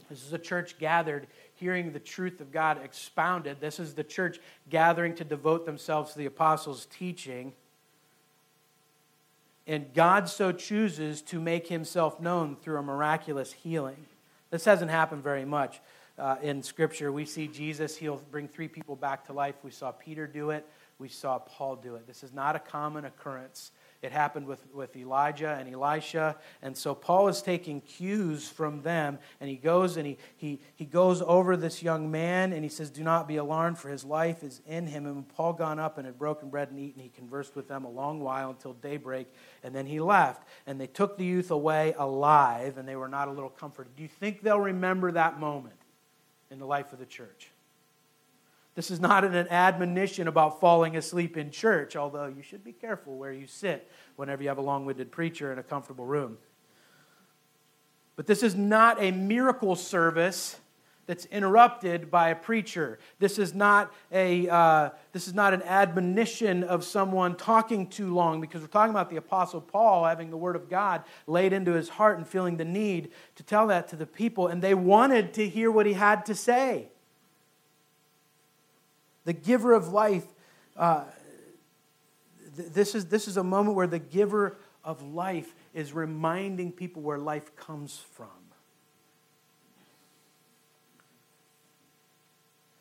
This 0.07 0.23
is 0.23 0.33
a 0.33 0.37
church 0.37 0.77
gathered 0.77 1.25
hearing 1.55 1.91
the 1.91 1.99
truth 1.99 2.41
of 2.41 2.51
God 2.51 2.79
expounded. 2.83 3.59
This 3.59 3.79
is 3.79 3.95
the 3.95 4.03
church 4.03 4.39
gathering 4.69 5.15
to 5.15 5.23
devote 5.23 5.65
themselves 5.65 6.11
to 6.11 6.19
the 6.19 6.27
apostles' 6.27 6.85
teaching. 6.91 7.53
And 9.65 9.91
God 9.95 10.29
so 10.29 10.51
chooses 10.51 11.23
to 11.23 11.41
make 11.41 11.69
himself 11.69 12.19
known 12.19 12.55
through 12.55 12.77
a 12.77 12.83
miraculous 12.83 13.51
healing. 13.51 14.05
This 14.51 14.65
hasn't 14.65 14.91
happened 14.91 15.23
very 15.23 15.43
much 15.43 15.81
uh, 16.19 16.35
in 16.43 16.61
Scripture. 16.61 17.11
We 17.11 17.25
see 17.25 17.47
Jesus 17.47 17.97
he'll 17.97 18.21
bring 18.29 18.47
three 18.47 18.67
people 18.67 18.95
back 18.95 19.25
to 19.25 19.33
life. 19.33 19.55
We 19.63 19.71
saw 19.71 19.91
Peter 19.91 20.27
do 20.27 20.51
it. 20.51 20.67
We 20.99 21.09
saw 21.09 21.39
Paul 21.39 21.77
do 21.77 21.95
it. 21.95 22.05
This 22.05 22.23
is 22.23 22.31
not 22.31 22.55
a 22.55 22.59
common 22.59 23.05
occurrence. 23.05 23.71
It 24.03 24.11
happened 24.11 24.45
with, 24.45 24.63
with 24.73 24.95
Elijah 24.95 25.57
and 25.59 25.73
Elisha. 25.73 26.35
And 26.61 26.77
so 26.77 26.93
Paul 26.93 27.29
is 27.29 27.41
taking 27.41 27.81
cues 27.81 28.47
from 28.47 28.83
them, 28.83 29.17
and 29.41 29.49
he 29.49 29.55
goes 29.55 29.97
and 29.97 30.05
he, 30.05 30.17
he, 30.35 30.61
he 30.75 30.85
goes 30.85 31.23
over 31.23 31.57
this 31.57 31.81
young 31.81 32.11
man, 32.11 32.53
and 32.53 32.63
he 32.63 32.69
says, 32.69 32.91
Do 32.91 33.03
not 33.03 33.27
be 33.27 33.37
alarmed, 33.37 33.79
for 33.79 33.89
his 33.89 34.05
life 34.05 34.43
is 34.43 34.61
in 34.67 34.85
him. 34.85 35.07
And 35.07 35.27
Paul 35.27 35.53
gone 35.53 35.79
up 35.79 35.97
and 35.97 36.05
had 36.05 36.19
broken 36.19 36.49
bread 36.49 36.69
and 36.69 36.79
eaten, 36.79 37.01
he 37.01 37.09
conversed 37.09 37.55
with 37.55 37.67
them 37.67 37.85
a 37.85 37.89
long 37.89 38.19
while 38.19 38.51
until 38.51 38.73
daybreak, 38.73 39.27
and 39.63 39.73
then 39.73 39.87
he 39.87 39.99
left. 39.99 40.47
And 40.67 40.79
they 40.79 40.87
took 40.87 41.17
the 41.17 41.25
youth 41.25 41.49
away 41.49 41.95
alive, 41.97 42.77
and 42.77 42.87
they 42.87 42.95
were 42.95 43.09
not 43.09 43.27
a 43.27 43.31
little 43.31 43.49
comforted. 43.49 43.95
Do 43.95 44.03
you 44.03 44.09
think 44.09 44.41
they'll 44.41 44.59
remember 44.59 45.11
that 45.13 45.39
moment 45.39 45.81
in 46.51 46.59
the 46.59 46.67
life 46.67 46.93
of 46.93 46.99
the 46.99 47.05
church? 47.05 47.49
This 48.77 48.91
is 48.91 48.99
not 48.99 49.23
an 49.23 49.47
admonition 49.49 50.27
about 50.27 50.59
falling 50.59 50.97
asleep 50.97 51.35
in 51.35 51.49
church, 51.49 51.95
although 51.95 52.27
you 52.27 52.43
should 52.43 52.63
be 52.63 52.73
careful 52.73 53.17
where 53.17 53.33
you 53.33 53.47
sit 53.47 53.89
whenever 54.17 54.43
you 54.43 54.49
have 54.49 54.59
a 54.59 54.61
long 54.61 54.85
winded 54.85 55.11
preacher 55.11 55.51
in 55.51 55.57
a 55.57 55.63
comfortable 55.63 56.05
room. 56.05 56.37
But 58.15 58.27
this 58.27 58.43
is 58.43 58.53
not 58.53 59.01
a 59.01 59.09
miracle 59.09 59.75
service 59.75 60.57
that's 61.07 61.25
interrupted 61.25 62.11
by 62.11 62.29
a 62.29 62.35
preacher. 62.35 62.99
This 63.17 63.39
is 63.39 63.55
not 63.55 63.91
a 64.11 64.47
uh, 64.47 64.89
this 65.11 65.27
is 65.27 65.33
not 65.33 65.55
an 65.55 65.63
admonition 65.63 66.63
of 66.63 66.83
someone 66.83 67.35
talking 67.35 67.87
too 67.87 68.13
long 68.13 68.41
because 68.41 68.61
we're 68.61 68.67
talking 68.67 68.91
about 68.91 69.09
the 69.09 69.15
apostle 69.15 69.59
Paul 69.59 70.05
having 70.05 70.29
the 70.29 70.37
word 70.37 70.55
of 70.55 70.69
God 70.69 71.01
laid 71.25 71.51
into 71.51 71.71
his 71.71 71.89
heart 71.89 72.19
and 72.19 72.27
feeling 72.27 72.57
the 72.57 72.65
need 72.65 73.09
to 73.37 73.43
tell 73.43 73.65
that 73.67 73.87
to 73.87 73.95
the 73.95 74.05
people 74.05 74.45
and 74.45 74.61
they 74.61 74.75
wanted 74.75 75.33
to 75.33 75.49
hear 75.49 75.71
what 75.71 75.87
he 75.87 75.93
had 75.93 76.27
to 76.27 76.35
say 76.35 76.89
the 79.27 79.33
giver 79.33 79.73
of 79.73 79.89
life. 79.89 80.25
Uh, 80.77 81.03
th- 82.55 82.69
this, 82.69 82.95
is, 82.95 83.07
this 83.07 83.27
is 83.27 83.35
a 83.35 83.43
moment 83.43 83.75
where 83.75 83.85
the 83.85 83.99
giver 83.99 84.55
of 84.85 85.03
life 85.03 85.53
is 85.73 85.91
reminding 85.91 86.71
people 86.71 87.01
where 87.01 87.17
life 87.17 87.53
comes 87.57 88.01
from. 88.13 88.29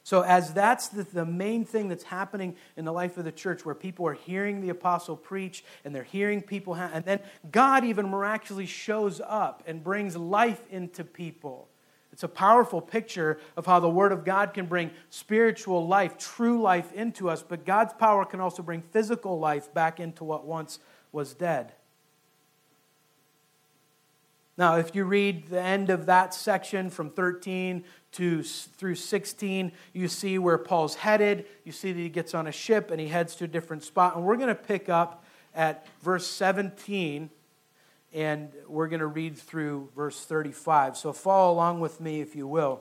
So, 0.04 0.22
as 0.22 0.54
that's 0.54 0.86
the, 0.86 1.02
the, 1.02 1.24
main 1.24 1.64
thing 1.64 1.88
that's 1.88 2.04
happening 2.04 2.54
in 2.76 2.84
the 2.84 2.92
life 2.92 3.18
of 3.18 3.24
the 3.24 3.32
church, 3.32 3.66
where 3.66 3.74
people 3.74 4.06
are 4.06 4.14
hearing 4.14 4.60
the 4.60 4.68
apostle 4.68 5.16
preach 5.16 5.64
and 5.84 5.92
they're 5.92 6.04
hearing 6.04 6.42
people, 6.42 6.76
ha- 6.76 6.90
and 6.92 7.04
then 7.04 7.18
God 7.50 7.84
even 7.84 8.08
miraculously 8.08 8.66
shows 8.66 9.20
up 9.20 9.64
and 9.66 9.82
brings 9.82 10.16
life 10.16 10.62
into 10.70 11.02
people. 11.02 11.66
It's 12.16 12.22
a 12.22 12.28
powerful 12.28 12.80
picture 12.80 13.38
of 13.58 13.66
how 13.66 13.78
the 13.78 13.90
Word 13.90 14.10
of 14.10 14.24
God 14.24 14.54
can 14.54 14.64
bring 14.64 14.90
spiritual 15.10 15.86
life, 15.86 16.16
true 16.16 16.62
life 16.62 16.90
into 16.94 17.28
us, 17.28 17.42
but 17.42 17.66
God's 17.66 17.92
power 17.92 18.24
can 18.24 18.40
also 18.40 18.62
bring 18.62 18.80
physical 18.80 19.38
life 19.38 19.74
back 19.74 20.00
into 20.00 20.24
what 20.24 20.46
once 20.46 20.78
was 21.12 21.34
dead. 21.34 21.72
Now, 24.56 24.76
if 24.76 24.94
you 24.94 25.04
read 25.04 25.48
the 25.48 25.60
end 25.60 25.90
of 25.90 26.06
that 26.06 26.32
section 26.32 26.88
from 26.88 27.10
13 27.10 27.84
to 28.12 28.42
through 28.42 28.94
16, 28.94 29.72
you 29.92 30.08
see 30.08 30.38
where 30.38 30.56
Paul's 30.56 30.94
headed. 30.94 31.44
You 31.66 31.72
see 31.72 31.92
that 31.92 32.00
he 32.00 32.08
gets 32.08 32.32
on 32.32 32.46
a 32.46 32.52
ship 32.52 32.90
and 32.90 32.98
he 32.98 33.08
heads 33.08 33.34
to 33.36 33.44
a 33.44 33.46
different 33.46 33.84
spot. 33.84 34.16
And 34.16 34.24
we're 34.24 34.36
going 34.36 34.48
to 34.48 34.54
pick 34.54 34.88
up 34.88 35.22
at 35.54 35.86
verse 36.00 36.26
17 36.26 37.28
and 38.16 38.48
we're 38.66 38.88
going 38.88 39.00
to 39.00 39.06
read 39.06 39.36
through 39.36 39.90
verse 39.94 40.24
35. 40.24 40.96
So 40.96 41.12
follow 41.12 41.52
along 41.52 41.80
with 41.80 42.00
me, 42.00 42.22
if 42.22 42.34
you 42.34 42.48
will. 42.48 42.80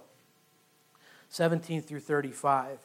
17 1.27 1.81
through 1.81 1.99
35. 1.99 2.79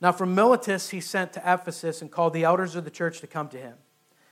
Now, 0.00 0.10
from 0.10 0.34
Miletus, 0.34 0.90
he 0.90 1.00
sent 1.00 1.34
to 1.34 1.40
Ephesus 1.40 2.02
and 2.02 2.10
called 2.10 2.32
the 2.32 2.42
elders 2.42 2.74
of 2.74 2.82
the 2.82 2.90
church 2.90 3.20
to 3.20 3.28
come 3.28 3.48
to 3.50 3.58
him. 3.58 3.74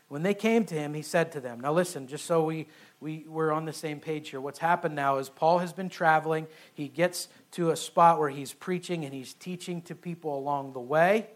When 0.08 0.24
they 0.24 0.34
came 0.34 0.64
to 0.64 0.74
him, 0.74 0.94
he 0.94 1.02
said 1.02 1.30
to 1.32 1.40
them, 1.40 1.60
Now 1.60 1.72
listen, 1.72 2.08
just 2.08 2.26
so 2.26 2.42
we, 2.42 2.66
we, 2.98 3.26
we're 3.28 3.52
on 3.52 3.64
the 3.64 3.72
same 3.72 4.00
page 4.00 4.30
here, 4.30 4.40
what's 4.40 4.58
happened 4.58 4.96
now 4.96 5.18
is 5.18 5.28
Paul 5.28 5.60
has 5.60 5.72
been 5.72 5.88
traveling. 5.88 6.48
He 6.74 6.88
gets 6.88 7.28
to 7.52 7.70
a 7.70 7.76
spot 7.76 8.18
where 8.18 8.28
he's 8.28 8.52
preaching 8.52 9.04
and 9.04 9.14
he's 9.14 9.34
teaching 9.34 9.82
to 9.82 9.94
people 9.94 10.36
along 10.36 10.72
the 10.72 10.80
way. 10.80 11.28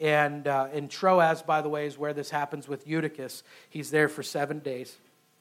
And 0.00 0.46
uh, 0.46 0.68
in 0.72 0.88
Troas, 0.88 1.42
by 1.42 1.60
the 1.60 1.68
way, 1.68 1.86
is 1.86 1.98
where 1.98 2.12
this 2.12 2.30
happens 2.30 2.68
with 2.68 2.86
Eutychus. 2.86 3.42
He's 3.68 3.90
there 3.90 4.08
for 4.08 4.22
seven 4.22 4.60
days. 4.60 4.96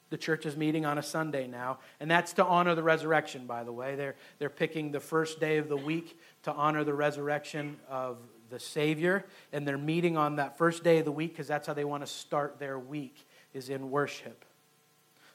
the 0.09 0.17
church 0.17 0.45
is 0.45 0.55
meeting 0.55 0.85
on 0.85 0.97
a 0.97 1.03
Sunday 1.03 1.47
now, 1.47 1.79
and 1.99 2.09
that's 2.09 2.33
to 2.33 2.45
honor 2.45 2.75
the 2.75 2.83
resurrection, 2.83 3.45
by 3.45 3.63
the 3.63 3.71
way. 3.71 3.95
They're, 3.95 4.15
they're 4.39 4.49
picking 4.49 4.91
the 4.91 4.99
first 4.99 5.39
day 5.39 5.57
of 5.57 5.67
the 5.67 5.77
week 5.77 6.17
to 6.43 6.53
honor 6.53 6.83
the 6.83 6.93
resurrection 6.93 7.77
of 7.89 8.17
the 8.49 8.59
Savior, 8.59 9.25
and 9.51 9.67
they're 9.67 9.77
meeting 9.77 10.15
on 10.15 10.37
that 10.37 10.57
first 10.57 10.83
day 10.83 10.99
of 10.99 11.05
the 11.05 11.11
week 11.11 11.33
because 11.33 11.47
that's 11.47 11.67
how 11.67 11.73
they 11.73 11.83
want 11.83 12.03
to 12.03 12.07
start 12.07 12.57
their 12.59 12.79
week, 12.79 13.27
is 13.53 13.69
in 13.69 13.91
worship. 13.91 14.45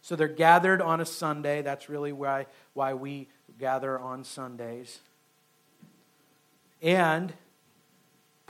So 0.01 0.17
they're 0.17 0.29
gathered 0.29 0.81
on 0.81 1.01
a 1.01 1.07
Sunday. 1.07 1.63
That's 1.63 1.89
really 1.89 2.13
why, 2.13 2.47
why 2.73 2.95
we 2.95 3.29
gather 3.61 3.99
on 3.99 4.25
Sundays. 4.25 5.01
And 6.81 7.33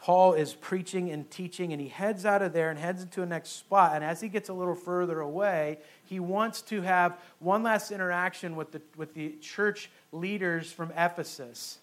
Paul 0.02 0.32
is 0.32 0.54
preaching 0.54 1.12
and 1.12 1.30
teaching, 1.30 1.72
and 1.72 1.80
he 1.80 1.86
heads 1.86 2.26
out 2.26 2.42
of 2.42 2.52
there 2.52 2.70
and 2.70 2.78
heads 2.78 3.04
into 3.04 3.22
a 3.22 3.26
next 3.26 3.50
spot. 3.50 3.92
And 3.94 4.02
as 4.02 4.20
he 4.20 4.28
gets 4.28 4.48
a 4.48 4.52
little 4.52 4.74
further 4.74 5.20
away, 5.20 5.78
he 6.02 6.18
wants 6.18 6.60
to 6.62 6.82
have 6.82 7.20
one 7.38 7.62
last 7.62 7.92
interaction 7.92 8.56
with 8.56 8.72
the, 8.72 8.82
with 8.96 9.14
the 9.14 9.36
church 9.40 9.90
leaders 10.10 10.72
from 10.72 10.90
Ephesus. 10.96 11.78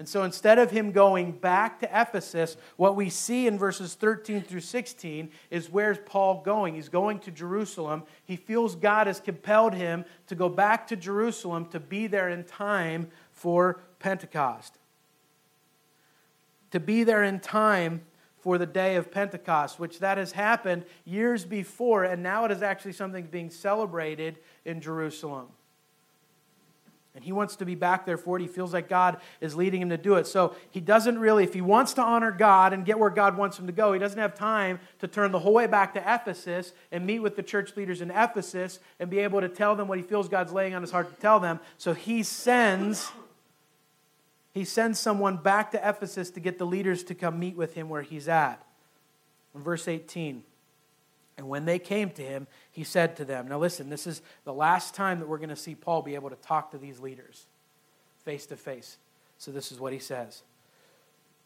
And 0.00 0.08
so 0.08 0.24
instead 0.24 0.58
of 0.58 0.72
him 0.72 0.90
going 0.90 1.30
back 1.30 1.78
to 1.78 1.86
Ephesus, 1.86 2.56
what 2.76 2.96
we 2.96 3.08
see 3.08 3.46
in 3.46 3.56
verses 3.56 3.94
13 3.94 4.42
through 4.42 4.58
16 4.58 5.30
is 5.52 5.70
where's 5.70 5.98
Paul 6.04 6.42
going? 6.42 6.74
He's 6.74 6.88
going 6.88 7.20
to 7.20 7.30
Jerusalem. 7.30 8.02
He 8.24 8.34
feels 8.34 8.74
God 8.74 9.06
has 9.06 9.20
compelled 9.20 9.74
him 9.74 10.04
to 10.26 10.34
go 10.34 10.48
back 10.48 10.88
to 10.88 10.96
Jerusalem 10.96 11.66
to 11.66 11.78
be 11.78 12.08
there 12.08 12.30
in 12.30 12.42
time 12.42 13.12
for 13.30 13.78
Pentecost 14.00 14.76
to 16.74 16.80
be 16.80 17.04
there 17.04 17.22
in 17.22 17.38
time 17.38 18.02
for 18.40 18.58
the 18.58 18.66
day 18.66 18.96
of 18.96 19.12
Pentecost, 19.12 19.78
which 19.78 20.00
that 20.00 20.18
has 20.18 20.32
happened 20.32 20.84
years 21.04 21.44
before, 21.44 22.02
and 22.02 22.20
now 22.20 22.44
it 22.44 22.50
is 22.50 22.62
actually 22.62 22.94
something 22.94 23.26
being 23.26 23.48
celebrated 23.48 24.38
in 24.64 24.80
Jerusalem. 24.80 25.46
And 27.14 27.22
he 27.22 27.30
wants 27.30 27.54
to 27.56 27.64
be 27.64 27.76
back 27.76 28.06
there 28.06 28.18
for 28.18 28.36
it. 28.36 28.42
He 28.42 28.48
feels 28.48 28.72
like 28.72 28.88
God 28.88 29.18
is 29.40 29.54
leading 29.54 29.80
him 29.80 29.90
to 29.90 29.96
do 29.96 30.16
it. 30.16 30.26
So 30.26 30.56
he 30.72 30.80
doesn't 30.80 31.16
really, 31.16 31.44
if 31.44 31.54
he 31.54 31.60
wants 31.60 31.94
to 31.94 32.02
honor 32.02 32.32
God 32.32 32.72
and 32.72 32.84
get 32.84 32.98
where 32.98 33.08
God 33.08 33.38
wants 33.38 33.56
him 33.56 33.68
to 33.68 33.72
go, 33.72 33.92
he 33.92 34.00
doesn't 34.00 34.18
have 34.18 34.34
time 34.34 34.80
to 34.98 35.06
turn 35.06 35.30
the 35.30 35.38
whole 35.38 35.54
way 35.54 35.68
back 35.68 35.94
to 35.94 36.00
Ephesus 36.00 36.72
and 36.90 37.06
meet 37.06 37.20
with 37.20 37.36
the 37.36 37.42
church 37.44 37.76
leaders 37.76 38.00
in 38.00 38.10
Ephesus 38.10 38.80
and 38.98 39.08
be 39.08 39.20
able 39.20 39.40
to 39.40 39.48
tell 39.48 39.76
them 39.76 39.86
what 39.86 39.96
he 39.96 40.02
feels 40.02 40.28
God's 40.28 40.52
laying 40.52 40.74
on 40.74 40.82
his 40.82 40.90
heart 40.90 41.14
to 41.14 41.20
tell 41.20 41.38
them. 41.38 41.60
So 41.78 41.94
he 41.94 42.24
sends 42.24 43.12
he 44.54 44.64
sends 44.64 45.00
someone 45.00 45.36
back 45.36 45.72
to 45.72 45.88
Ephesus 45.88 46.30
to 46.30 46.40
get 46.40 46.58
the 46.58 46.64
leaders 46.64 47.02
to 47.04 47.14
come 47.14 47.40
meet 47.40 47.56
with 47.56 47.74
him 47.74 47.88
where 47.88 48.02
he's 48.02 48.28
at. 48.28 48.64
In 49.52 49.60
verse 49.62 49.88
18, 49.88 50.44
and 51.36 51.48
when 51.48 51.64
they 51.64 51.80
came 51.80 52.10
to 52.10 52.22
him, 52.22 52.46
he 52.70 52.84
said 52.84 53.16
to 53.16 53.24
them, 53.24 53.48
Now 53.48 53.58
listen, 53.58 53.90
this 53.90 54.06
is 54.06 54.22
the 54.44 54.52
last 54.52 54.94
time 54.94 55.18
that 55.18 55.28
we're 55.28 55.38
going 55.38 55.48
to 55.48 55.56
see 55.56 55.74
Paul 55.74 56.02
be 56.02 56.14
able 56.14 56.30
to 56.30 56.36
talk 56.36 56.70
to 56.70 56.78
these 56.78 57.00
leaders 57.00 57.46
face 58.24 58.46
to 58.46 58.56
face. 58.56 58.98
So 59.38 59.50
this 59.50 59.72
is 59.72 59.80
what 59.80 59.92
he 59.92 59.98
says 59.98 60.44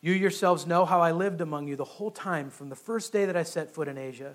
You 0.03 0.13
yourselves 0.13 0.67
know 0.67 0.85
how 0.85 1.01
I 1.01 1.13
lived 1.13 1.41
among 1.41 1.67
you 1.67 1.77
the 1.77 1.85
whole 1.85 2.11
time 2.11 2.51
from 2.51 2.69
the 2.69 2.77
first 2.77 3.13
day 3.13 3.25
that 3.25 3.37
I 3.37 3.43
set 3.43 3.71
foot 3.71 3.89
in 3.89 3.97
Asia 3.97 4.35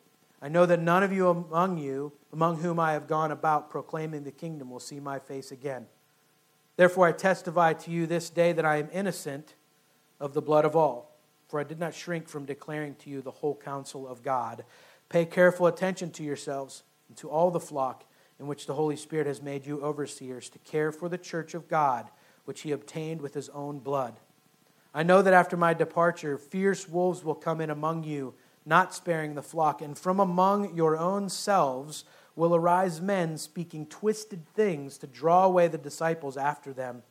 I 0.41 0.49
know 0.49 0.65
that 0.65 0.79
none 0.79 1.03
of 1.03 1.13
you 1.13 1.29
among 1.29 1.77
you, 1.77 2.13
among 2.33 2.57
whom 2.57 2.79
I 2.79 2.93
have 2.93 3.07
gone 3.07 3.31
about 3.31 3.69
proclaiming 3.69 4.23
the 4.23 4.31
kingdom, 4.31 4.71
will 4.71 4.79
see 4.79 4.99
my 4.99 5.19
face 5.19 5.51
again. 5.51 5.85
Therefore, 6.77 7.07
I 7.07 7.11
testify 7.11 7.73
to 7.73 7.91
you 7.91 8.07
this 8.07 8.29
day 8.29 8.51
that 8.53 8.65
I 8.65 8.77
am 8.77 8.89
innocent 8.91 9.53
of 10.19 10.33
the 10.33 10.41
blood 10.41 10.65
of 10.65 10.75
all, 10.75 11.15
for 11.47 11.59
I 11.59 11.63
did 11.63 11.79
not 11.79 11.93
shrink 11.93 12.27
from 12.27 12.45
declaring 12.45 12.95
to 12.95 13.09
you 13.09 13.21
the 13.21 13.29
whole 13.29 13.55
counsel 13.55 14.07
of 14.07 14.23
God. 14.23 14.63
Pay 15.09 15.25
careful 15.25 15.67
attention 15.67 16.09
to 16.11 16.23
yourselves 16.23 16.83
and 17.07 17.17
to 17.17 17.29
all 17.29 17.51
the 17.51 17.59
flock 17.59 18.05
in 18.39 18.47
which 18.47 18.65
the 18.65 18.73
Holy 18.73 18.95
Spirit 18.95 19.27
has 19.27 19.41
made 19.41 19.67
you 19.67 19.79
overseers 19.83 20.49
to 20.49 20.59
care 20.59 20.91
for 20.91 21.07
the 21.07 21.17
church 21.17 21.53
of 21.53 21.67
God, 21.67 22.09
which 22.45 22.61
he 22.61 22.71
obtained 22.71 23.21
with 23.21 23.35
his 23.35 23.49
own 23.49 23.77
blood. 23.77 24.19
I 24.93 25.03
know 25.03 25.21
that 25.21 25.33
after 25.33 25.55
my 25.55 25.75
departure, 25.75 26.37
fierce 26.37 26.89
wolves 26.89 27.23
will 27.23 27.35
come 27.35 27.61
in 27.61 27.69
among 27.69 28.03
you 28.03 28.33
not 28.65 28.93
sparing 28.93 29.35
the 29.35 29.41
flock. 29.41 29.81
And 29.81 29.97
from 29.97 30.19
among 30.19 30.75
your 30.75 30.97
own 30.97 31.29
selves 31.29 32.05
will 32.35 32.55
arise 32.55 33.01
men 33.01 33.37
speaking 33.37 33.85
twisted 33.85 34.47
things 34.53 34.97
to 34.99 35.07
draw 35.07 35.45
away 35.45 35.67
the 35.67 35.77
disciples 35.77 36.37
after 36.37 36.73
them. 36.73 37.03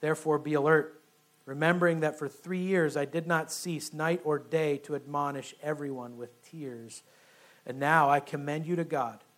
Therefore, 0.00 0.38
be 0.38 0.54
alert, 0.54 1.00
remembering 1.46 2.00
that 2.00 2.18
for 2.18 2.28
three 2.28 2.62
years 2.62 2.96
I 2.96 3.04
did 3.04 3.26
not 3.26 3.52
cease 3.52 3.92
night 3.92 4.20
or 4.24 4.38
day 4.38 4.78
to 4.78 4.96
admonish 4.96 5.54
everyone 5.62 6.16
with 6.16 6.42
tears. 6.42 7.02
And 7.66 7.78
now 7.78 8.10
I 8.10 8.20
commend 8.20 8.66
you 8.66 8.76
to 8.76 8.84
God 8.84 9.20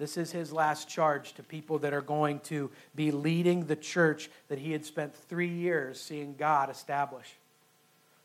This 0.00 0.16
is 0.16 0.32
his 0.32 0.50
last 0.50 0.88
charge 0.88 1.34
to 1.34 1.42
people 1.42 1.80
that 1.80 1.92
are 1.92 2.00
going 2.00 2.40
to 2.44 2.70
be 2.94 3.10
leading 3.10 3.66
the 3.66 3.76
church 3.76 4.30
that 4.48 4.58
he 4.58 4.72
had 4.72 4.86
spent 4.86 5.14
three 5.14 5.50
years 5.50 6.00
seeing 6.00 6.36
God 6.36 6.70
establish. 6.70 7.36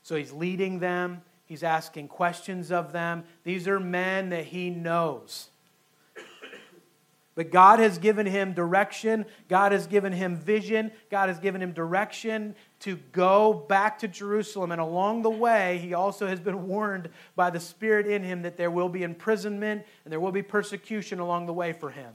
So 0.02 0.16
he's 0.16 0.32
leading 0.32 0.80
them, 0.80 1.22
he's 1.48 1.64
asking 1.64 2.08
questions 2.08 2.72
of 2.72 2.94
them. 2.94 3.26
These 3.44 3.68
are 3.68 3.82
men 3.82 4.30
that 4.30 4.46
he 4.46 4.70
knows. 4.70 5.50
But 7.36 7.52
God 7.52 7.80
has 7.80 7.98
given 7.98 8.26
him 8.26 8.54
direction. 8.54 9.26
God 9.50 9.74
has 9.74 9.88
given 9.88 10.14
him 10.14 10.38
vision. 10.38 10.92
God 11.12 11.28
has 11.28 11.38
given 11.38 11.62
him 11.62 11.74
direction 11.74 12.56
to 12.80 12.96
go 13.12 13.54
back 13.54 14.00
to 14.00 14.08
Jerusalem. 14.08 14.72
And 14.72 14.80
along 14.80 15.24
the 15.24 15.30
way, 15.30 15.78
he 15.80 15.94
also 15.94 16.28
has 16.28 16.40
been 16.40 16.66
warned 16.66 17.10
by 17.36 17.50
the 17.50 17.60
Spirit 17.60 18.08
in 18.08 18.24
him 18.24 18.44
that 18.44 18.56
there 18.56 18.72
will 18.72 18.88
be 18.88 19.04
imprisonment 19.04 19.86
and 20.06 20.12
there 20.12 20.20
will 20.22 20.32
be 20.32 20.42
persecution 20.42 21.20
along 21.20 21.46
the 21.46 21.54
way 21.54 21.74
for 21.74 21.90
him. 21.90 22.14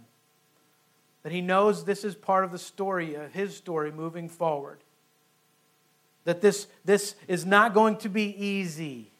That 1.22 1.32
he 1.32 1.42
knows 1.42 1.84
this 1.84 2.02
is 2.02 2.14
part 2.14 2.44
of 2.44 2.50
the 2.50 2.58
story, 2.58 3.14
of 3.14 3.34
his 3.34 3.54
story 3.54 3.92
moving 3.92 4.30
forward. 4.30 4.78
That 6.24 6.40
this, 6.40 6.66
this 6.86 7.14
is 7.28 7.44
not 7.44 7.74
going 7.74 7.98
to 7.98 8.08
be 8.08 8.34
easy. 8.42 9.10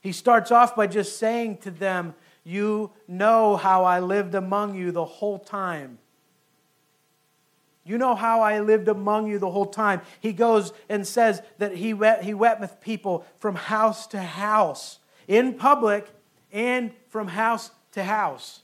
He 0.00 0.12
starts 0.12 0.50
off 0.50 0.76
by 0.76 0.86
just 0.86 1.18
saying 1.18 1.58
to 1.58 1.70
them, 1.70 2.14
you 2.46 2.92
know 3.08 3.56
how 3.56 3.84
I 3.84 3.98
lived 3.98 4.36
among 4.36 4.76
you 4.76 4.92
the 4.92 5.04
whole 5.04 5.40
time. 5.40 5.98
You 7.84 7.98
know 7.98 8.14
how 8.14 8.40
I 8.40 8.60
lived 8.60 8.86
among 8.86 9.26
you 9.26 9.40
the 9.40 9.50
whole 9.50 9.66
time. 9.66 10.00
He 10.20 10.32
goes 10.32 10.72
and 10.88 11.04
says 11.04 11.42
that 11.58 11.74
he 11.74 11.92
went, 11.92 12.22
he 12.22 12.34
went 12.34 12.60
with 12.60 12.80
people 12.80 13.26
from 13.40 13.56
house 13.56 14.06
to 14.08 14.20
house, 14.20 15.00
in 15.26 15.54
public 15.54 16.08
and 16.52 16.92
from 17.08 17.26
house 17.26 17.72
to 17.92 18.04
house. 18.04 18.60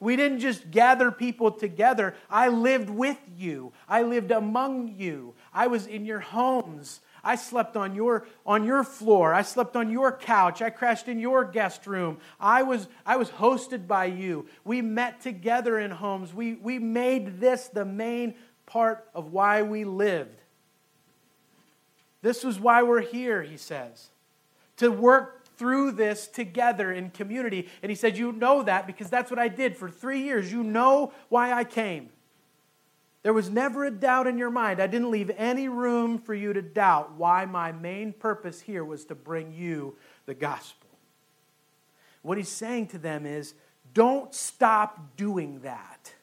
We 0.00 0.16
didn't 0.16 0.40
just 0.40 0.68
gather 0.72 1.12
people 1.12 1.52
together. 1.52 2.16
I 2.28 2.48
lived 2.48 2.90
with 2.90 3.18
you. 3.36 3.72
I 3.88 4.02
lived 4.02 4.32
among 4.32 4.96
you. 4.98 5.34
I 5.54 5.68
was 5.68 5.86
in 5.86 6.04
your 6.04 6.20
homes. 6.20 7.00
I 7.28 7.34
slept 7.34 7.76
on 7.76 7.94
your, 7.94 8.26
on 8.46 8.64
your 8.64 8.82
floor. 8.82 9.34
I 9.34 9.42
slept 9.42 9.76
on 9.76 9.90
your 9.90 10.12
couch. 10.16 10.62
I 10.62 10.70
crashed 10.70 11.08
in 11.08 11.18
your 11.18 11.44
guest 11.44 11.86
room. 11.86 12.16
I 12.40 12.62
was, 12.62 12.88
I 13.04 13.18
was 13.18 13.28
hosted 13.28 13.86
by 13.86 14.06
you. 14.06 14.46
We 14.64 14.80
met 14.80 15.20
together 15.20 15.78
in 15.78 15.90
homes. 15.90 16.32
We, 16.32 16.54
we 16.54 16.78
made 16.78 17.38
this 17.38 17.68
the 17.68 17.84
main 17.84 18.34
part 18.64 19.06
of 19.14 19.30
why 19.30 19.60
we 19.60 19.84
lived. 19.84 20.40
This 22.22 22.42
was 22.42 22.58
why 22.58 22.82
we're 22.82 23.02
here, 23.02 23.42
he 23.42 23.58
says, 23.58 24.08
to 24.78 24.90
work 24.90 25.44
through 25.58 25.92
this 25.92 26.28
together 26.28 26.90
in 26.90 27.10
community. 27.10 27.68
And 27.82 27.90
he 27.90 27.96
said, 27.96 28.16
You 28.16 28.32
know 28.32 28.62
that 28.62 28.86
because 28.86 29.10
that's 29.10 29.30
what 29.30 29.38
I 29.38 29.48
did 29.48 29.76
for 29.76 29.90
three 29.90 30.22
years. 30.22 30.50
You 30.50 30.62
know 30.62 31.12
why 31.28 31.52
I 31.52 31.64
came. 31.64 32.08
There 33.22 33.32
was 33.32 33.50
never 33.50 33.84
a 33.84 33.90
doubt 33.90 34.26
in 34.26 34.38
your 34.38 34.50
mind. 34.50 34.80
I 34.80 34.86
didn't 34.86 35.10
leave 35.10 35.30
any 35.36 35.68
room 35.68 36.18
for 36.18 36.34
you 36.34 36.52
to 36.52 36.62
doubt 36.62 37.14
why 37.14 37.44
my 37.44 37.72
main 37.72 38.12
purpose 38.12 38.60
here 38.60 38.84
was 38.84 39.04
to 39.06 39.14
bring 39.14 39.52
you 39.52 39.96
the 40.26 40.34
gospel. 40.34 40.88
What 42.22 42.38
he's 42.38 42.48
saying 42.48 42.88
to 42.88 42.98
them 42.98 43.26
is 43.26 43.54
don't 43.92 44.34
stop 44.34 45.16
doing 45.16 45.60
that. 45.60 46.14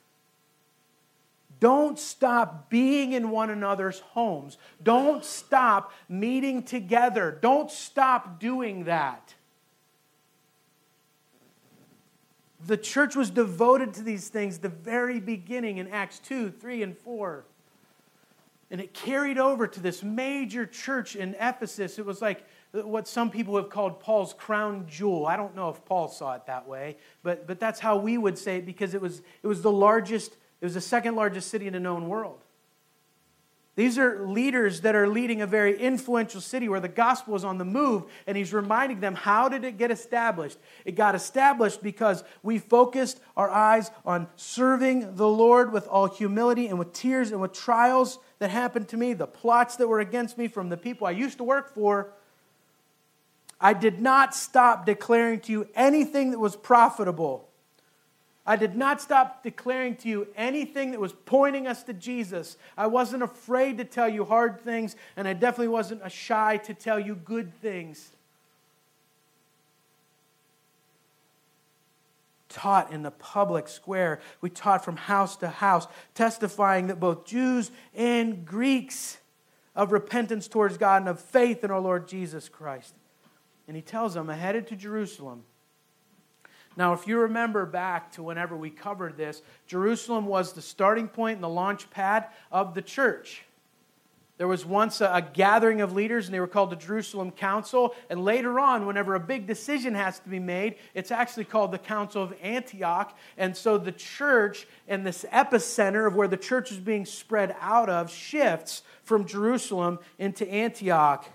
Don't 1.59 1.97
stop 1.97 2.69
being 2.69 3.13
in 3.13 3.29
one 3.29 3.49
another's 3.49 3.99
homes. 3.99 4.57
Don't 4.83 5.23
stop 5.23 5.93
meeting 6.09 6.63
together. 6.63 7.37
Don't 7.41 7.71
stop 7.71 8.39
doing 8.39 8.85
that. 8.85 9.34
The 12.65 12.77
church 12.77 13.15
was 13.15 13.29
devoted 13.29 13.93
to 13.95 14.03
these 14.03 14.29
things 14.29 14.57
the 14.57 14.69
very 14.69 15.19
beginning 15.19 15.77
in 15.77 15.87
Acts 15.89 16.19
2, 16.19 16.51
3, 16.51 16.83
and 16.83 16.97
4. 16.97 17.45
And 18.71 18.81
it 18.81 18.93
carried 18.93 19.37
over 19.37 19.67
to 19.67 19.79
this 19.79 20.01
major 20.01 20.65
church 20.65 21.15
in 21.15 21.35
Ephesus. 21.39 21.99
It 21.99 22.05
was 22.05 22.21
like 22.21 22.43
what 22.71 23.07
some 23.07 23.29
people 23.29 23.55
have 23.57 23.69
called 23.69 23.99
Paul's 23.99 24.33
crown 24.33 24.87
jewel. 24.89 25.27
I 25.27 25.37
don't 25.37 25.55
know 25.55 25.69
if 25.69 25.85
Paul 25.85 26.07
saw 26.07 26.33
it 26.33 26.47
that 26.47 26.67
way, 26.67 26.97
but, 27.21 27.45
but 27.45 27.59
that's 27.59 27.79
how 27.79 27.97
we 27.97 28.17
would 28.17 28.37
say 28.37 28.57
it 28.57 28.65
because 28.65 28.93
it 28.95 29.01
was, 29.01 29.21
it 29.43 29.47
was 29.47 29.61
the 29.61 29.71
largest, 29.71 30.35
it 30.59 30.65
was 30.65 30.73
the 30.73 30.81
second 30.81 31.15
largest 31.15 31.49
city 31.49 31.67
in 31.67 31.73
the 31.73 31.79
known 31.79 32.09
world. 32.09 32.44
These 33.75 33.97
are 33.97 34.25
leaders 34.25 34.81
that 34.81 34.95
are 34.95 35.07
leading 35.07 35.41
a 35.41 35.47
very 35.47 35.77
influential 35.77 36.39
city 36.39 36.69
where 36.69 36.79
the 36.79 36.87
gospel 36.87 37.35
is 37.35 37.43
on 37.43 37.57
the 37.57 37.65
move, 37.65 38.05
and 38.25 38.37
he's 38.37 38.53
reminding 38.53 39.01
them 39.01 39.15
how 39.15 39.49
did 39.49 39.65
it 39.65 39.77
get 39.77 39.91
established? 39.91 40.57
It 40.85 40.95
got 40.95 41.13
established 41.13 41.83
because 41.83 42.23
we 42.41 42.57
focused 42.57 43.19
our 43.35 43.49
eyes 43.49 43.91
on 44.05 44.27
serving 44.37 45.15
the 45.17 45.27
Lord 45.27 45.73
with 45.73 45.87
all 45.87 46.07
humility 46.07 46.67
and 46.67 46.79
with 46.79 46.93
tears 46.93 47.31
and 47.31 47.41
with 47.41 47.51
trials 47.51 48.17
that 48.39 48.49
happened 48.49 48.87
to 48.89 48.97
me, 48.97 49.13
the 49.13 49.27
plots 49.27 49.75
that 49.75 49.89
were 49.89 49.99
against 49.99 50.37
me 50.37 50.47
from 50.47 50.69
the 50.69 50.77
people 50.77 51.05
I 51.05 51.11
used 51.11 51.37
to 51.39 51.43
work 51.43 51.73
for. 51.73 52.13
I 53.59 53.73
did 53.73 53.99
not 53.99 54.33
stop 54.33 54.85
declaring 54.85 55.41
to 55.41 55.51
you 55.51 55.67
anything 55.75 56.31
that 56.31 56.39
was 56.39 56.55
profitable 56.55 57.49
I 58.47 58.55
did 58.55 58.75
not 58.75 59.01
stop 59.01 59.41
declaring 59.41 59.95
to 59.97 60.09
you 60.09 60.27
anything 60.35 60.91
that 60.91 60.99
was 60.99 61.13
pointing 61.13 61.65
us 61.65 61.81
to 61.83 61.93
Jesus. 61.93 62.57
I 62.77 62.85
wasn't 62.87 63.23
afraid 63.23 63.79
to 63.79 63.83
tell 63.83 64.07
you 64.07 64.23
hard 64.23 64.61
things, 64.61 64.95
and 65.17 65.27
I 65.27 65.33
definitely 65.33 65.69
wasn't 65.69 66.09
shy 66.11 66.57
to 66.57 66.73
tell 66.75 66.99
you 66.99 67.15
good 67.15 67.53
things. 67.61 68.11
Taught 72.49 72.93
in 72.93 73.01
the 73.01 73.11
public 73.11 73.67
square. 73.67 74.21
We 74.41 74.51
taught 74.51 74.85
from 74.85 74.95
house 74.95 75.35
to 75.37 75.49
house, 75.49 75.87
testifying 76.13 76.87
that 76.87 76.99
both 76.99 77.25
Jews 77.25 77.71
and 77.95 78.45
Greeks 78.45 79.17
of 79.75 79.91
repentance 79.91 80.47
towards 80.47 80.77
God 80.77 81.01
and 81.01 81.09
of 81.09 81.19
faith 81.19 81.63
in 81.63 81.71
our 81.71 81.81
Lord 81.81 82.07
Jesus 82.07 82.47
Christ. 82.47 82.93
And 83.67 83.75
he 83.75 83.81
tells 83.81 84.13
them, 84.13 84.29
I 84.29 84.35
headed 84.35 84.67
to 84.67 84.75
Jerusalem 84.75 85.43
now, 86.77 86.93
if 86.93 87.07
you 87.07 87.19
remember 87.19 87.65
back 87.65 88.11
to 88.13 88.23
whenever 88.23 88.55
we 88.55 88.69
covered 88.69 89.15
this, 89.15 89.41
Jerusalem 89.65 90.25
was 90.25 90.53
the 90.53 90.61
starting 90.61 91.07
point 91.07 91.35
and 91.35 91.43
the 91.43 91.49
launch 91.49 91.89
pad 91.89 92.27
of 92.51 92.73
the 92.73 92.81
church. 92.81 93.43
There 94.37 94.47
was 94.49 94.65
once 94.65 94.99
a, 94.99 95.05
a, 95.05 95.21
gathering 95.21 95.79
of 95.79 95.93
leaders, 95.93 96.25
and 96.25 96.33
they 96.33 96.41
were 96.41 96.47
called 96.47 96.69
the 96.69 96.75
Jerusalem 96.75 97.31
Council. 97.31 97.95
And 98.09 98.25
later 98.25 98.59
on, 98.59 98.85
whenever 98.85 99.15
a 99.15 99.19
big 99.19 99.47
decision 99.47 99.93
has 99.93 100.19
to 100.19 100.27
be 100.27 100.39
made, 100.39 100.75
it's 100.93 101.09
actually 101.09 101.45
called 101.45 101.71
the 101.71 101.77
Council 101.77 102.21
of 102.21 102.33
Antioch. 102.41 103.17
And 103.37 103.55
so 103.55 103.77
the 103.77 103.93
church 103.93 104.67
and 104.89 105.05
this 105.05 105.25
epicenter 105.31 106.05
of 106.05 106.15
where 106.15 106.27
the 106.27 106.35
church 106.35 106.69
is 106.69 106.79
being 106.79 107.05
spread 107.05 107.55
out 107.61 107.87
of 107.87 108.11
shifts 108.11 108.83
from 109.03 109.25
Jerusalem 109.25 109.99
into 110.19 110.45
Antioch. 110.51 111.25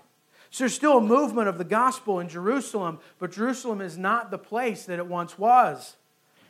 So 0.51 0.65
there's 0.65 0.75
still 0.75 0.97
a 0.97 1.01
movement 1.01 1.47
of 1.47 1.57
the 1.57 1.63
gospel 1.63 2.19
in 2.19 2.27
Jerusalem, 2.27 2.99
but 3.19 3.31
Jerusalem 3.31 3.79
is 3.79 3.97
not 3.97 4.31
the 4.31 4.37
place 4.37 4.83
that 4.85 4.99
it 4.99 5.07
once 5.07 5.39
was. 5.39 5.95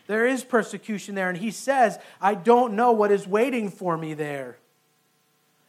There 0.07 0.25
is 0.25 0.43
persecution 0.43 1.13
there, 1.13 1.29
and 1.29 1.37
he 1.37 1.51
says, 1.51 1.99
I 2.19 2.33
don't 2.33 2.73
know 2.73 2.91
what 2.91 3.11
is 3.11 3.27
waiting 3.27 3.69
for 3.69 3.95
me 3.95 4.15
there. 4.15 4.57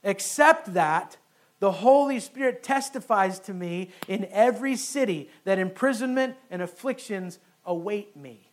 Except 0.03 0.73
that 0.73 1.19
the 1.61 1.73
Holy 1.73 2.19
Spirit 2.19 2.63
testifies 2.63 3.39
to 3.41 3.55
me 3.55 3.91
in 4.09 4.27
every 4.33 4.77
city 4.77 5.29
that 5.45 5.59
imprisonment 5.59 6.35
and 6.51 6.63
afflictions 6.63 7.39
await 7.67 8.17
me. 8.17 8.49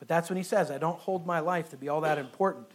But 0.00 0.08
that's 0.08 0.28
when 0.28 0.36
he 0.36 0.42
says, 0.42 0.68
I 0.68 0.78
don't 0.78 0.98
hold 0.98 1.24
my 1.24 1.38
life 1.38 1.70
to 1.70 1.76
be 1.76 1.88
all 1.88 2.00
that 2.00 2.18
important 2.18 2.66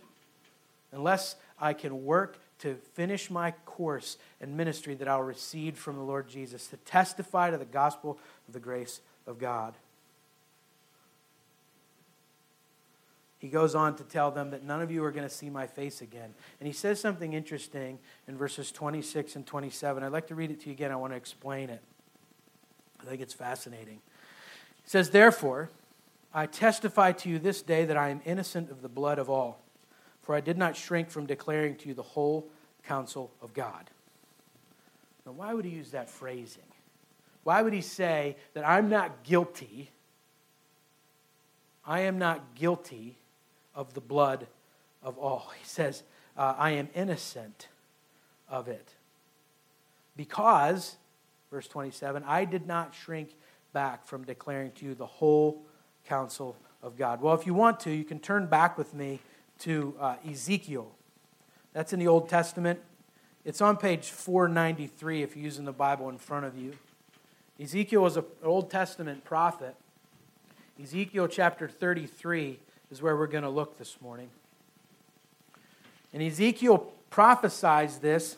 unless 0.93 1.35
I 1.59 1.73
can 1.73 2.05
work 2.05 2.39
to 2.59 2.75
finish 2.93 3.29
my 3.29 3.51
course 3.65 4.17
and 4.41 4.57
ministry 4.57 4.95
that 4.95 5.07
I'll 5.07 5.23
receive 5.23 5.77
from 5.77 5.95
the 5.95 6.03
Lord 6.03 6.27
Jesus, 6.27 6.67
to 6.67 6.77
testify 6.77 7.51
to 7.51 7.57
the 7.57 7.65
gospel 7.65 8.17
of 8.47 8.53
the 8.53 8.59
grace 8.59 9.01
of 9.25 9.37
God. 9.39 9.75
He 13.39 13.49
goes 13.49 13.75
on 13.75 13.95
to 13.97 14.03
tell 14.03 14.31
them 14.31 14.49
that 14.49 14.63
none 14.63 14.81
of 14.81 14.89
you 14.89 15.03
are 15.03 15.11
going 15.11 15.27
to 15.27 15.33
see 15.33 15.49
my 15.49 15.67
face 15.67 16.01
again. 16.01 16.33
And 16.59 16.65
he 16.65 16.73
says 16.73 16.99
something 16.99 17.33
interesting 17.33 17.99
in 18.27 18.35
verses 18.35 18.71
26 18.71 19.35
and 19.35 19.45
27. 19.45 20.03
I'd 20.03 20.11
like 20.11 20.27
to 20.27 20.35
read 20.35 20.49
it 20.49 20.61
to 20.61 20.67
you 20.67 20.71
again. 20.71 20.91
I 20.91 20.95
want 20.95 21.13
to 21.13 21.17
explain 21.17 21.69
it. 21.69 21.81
I 22.99 23.05
think 23.05 23.21
it's 23.21 23.33
fascinating. 23.33 23.99
He 24.83 24.89
says, 24.89 25.11
Therefore, 25.11 25.69
I 26.33 26.47
testify 26.47 27.11
to 27.11 27.29
you 27.29 27.37
this 27.37 27.61
day 27.61 27.85
that 27.85 27.95
I 27.95 28.09
am 28.09 28.21
innocent 28.25 28.71
of 28.71 28.81
the 28.81 28.89
blood 28.89 29.19
of 29.19 29.29
all. 29.29 29.61
For 30.27 30.35
I 30.35 30.41
did 30.41 30.57
not 30.57 30.75
shrink 30.75 31.09
from 31.09 31.25
declaring 31.25 31.77
to 31.77 31.87
you 31.87 31.93
the 31.93 32.03
whole 32.03 32.49
counsel 32.85 33.31
of 33.41 33.53
God. 33.53 33.89
Now, 35.25 35.31
why 35.31 35.53
would 35.53 35.63
he 35.63 35.71
use 35.71 35.91
that 35.91 36.09
phrasing? 36.09 36.63
Why 37.45 37.61
would 37.61 37.71
he 37.71 37.79
say 37.79 38.35
that 38.53 38.67
I'm 38.67 38.89
not 38.89 39.23
guilty? 39.23 39.89
I 41.85 42.01
am 42.01 42.17
not 42.17 42.55
guilty 42.55 43.15
of 43.73 43.93
the 43.93 44.01
blood 44.01 44.47
of 45.01 45.17
all. 45.17 45.49
He 45.57 45.65
says, 45.65 46.03
uh, 46.35 46.55
I 46.57 46.71
am 46.71 46.89
innocent 46.93 47.69
of 48.49 48.67
it. 48.67 48.95
Because, 50.17 50.97
verse 51.49 51.69
27, 51.69 52.25
I 52.27 52.43
did 52.43 52.67
not 52.67 52.93
shrink 52.93 53.29
back 53.71 54.05
from 54.05 54.25
declaring 54.25 54.73
to 54.73 54.87
you 54.87 54.93
the 54.93 55.05
whole 55.05 55.61
counsel 56.05 56.57
of 56.83 56.97
God. 56.97 57.21
Well, 57.21 57.33
if 57.33 57.45
you 57.45 57.53
want 57.53 57.79
to, 57.81 57.91
you 57.91 58.03
can 58.03 58.19
turn 58.19 58.47
back 58.47 58.77
with 58.77 58.93
me 58.93 59.21
to 59.59 59.95
uh, 59.99 60.15
Ezekiel. 60.29 60.91
That's 61.73 61.93
in 61.93 61.99
the 61.99 62.07
Old 62.07 62.29
Testament. 62.29 62.79
It's 63.45 63.61
on 63.61 63.77
page 63.77 64.09
493 64.09 65.23
if 65.23 65.35
you're 65.35 65.45
using 65.45 65.65
the 65.65 65.71
Bible 65.71 66.09
in 66.09 66.17
front 66.17 66.45
of 66.45 66.57
you. 66.57 66.73
Ezekiel 67.59 68.01
was 68.01 68.17
an 68.17 68.25
Old 68.43 68.69
Testament 68.69 69.23
prophet. 69.23 69.75
Ezekiel 70.81 71.27
chapter 71.27 71.67
33 71.67 72.59
is 72.91 73.01
where 73.01 73.15
we're 73.15 73.27
going 73.27 73.43
to 73.43 73.49
look 73.49 73.77
this 73.77 73.99
morning. 74.01 74.29
And 76.13 76.21
Ezekiel 76.21 76.91
prophesies 77.09 77.99
this, 77.99 78.37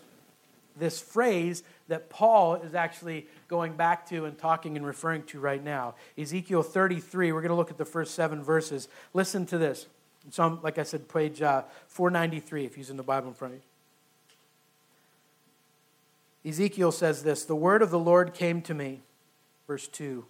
this 0.78 1.02
phrase 1.02 1.64
that 1.90 2.10
Paul 2.10 2.56
is 2.56 2.74
actually 2.74 3.28
going 3.48 3.74
back 3.74 4.08
to 4.10 4.26
and 4.26 4.38
talking 4.38 4.78
and 4.78 4.86
referring 4.86 5.24
to 5.24 5.40
right 5.40 5.64
now. 5.64 5.96
Ezekiel 6.18 6.64
33, 6.64 7.32
we're 7.32 7.42
going 7.42 7.50
to 7.50 7.56
look 7.56 7.72
at 7.72 7.78
the 7.78 7.86
first 7.86 8.14
seven 8.14 8.44
verses. 8.44 8.88
Listen 9.14 9.46
to 9.48 9.58
this. 9.58 9.88
It's 10.28 10.40
on, 10.40 10.60
like 10.62 10.78
I 10.78 10.84
said, 10.84 11.08
page 11.08 11.42
uh, 11.42 11.64
493 11.88 12.66
if 12.66 12.72
you're 12.72 12.80
using 12.80 12.98
the 12.98 13.04
Bible 13.04 13.30
in 13.30 13.34
front 13.34 13.56
of 13.56 13.60
you. 13.60 13.66
Ezekiel 16.50 16.92
says 16.92 17.24
this 17.24 17.46
The 17.46 17.56
word 17.56 17.82
of 17.82 17.92
the 17.92 18.00
Lord 18.00 18.34
came 18.34 18.62
to 18.64 18.74
me, 18.74 19.02
verse 19.68 19.88
2 19.88 20.26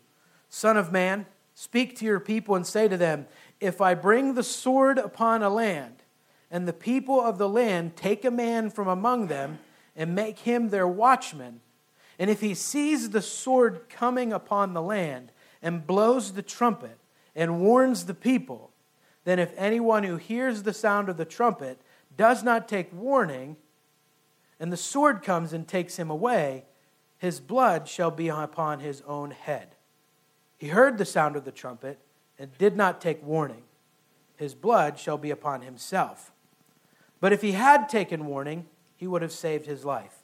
Son 0.50 0.78
of 0.78 0.92
man, 0.92 1.26
speak 1.54 1.96
to 1.98 2.06
your 2.06 2.20
people 2.20 2.56
and 2.56 2.66
say 2.66 2.88
to 2.88 2.98
them, 2.98 3.28
If 3.60 3.82
I 3.82 3.94
bring 3.94 4.34
the 4.34 4.44
sword 4.44 4.98
upon 4.98 5.44
a 5.44 5.50
land, 5.50 5.96
and 6.52 6.68
the 6.68 6.74
people 6.74 7.22
of 7.22 7.38
the 7.38 7.50
land 7.50 7.96
take 7.96 8.26
a 8.26 8.32
man 8.32 8.72
from 8.72 8.88
among 8.88 9.28
them 9.28 9.60
and 9.96 10.16
make 10.16 10.40
him 10.40 10.70
their 10.70 10.88
watchman, 10.88 11.62
and 12.18 12.30
if 12.30 12.42
he 12.42 12.54
sees 12.54 13.12
the 13.12 13.22
sword 13.22 13.88
coming 13.90 14.34
upon 14.34 14.74
the 14.74 14.82
land 14.82 15.32
and 15.62 15.86
blows 15.86 16.34
the 16.34 16.42
trumpet 16.42 16.98
and 17.36 17.62
warns 17.62 18.06
the 18.06 18.14
people, 18.14 18.72
then 19.24 19.40
if 19.40 19.54
anyone 19.58 20.04
who 20.04 20.18
hears 20.18 20.64
the 20.64 20.74
sound 20.74 21.10
of 21.10 21.18
the 21.18 21.26
trumpet 21.26 21.82
does 22.16 22.44
not 22.44 22.68
take 22.68 22.94
warning, 22.94 23.58
and 24.60 24.72
the 24.72 24.78
sword 24.78 25.22
comes 25.22 25.54
and 25.54 25.68
takes 25.68 25.98
him 25.98 26.10
away, 26.10 26.66
his 27.18 27.40
blood 27.40 27.88
shall 27.88 28.12
be 28.12 28.30
upon 28.30 28.80
his 28.80 29.02
own 29.02 29.32
head. 29.32 29.76
He 30.58 30.68
heard 30.68 30.98
the 30.98 31.06
sound 31.06 31.36
of 31.36 31.46
the 31.46 31.52
trumpet 31.52 32.00
and 32.38 32.58
did 32.58 32.76
not 32.76 33.02
take 33.02 33.24
warning. 33.26 33.64
His 34.36 34.56
blood 34.56 34.98
shall 34.98 35.18
be 35.18 35.32
upon 35.32 35.62
himself. 35.62 36.32
But 37.20 37.34
if 37.34 37.42
he 37.42 37.52
had 37.52 37.90
taken 37.90 38.26
warning, 38.26 38.68
he 38.96 39.08
would 39.08 39.22
have 39.22 39.32
saved 39.32 39.66
his 39.66 39.84
life. 39.84 40.24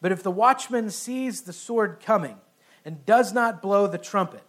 But 0.00 0.12
if 0.12 0.22
the 0.22 0.30
watchman 0.30 0.90
sees 0.90 1.42
the 1.42 1.52
sword 1.52 1.98
coming 2.04 2.38
and 2.84 3.04
does 3.06 3.32
not 3.32 3.62
blow 3.62 3.86
the 3.86 3.98
trumpet, 3.98 4.42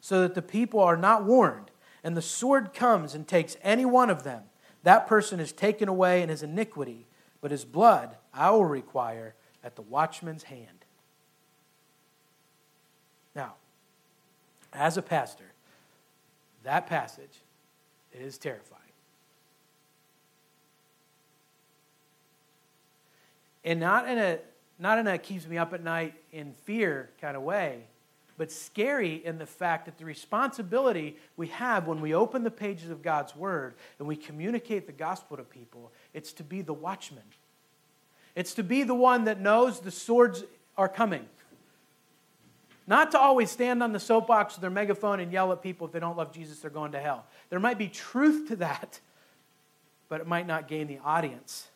so 0.00 0.22
that 0.22 0.34
the 0.34 0.42
people 0.42 0.80
are 0.80 0.96
not 0.96 1.24
warned, 1.24 1.69
and 2.02 2.16
the 2.16 2.22
sword 2.22 2.72
comes 2.72 3.14
and 3.14 3.26
takes 3.26 3.56
any 3.62 3.84
one 3.84 4.10
of 4.10 4.22
them, 4.22 4.44
that 4.82 5.06
person 5.06 5.40
is 5.40 5.52
taken 5.52 5.88
away 5.88 6.22
in 6.22 6.28
his 6.28 6.42
iniquity, 6.42 7.06
but 7.40 7.50
his 7.50 7.64
blood 7.64 8.16
I 8.32 8.50
will 8.50 8.64
require 8.64 9.34
at 9.62 9.76
the 9.76 9.82
watchman's 9.82 10.44
hand. 10.44 10.84
Now, 13.34 13.54
as 14.72 14.96
a 14.96 15.02
pastor, 15.02 15.52
that 16.62 16.86
passage 16.86 17.40
is 18.12 18.38
terrifying. 18.38 18.80
And 23.64 23.78
not 23.80 24.08
in 24.08 24.18
a 24.18 24.38
not 24.78 24.98
in 24.98 25.06
a 25.06 25.18
keeps 25.18 25.46
me 25.46 25.58
up 25.58 25.74
at 25.74 25.84
night 25.84 26.14
in 26.32 26.54
fear 26.64 27.10
kind 27.20 27.36
of 27.36 27.42
way, 27.42 27.82
but 28.40 28.50
scary 28.50 29.16
in 29.22 29.36
the 29.36 29.44
fact 29.44 29.84
that 29.84 29.98
the 29.98 30.04
responsibility 30.06 31.14
we 31.36 31.48
have 31.48 31.86
when 31.86 32.00
we 32.00 32.14
open 32.14 32.42
the 32.42 32.50
pages 32.50 32.88
of 32.88 33.02
God's 33.02 33.36
Word 33.36 33.74
and 33.98 34.08
we 34.08 34.16
communicate 34.16 34.86
the 34.86 34.94
gospel 34.94 35.36
to 35.36 35.42
people, 35.42 35.92
it's 36.14 36.32
to 36.32 36.42
be 36.42 36.62
the 36.62 36.72
watchman. 36.72 37.22
It's 38.34 38.54
to 38.54 38.62
be 38.62 38.82
the 38.82 38.94
one 38.94 39.24
that 39.24 39.42
knows 39.42 39.80
the 39.80 39.90
swords 39.90 40.42
are 40.78 40.88
coming. 40.88 41.26
Not 42.86 43.10
to 43.10 43.20
always 43.20 43.50
stand 43.50 43.82
on 43.82 43.92
the 43.92 44.00
soapbox 44.00 44.54
with 44.54 44.62
their 44.62 44.70
megaphone 44.70 45.20
and 45.20 45.30
yell 45.30 45.52
at 45.52 45.60
people 45.60 45.86
if 45.86 45.92
they 45.92 46.00
don't 46.00 46.16
love 46.16 46.32
Jesus, 46.32 46.60
they're 46.60 46.70
going 46.70 46.92
to 46.92 46.98
hell. 46.98 47.26
There 47.50 47.60
might 47.60 47.76
be 47.76 47.88
truth 47.88 48.48
to 48.48 48.56
that, 48.56 49.00
but 50.08 50.22
it 50.22 50.26
might 50.26 50.46
not 50.46 50.66
gain 50.66 50.86
the 50.86 50.98
audience. 51.04 51.68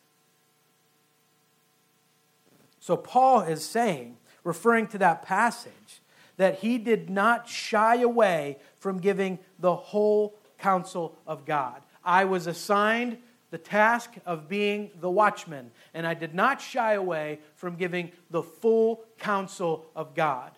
So, 2.79 2.97
Paul 2.97 3.41
is 3.41 3.63
saying, 3.63 4.17
referring 4.43 4.87
to 4.87 4.97
that 4.97 5.21
passage, 5.21 6.01
that 6.37 6.59
he 6.59 6.77
did 6.77 7.09
not 7.09 7.47
shy 7.47 8.01
away 8.01 8.57
from 8.77 8.99
giving 8.99 9.39
the 9.59 9.75
whole 9.75 10.35
counsel 10.57 11.17
of 11.25 11.45
God. 11.45 11.81
I 12.03 12.25
was 12.25 12.47
assigned 12.47 13.17
the 13.51 13.57
task 13.57 14.13
of 14.25 14.49
being 14.49 14.91
the 14.99 15.09
watchman, 15.09 15.71
and 15.93 16.05
I 16.05 16.13
did 16.13 16.33
not 16.33 16.61
shy 16.61 16.93
away 16.93 17.39
from 17.55 17.75
giving 17.75 18.11
the 18.29 18.43
full 18.43 19.03
counsel 19.17 19.85
of 19.95 20.13
God. 20.13 20.51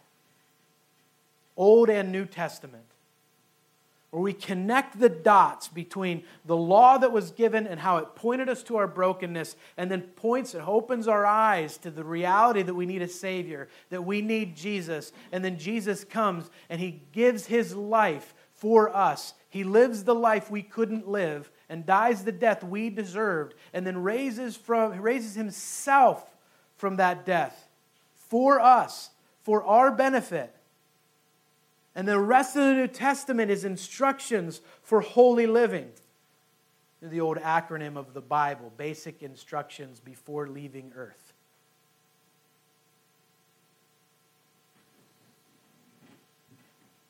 Old 1.56 1.90
and 1.90 2.12
New 2.12 2.26
Testament 2.26 2.86
where 4.18 4.24
we 4.24 4.34
connect 4.34 5.00
the 5.00 5.10
dots 5.10 5.68
between 5.68 6.24
the 6.44 6.58
law 6.58 6.98
that 6.98 7.12
was 7.12 7.30
given 7.30 7.68
and 7.68 7.80
how 7.80 7.98
it 7.98 8.16
pointed 8.16 8.50
us 8.50 8.64
to 8.64 8.76
our 8.78 8.88
brokenness, 8.88 9.56
and 9.78 9.92
then 9.92 10.02
points 10.02 10.56
and 10.56 10.64
opens 10.68 11.08
our 11.08 11.24
eyes 11.24 11.78
to 11.78 11.92
the 11.92 12.04
reality 12.04 12.64
that 12.64 12.74
we 12.74 12.88
need 12.88 13.04
a 13.04 13.08
Savior, 13.08 13.70
that 13.92 14.04
we 14.04 14.24
need 14.24 14.56
Jesus. 14.56 15.12
And 15.32 15.46
then 15.46 15.60
Jesus 15.60 16.04
comes 16.04 16.50
and 16.68 16.82
He 16.82 17.04
gives 17.12 17.46
His 17.46 17.76
life 17.76 18.34
for 18.56 18.90
us. 18.90 19.36
He 19.50 19.64
lives 19.64 20.04
the 20.04 20.16
life 20.16 20.50
we 20.50 20.64
couldn't 20.64 21.08
live 21.08 21.52
and 21.70 21.86
dies 21.86 22.24
the 22.24 22.32
death 22.32 22.64
we 22.64 22.90
deserved, 22.90 23.54
and 23.72 23.86
then 23.86 24.02
raises, 24.02 24.56
from, 24.58 25.00
raises 25.00 25.36
Himself 25.36 26.36
from 26.76 26.96
that 26.96 27.24
death 27.24 27.68
for 28.16 28.60
us, 28.60 29.12
for 29.44 29.64
our 29.64 29.92
benefit. 29.92 30.57
And 31.98 32.08
the 32.08 32.20
rest 32.20 32.56
of 32.56 32.62
the 32.64 32.74
New 32.76 32.88
Testament 32.88 33.50
is 33.50 33.66
instructions 33.66 34.62
for 34.84 35.02
holy 35.02 35.48
living. 35.48 35.90
The 37.02 37.20
old 37.20 37.38
acronym 37.38 37.98
of 37.98 38.14
the 38.14 38.22
Bible, 38.22 38.72
basic 38.78 39.24
instructions 39.24 40.00
before 40.00 40.48
leaving 40.48 40.94
earth. 40.96 41.34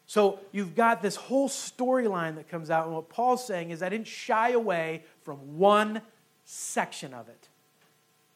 So 0.06 0.40
you've 0.54 0.74
got 0.74 1.02
this 1.02 1.18
whole 1.18 1.50
storyline 1.50 2.36
that 2.36 2.48
comes 2.48 2.70
out, 2.70 2.86
and 2.86 2.96
what 2.96 3.10
Paul's 3.10 3.46
saying 3.46 3.72
is, 3.72 3.84
I 3.84 3.90
didn't 3.90 4.08
shy 4.08 4.52
away 4.52 5.04
from 5.24 5.58
one 5.58 6.02
section 6.46 7.14
of 7.14 7.28
it. 7.28 7.50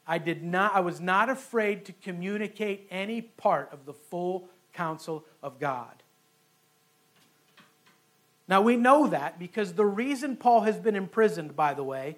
I 0.06 0.18
did 0.18 0.44
not, 0.44 0.76
I 0.76 0.82
was 0.82 1.00
not 1.00 1.30
afraid 1.30 1.86
to 1.86 1.94
communicate 1.94 2.88
any 2.92 3.22
part 3.22 3.70
of 3.72 3.86
the 3.86 3.94
full 3.94 4.50
counsel 4.74 5.24
of 5.42 5.58
God. 5.58 6.01
Now, 8.52 8.60
we 8.62 8.76
know 8.76 9.08
that 9.08 9.40
because 9.40 9.76
the 9.76 9.86
reason 9.86 10.36
Paul 10.36 10.64
has 10.64 10.78
been 10.78 10.98
imprisoned, 10.98 11.56
by 11.56 11.74
the 11.74 11.86
way, 11.86 12.18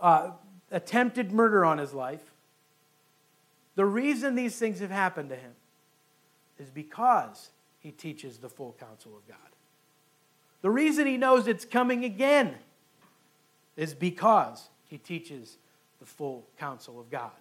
uh, 0.00 0.30
attempted 0.70 1.32
murder 1.32 1.66
on 1.66 1.76
his 1.76 1.92
life, 1.92 2.32
the 3.74 3.84
reason 3.84 4.36
these 4.36 4.56
things 4.56 4.80
have 4.80 4.90
happened 4.90 5.28
to 5.28 5.36
him 5.36 5.52
is 6.58 6.70
because 6.70 7.50
he 7.78 7.90
teaches 7.90 8.38
the 8.38 8.48
full 8.48 8.74
counsel 8.80 9.14
of 9.14 9.28
God. 9.28 9.36
The 10.62 10.70
reason 10.70 11.06
he 11.06 11.18
knows 11.18 11.46
it's 11.46 11.66
coming 11.66 12.02
again 12.02 12.54
is 13.76 13.92
because 13.92 14.70
he 14.88 14.96
teaches 14.96 15.58
the 16.00 16.06
full 16.06 16.46
counsel 16.58 16.98
of 16.98 17.10
God. 17.10 17.32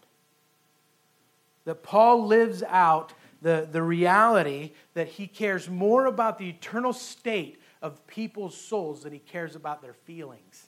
That 1.64 1.84
Paul 1.84 2.28
lives 2.28 2.64
out 2.64 3.14
the, 3.42 3.68
the 3.72 3.82
reality 3.82 4.72
that 4.94 5.08
he 5.08 5.28
cares 5.28 5.70
more 5.70 6.06
about 6.06 6.38
the 6.38 6.50
eternal 6.50 6.94
state 6.94 7.62
of 7.82 8.06
people's 8.08 8.58
souls 8.58 9.04
than 9.04 9.14
he 9.14 9.20
cares 9.20 9.56
about 9.56 9.82
their 9.82 9.94
feelings. 9.94 10.68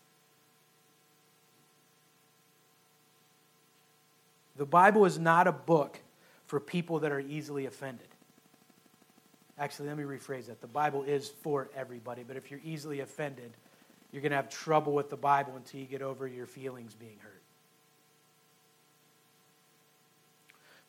The 4.58 4.66
Bible 4.66 5.06
is 5.06 5.20
not 5.20 5.48
a 5.48 5.52
book 5.52 6.00
for 6.46 6.60
people 6.60 7.00
that 7.00 7.12
are 7.12 7.20
easily 7.20 7.66
offended. 7.66 8.08
Actually, 9.60 9.90
let 9.90 9.98
me 9.98 10.04
rephrase 10.04 10.48
that. 10.48 10.62
The 10.62 10.68
Bible 10.68 11.04
is 11.04 11.30
for 11.30 11.70
everybody, 11.76 12.24
but 12.24 12.38
if 12.38 12.52
you're 12.52 12.62
easily 12.64 13.00
offended, 13.00 13.52
you're 14.12 14.22
going 14.22 14.32
to 14.32 14.36
have 14.36 14.50
trouble 14.50 14.94
with 14.94 15.10
the 15.10 15.18
Bible 15.18 15.56
until 15.56 15.80
you 15.80 15.86
get 15.86 16.02
over 16.02 16.28
your 16.28 16.46
feelings 16.46 16.94
being 16.94 17.18
hurt. 17.20 17.37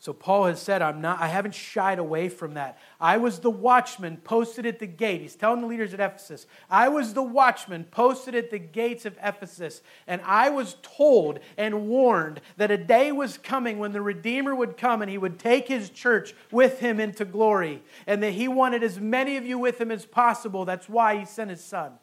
So 0.00 0.12
Paul 0.12 0.44
has 0.44 0.62
said, 0.62 0.80
I'm 0.80 1.00
not, 1.00 1.20
I 1.20 1.26
haven't 1.26 1.56
shied 1.56 1.98
away 1.98 2.28
from 2.28 2.54
that. 2.54 2.78
I 3.00 3.16
was 3.16 3.40
the 3.40 3.50
watchman 3.50 4.18
posted 4.18 4.64
at 4.64 4.78
the 4.78 4.86
gate. 4.86 5.20
He's 5.20 5.34
telling 5.34 5.60
the 5.60 5.66
leaders 5.66 5.92
at 5.92 5.98
Ephesus, 5.98 6.46
I 6.70 6.88
was 6.88 7.14
the 7.14 7.22
watchman 7.22 7.82
posted 7.82 8.36
at 8.36 8.52
the 8.52 8.60
gates 8.60 9.04
of 9.06 9.18
Ephesus, 9.20 9.82
and 10.06 10.20
I 10.24 10.50
was 10.50 10.76
told 10.82 11.40
and 11.56 11.88
warned 11.88 12.40
that 12.58 12.70
a 12.70 12.76
day 12.76 13.10
was 13.10 13.38
coming 13.38 13.80
when 13.80 13.90
the 13.90 14.00
Redeemer 14.00 14.54
would 14.54 14.76
come 14.76 15.02
and 15.02 15.10
he 15.10 15.18
would 15.18 15.40
take 15.40 15.66
his 15.66 15.90
church 15.90 16.32
with 16.52 16.78
him 16.78 17.00
into 17.00 17.24
glory, 17.24 17.82
and 18.06 18.22
that 18.22 18.34
he 18.34 18.46
wanted 18.46 18.84
as 18.84 19.00
many 19.00 19.36
of 19.36 19.44
you 19.44 19.58
with 19.58 19.80
him 19.80 19.90
as 19.90 20.06
possible. 20.06 20.64
That's 20.64 20.88
why 20.88 21.16
he 21.16 21.24
sent 21.24 21.50
his 21.50 21.64
son. 21.64 21.94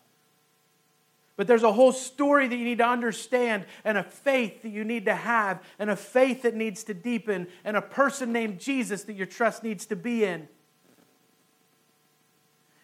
But 1.37 1.47
there's 1.47 1.63
a 1.63 1.73
whole 1.73 1.91
story 1.91 2.47
that 2.47 2.55
you 2.55 2.63
need 2.63 2.77
to 2.77 2.87
understand, 2.87 3.65
and 3.83 3.97
a 3.97 4.03
faith 4.03 4.61
that 4.61 4.69
you 4.69 4.85
need 4.85 5.05
to 5.05 5.15
have, 5.15 5.61
and 5.77 5.89
a 5.89 5.95
faith 5.95 6.43
that 6.43 6.55
needs 6.55 6.85
to 6.85 6.93
deepen, 6.93 7.47
and 7.65 7.75
a 7.75 7.81
person 7.81 8.31
named 8.31 8.59
Jesus 8.59 9.03
that 9.03 9.13
your 9.13 9.25
trust 9.25 9.61
needs 9.61 9.85
to 9.87 9.95
be 9.97 10.23
in. 10.23 10.47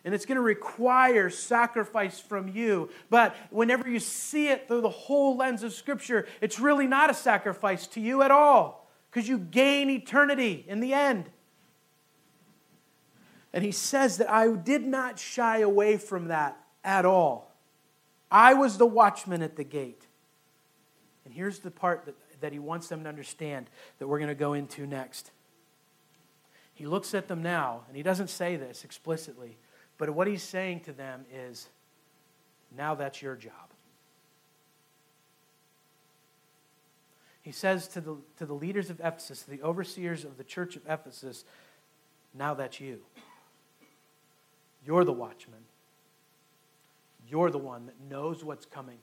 And 0.03 0.15
it's 0.15 0.25
going 0.25 0.35
to 0.35 0.41
require 0.41 1.29
sacrifice 1.29 2.19
from 2.19 2.47
you. 2.47 2.89
But 3.09 3.35
whenever 3.51 3.87
you 3.87 3.99
see 3.99 4.47
it 4.47 4.67
through 4.67 4.81
the 4.81 4.89
whole 4.89 5.37
lens 5.37 5.63
of 5.63 5.73
Scripture, 5.73 6.27
it's 6.41 6.59
really 6.59 6.87
not 6.87 7.09
a 7.09 7.13
sacrifice 7.13 7.85
to 7.87 8.01
you 8.01 8.21
at 8.21 8.31
all, 8.31 8.89
because 9.09 9.29
you 9.29 9.37
gain 9.37 9.89
eternity 9.89 10.65
in 10.67 10.79
the 10.79 10.93
end. 10.93 11.29
And 13.53 13.63
he 13.63 13.71
says 13.71 14.17
that 14.17 14.29
I 14.29 14.53
did 14.55 14.85
not 14.85 15.19
shy 15.19 15.59
away 15.59 15.97
from 15.97 16.29
that 16.29 16.57
at 16.83 17.05
all. 17.05 17.50
I 18.31 18.53
was 18.53 18.77
the 18.77 18.85
watchman 18.85 19.41
at 19.41 19.57
the 19.57 19.63
gate. 19.63 20.07
And 21.25 21.33
here's 21.33 21.59
the 21.59 21.69
part 21.69 22.05
that, 22.05 22.15
that 22.39 22.53
he 22.53 22.59
wants 22.59 22.87
them 22.87 23.03
to 23.03 23.09
understand 23.09 23.69
that 23.99 24.07
we're 24.07 24.19
going 24.19 24.29
to 24.29 24.35
go 24.35 24.53
into 24.53 24.87
next. 24.87 25.31
He 26.73 26.85
looks 26.87 27.13
at 27.13 27.27
them 27.27 27.43
now, 27.43 27.81
and 27.87 27.95
he 27.95 28.03
doesn't 28.03 28.29
say 28.29 28.55
this 28.55 28.83
explicitly, 28.83 29.57
but 29.97 30.09
what 30.09 30.27
he's 30.27 30.41
saying 30.41 30.79
to 30.81 30.93
them 30.93 31.25
is 31.31 31.67
now 32.75 32.95
that's 32.95 33.21
your 33.21 33.35
job. 33.35 33.53
He 37.43 37.51
says 37.51 37.87
to 37.89 38.01
the, 38.01 38.17
to 38.37 38.45
the 38.45 38.53
leaders 38.53 38.89
of 38.89 38.99
Ephesus, 38.99 39.43
the 39.43 39.61
overseers 39.61 40.23
of 40.23 40.37
the 40.37 40.43
church 40.43 40.75
of 40.75 40.83
Ephesus, 40.87 41.43
now 42.33 42.53
that's 42.53 42.79
you. 42.79 43.01
You're 44.85 45.03
the 45.03 45.13
watchman. 45.13 45.59
You're 47.31 47.49
the 47.49 47.57
one 47.57 47.85
that 47.85 47.95
knows 48.09 48.43
what's 48.43 48.65
coming. 48.65 48.97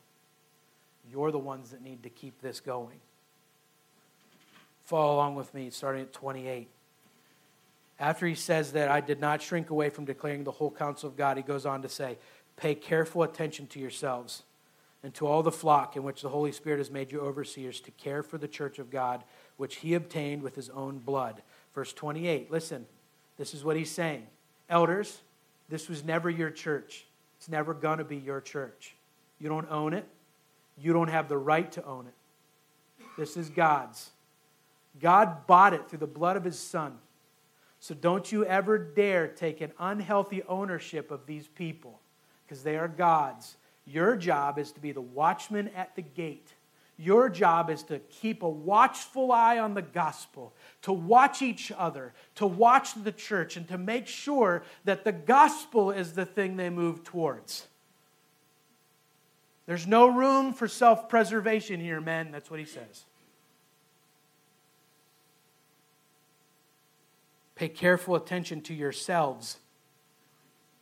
You're 1.10 1.32
the 1.32 1.38
ones 1.38 1.70
that 1.70 1.82
need 1.82 2.02
to 2.02 2.10
keep 2.10 2.42
this 2.42 2.60
going. 2.60 3.00
Follow 4.84 5.14
along 5.14 5.34
with 5.34 5.54
me, 5.54 5.70
starting 5.70 6.02
at 6.02 6.12
28. 6.12 6.68
After 7.98 8.26
he 8.26 8.34
says 8.34 8.72
that 8.72 8.90
I 8.90 9.00
did 9.00 9.18
not 9.18 9.40
shrink 9.40 9.70
away 9.70 9.88
from 9.88 10.04
declaring 10.04 10.44
the 10.44 10.52
whole 10.52 10.70
counsel 10.70 11.08
of 11.08 11.16
God, 11.16 11.38
he 11.38 11.42
goes 11.42 11.64
on 11.64 11.82
to 11.82 11.88
say, 11.88 12.18
Pay 12.56 12.74
careful 12.74 13.22
attention 13.22 13.66
to 13.68 13.80
yourselves 13.80 14.42
and 15.02 15.14
to 15.14 15.26
all 15.26 15.42
the 15.42 15.52
flock 15.52 15.96
in 15.96 16.02
which 16.02 16.22
the 16.22 16.28
Holy 16.28 16.52
Spirit 16.52 16.78
has 16.78 16.90
made 16.90 17.10
you 17.10 17.20
overseers 17.20 17.80
to 17.80 17.90
care 17.92 18.22
for 18.22 18.36
the 18.36 18.48
church 18.48 18.78
of 18.78 18.90
God, 18.90 19.24
which 19.56 19.76
he 19.76 19.94
obtained 19.94 20.42
with 20.42 20.54
his 20.54 20.68
own 20.70 20.98
blood. 20.98 21.42
Verse 21.74 21.92
28. 21.92 22.50
Listen, 22.50 22.84
this 23.36 23.54
is 23.54 23.64
what 23.64 23.76
he's 23.76 23.90
saying. 23.90 24.26
Elders, 24.68 25.20
this 25.68 25.88
was 25.88 26.04
never 26.04 26.28
your 26.28 26.50
church. 26.50 27.07
It's 27.38 27.48
never 27.48 27.72
going 27.74 27.98
to 27.98 28.04
be 28.04 28.16
your 28.16 28.40
church. 28.40 28.94
You 29.38 29.48
don't 29.48 29.70
own 29.70 29.94
it, 29.94 30.06
you 30.76 30.92
don't 30.92 31.08
have 31.08 31.28
the 31.28 31.38
right 31.38 31.70
to 31.72 31.84
own 31.84 32.06
it. 32.06 33.04
This 33.16 33.36
is 33.36 33.48
God's. 33.48 34.10
God 35.00 35.46
bought 35.46 35.74
it 35.74 35.88
through 35.88 36.00
the 36.00 36.06
blood 36.06 36.36
of 36.36 36.44
his 36.44 36.58
son. 36.58 36.98
So 37.80 37.94
don't 37.94 38.30
you 38.30 38.44
ever 38.44 38.78
dare 38.78 39.28
take 39.28 39.60
an 39.60 39.72
unhealthy 39.78 40.42
ownership 40.48 41.10
of 41.10 41.26
these 41.26 41.46
people 41.46 42.00
because 42.44 42.62
they 42.62 42.76
are 42.76 42.88
God's. 42.88 43.56
Your 43.86 44.16
job 44.16 44.58
is 44.58 44.72
to 44.72 44.80
be 44.80 44.92
the 44.92 45.00
watchman 45.00 45.68
at 45.76 45.94
the 45.94 46.02
gate. 46.02 46.52
Your 47.00 47.28
job 47.28 47.70
is 47.70 47.84
to 47.84 48.00
keep 48.00 48.42
a 48.42 48.48
watchful 48.48 49.30
eye 49.30 49.60
on 49.60 49.74
the 49.74 49.82
gospel, 49.82 50.52
to 50.82 50.92
watch 50.92 51.42
each 51.42 51.70
other, 51.70 52.12
to 52.34 52.46
watch 52.46 52.94
the 52.94 53.12
church, 53.12 53.56
and 53.56 53.68
to 53.68 53.78
make 53.78 54.08
sure 54.08 54.64
that 54.84 55.04
the 55.04 55.12
gospel 55.12 55.92
is 55.92 56.14
the 56.14 56.26
thing 56.26 56.56
they 56.56 56.70
move 56.70 57.04
towards. 57.04 57.68
There's 59.66 59.86
no 59.86 60.08
room 60.08 60.52
for 60.52 60.66
self 60.66 61.08
preservation 61.08 61.78
here, 61.78 62.00
men. 62.00 62.32
That's 62.32 62.50
what 62.50 62.58
he 62.58 62.66
says. 62.66 63.04
Pay 67.54 67.68
careful 67.68 68.16
attention 68.16 68.60
to 68.62 68.74
yourselves. 68.74 69.58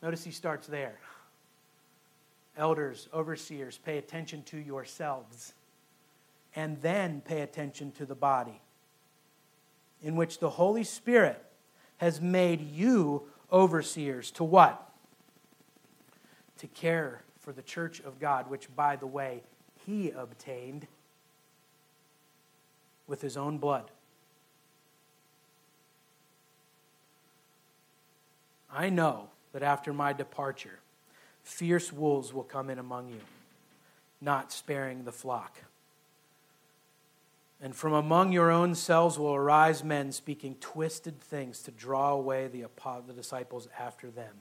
Notice 0.02 0.24
he 0.24 0.30
starts 0.30 0.66
there. 0.66 0.98
Elders, 2.56 3.08
overseers, 3.12 3.78
pay 3.84 3.98
attention 3.98 4.42
to 4.44 4.56
yourselves. 4.56 5.52
And 6.56 6.80
then 6.80 7.20
pay 7.20 7.42
attention 7.42 7.92
to 7.92 8.06
the 8.06 8.14
body, 8.14 8.62
in 10.02 10.16
which 10.16 10.38
the 10.38 10.50
Holy 10.50 10.84
Spirit 10.84 11.44
has 11.98 12.20
made 12.20 12.62
you 12.62 13.24
overseers. 13.52 14.30
To 14.32 14.44
what? 14.44 14.90
To 16.58 16.66
care 16.66 17.20
for 17.38 17.52
the 17.52 17.62
church 17.62 18.00
of 18.00 18.18
God, 18.18 18.50
which, 18.50 18.74
by 18.74 18.96
the 18.96 19.06
way, 19.06 19.42
he 19.84 20.10
obtained 20.10 20.86
with 23.06 23.20
his 23.20 23.36
own 23.36 23.58
blood. 23.58 23.90
I 28.72 28.88
know 28.88 29.28
that 29.52 29.62
after 29.62 29.92
my 29.92 30.12
departure, 30.12 30.80
fierce 31.44 31.92
wolves 31.92 32.32
will 32.32 32.42
come 32.42 32.68
in 32.70 32.78
among 32.78 33.10
you, 33.10 33.20
not 34.20 34.52
sparing 34.52 35.04
the 35.04 35.12
flock. 35.12 35.58
And 37.60 37.74
from 37.74 37.94
among 37.94 38.32
your 38.32 38.50
own 38.50 38.74
selves 38.74 39.18
will 39.18 39.34
arise 39.34 39.82
men 39.82 40.12
speaking 40.12 40.56
twisted 40.60 41.20
things 41.20 41.60
to 41.62 41.70
draw 41.70 42.12
away 42.12 42.48
the, 42.48 42.66
the 43.06 43.12
disciples 43.14 43.68
after 43.78 44.10
them. 44.10 44.34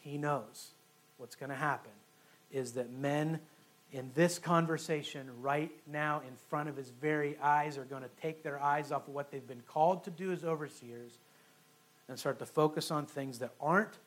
He 0.00 0.18
knows 0.18 0.70
what's 1.18 1.36
going 1.36 1.50
to 1.50 1.56
happen 1.56 1.92
is 2.52 2.72
that 2.72 2.90
men 2.92 3.38
in 3.92 4.10
this 4.14 4.38
conversation 4.38 5.30
right 5.40 5.70
now 5.86 6.20
in 6.26 6.34
front 6.48 6.68
of 6.68 6.76
his 6.76 6.90
very 7.00 7.38
eyes 7.38 7.78
are 7.78 7.84
going 7.84 8.02
to 8.02 8.10
take 8.20 8.42
their 8.42 8.60
eyes 8.60 8.90
off 8.90 9.06
of 9.06 9.14
what 9.14 9.30
they've 9.30 9.46
been 9.46 9.62
called 9.68 10.02
to 10.04 10.10
do 10.10 10.32
as 10.32 10.44
overseers 10.44 11.12
and 12.08 12.18
start 12.18 12.38
to 12.40 12.46
focus 12.46 12.90
on 12.90 13.06
things 13.06 13.38
that 13.38 13.52
aren't 13.60 13.98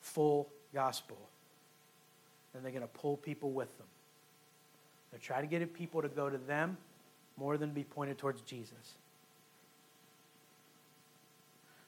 full 0.00 0.48
gospel. 0.74 1.16
And 2.52 2.64
they're 2.64 2.72
going 2.72 2.82
to 2.82 2.88
pull 2.88 3.16
people 3.16 3.50
with 3.50 3.76
them. 3.78 3.86
They're 5.10 5.20
trying 5.20 5.42
to 5.42 5.48
get 5.48 5.72
people 5.72 6.02
to 6.02 6.08
go 6.08 6.28
to 6.28 6.38
them 6.38 6.76
more 7.40 7.56
than 7.56 7.70
be 7.70 7.82
pointed 7.82 8.18
towards 8.18 8.42
Jesus. 8.42 8.94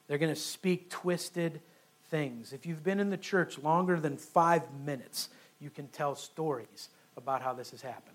They're 0.07 0.17
going 0.17 0.33
to 0.33 0.39
speak 0.39 0.89
twisted 0.89 1.61
things. 2.09 2.51
If 2.51 2.65
you've 2.65 2.83
been 2.83 2.99
in 2.99 3.11
the 3.11 3.17
church 3.17 3.59
longer 3.59 3.99
than 3.99 4.17
five 4.17 4.63
minutes, 4.83 5.29
you 5.61 5.69
can 5.69 5.87
tell 5.87 6.15
stories 6.15 6.89
about 7.15 7.43
how 7.43 7.53
this 7.53 7.69
has 7.71 7.81
happened. 7.81 8.09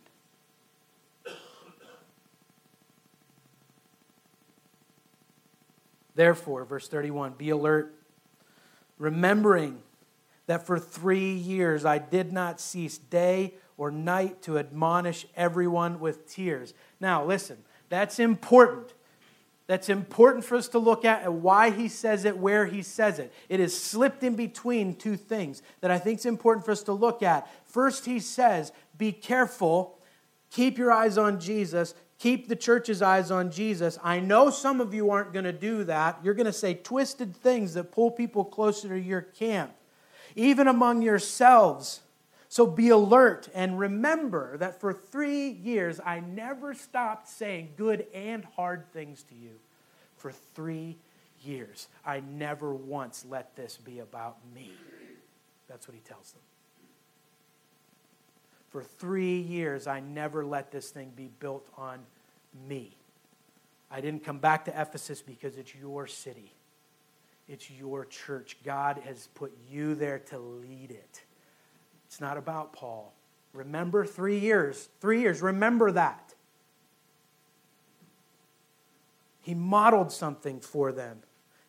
Therefore, 6.17 6.65
verse 6.65 6.89
31 6.89 7.35
be 7.39 7.51
alert, 7.51 7.95
remembering 8.99 9.79
that 10.47 10.67
for 10.67 10.77
three 10.77 11.33
years 11.35 11.85
I 11.85 11.99
did 11.99 12.33
not 12.33 12.61
cease 12.61 12.99
day 12.99 13.55
or 13.79 13.91
night 13.91 14.43
to 14.43 14.59
admonish 14.59 15.25
everyone 15.37 16.01
with 16.01 16.29
tears. 16.29 16.75
Now, 17.01 17.25
listen, 17.25 17.59
that's 17.89 18.19
important. 18.19 18.93
That's 19.69 19.89
important 19.89 20.45
for 20.45 20.57
us 20.57 20.69
to 20.69 20.79
look 20.79 21.05
at 21.05 21.23
and 21.23 21.43
why 21.43 21.71
he 21.71 21.89
says 21.89 22.25
it, 22.25 22.39
where 22.39 22.67
he 22.67 22.83
says 22.83 23.19
it. 23.19 23.33
It 23.49 23.61
is 23.61 23.81
slipped 23.81 24.23
in 24.25 24.35
between 24.35 24.97
two 24.97 25.17
things 25.17 25.63
that 25.81 25.91
I 25.91 25.99
think 25.99 26.19
is 26.19 26.27
important 26.27 26.65
for 26.65 26.73
us 26.73 26.83
to 26.85 26.93
look 26.93 27.23
at. 27.23 27.49
First, 27.67 28.07
he 28.07 28.19
says, 28.19 28.73
Be 28.97 29.13
careful, 29.13 29.99
keep 30.51 30.79
your 30.79 30.91
eyes 30.91 31.19
on 31.19 31.39
Jesus, 31.39 31.95
keep 32.19 32.49
the 32.49 32.57
church's 32.57 33.03
eyes 33.03 33.31
on 33.31 33.51
Jesus. 33.51 33.99
I 34.03 34.21
know 34.21 34.49
some 34.49 34.81
of 34.81 34.95
you 34.95 35.11
aren't 35.11 35.35
going 35.35 35.45
to 35.45 35.53
do 35.53 35.85
that. 35.85 36.19
You're 36.25 36.35
going 36.35 36.47
to 36.47 36.53
say 36.53 36.73
twisted 36.73 37.37
things 37.37 37.75
that 37.75 37.93
pull 37.93 38.11
people 38.11 38.47
closer 38.47 38.89
to 38.89 38.99
your 38.99 39.21
camp, 39.21 39.73
even 40.35 40.67
among 40.67 41.03
yourselves. 41.03 42.01
So 42.49 42.67
be 42.67 42.89
alert 42.89 43.49
and 43.55 43.79
remember 43.79 44.57
that 44.57 44.81
for 44.81 44.93
three 44.93 45.51
years 45.51 46.01
I 46.05 46.21
never 46.21 46.73
stopped 46.73 47.29
saying 47.29 47.75
good 47.77 48.07
and 48.15 48.45
hard 48.57 48.91
things 48.93 49.23
to 49.25 49.35
you. 49.35 49.59
For 50.17 50.33
three 50.33 50.97
years, 51.45 51.89
I 52.05 52.21
never 52.21 52.75
once 52.75 53.25
let 53.29 53.55
this 53.55 53.77
be 53.77 54.01
about 54.01 54.37
me. 54.55 54.73
That's 55.69 55.87
what 55.87 55.95
he 55.95 56.01
tells 56.01 56.33
them. 56.33 56.43
For 58.71 58.83
three 58.83 59.39
years, 59.39 59.87
I 59.87 60.01
never 60.01 60.45
let 60.45 60.71
this 60.73 60.91
thing 60.91 61.13
be 61.15 61.31
built 61.41 61.67
on 61.77 62.01
me. 62.69 62.97
I 63.91 64.01
didn't 64.01 64.25
come 64.25 64.39
back 64.39 64.65
to 64.67 64.81
Ephesus 64.81 65.23
because 65.23 65.57
it's 65.57 65.75
your 65.75 66.07
city, 66.07 66.53
it's 67.47 67.71
your 67.71 68.05
church. 68.05 68.57
God 68.65 69.01
has 69.05 69.29
put 69.35 69.57
you 69.71 69.95
there 69.95 70.19
to 70.31 70.39
lead 70.39 70.91
it. 70.91 71.23
It's 72.09 72.21
not 72.21 72.37
about 72.37 72.73
Paul. 72.73 73.13
Remember 73.53 74.05
three 74.05 74.39
years. 74.39 74.89
Three 75.01 75.21
years. 75.21 75.43
Remember 75.43 75.93
that. 75.93 76.35
He 79.43 79.55
modeled 79.55 80.11
something 80.13 80.61
for 80.61 80.91
them. 80.91 81.21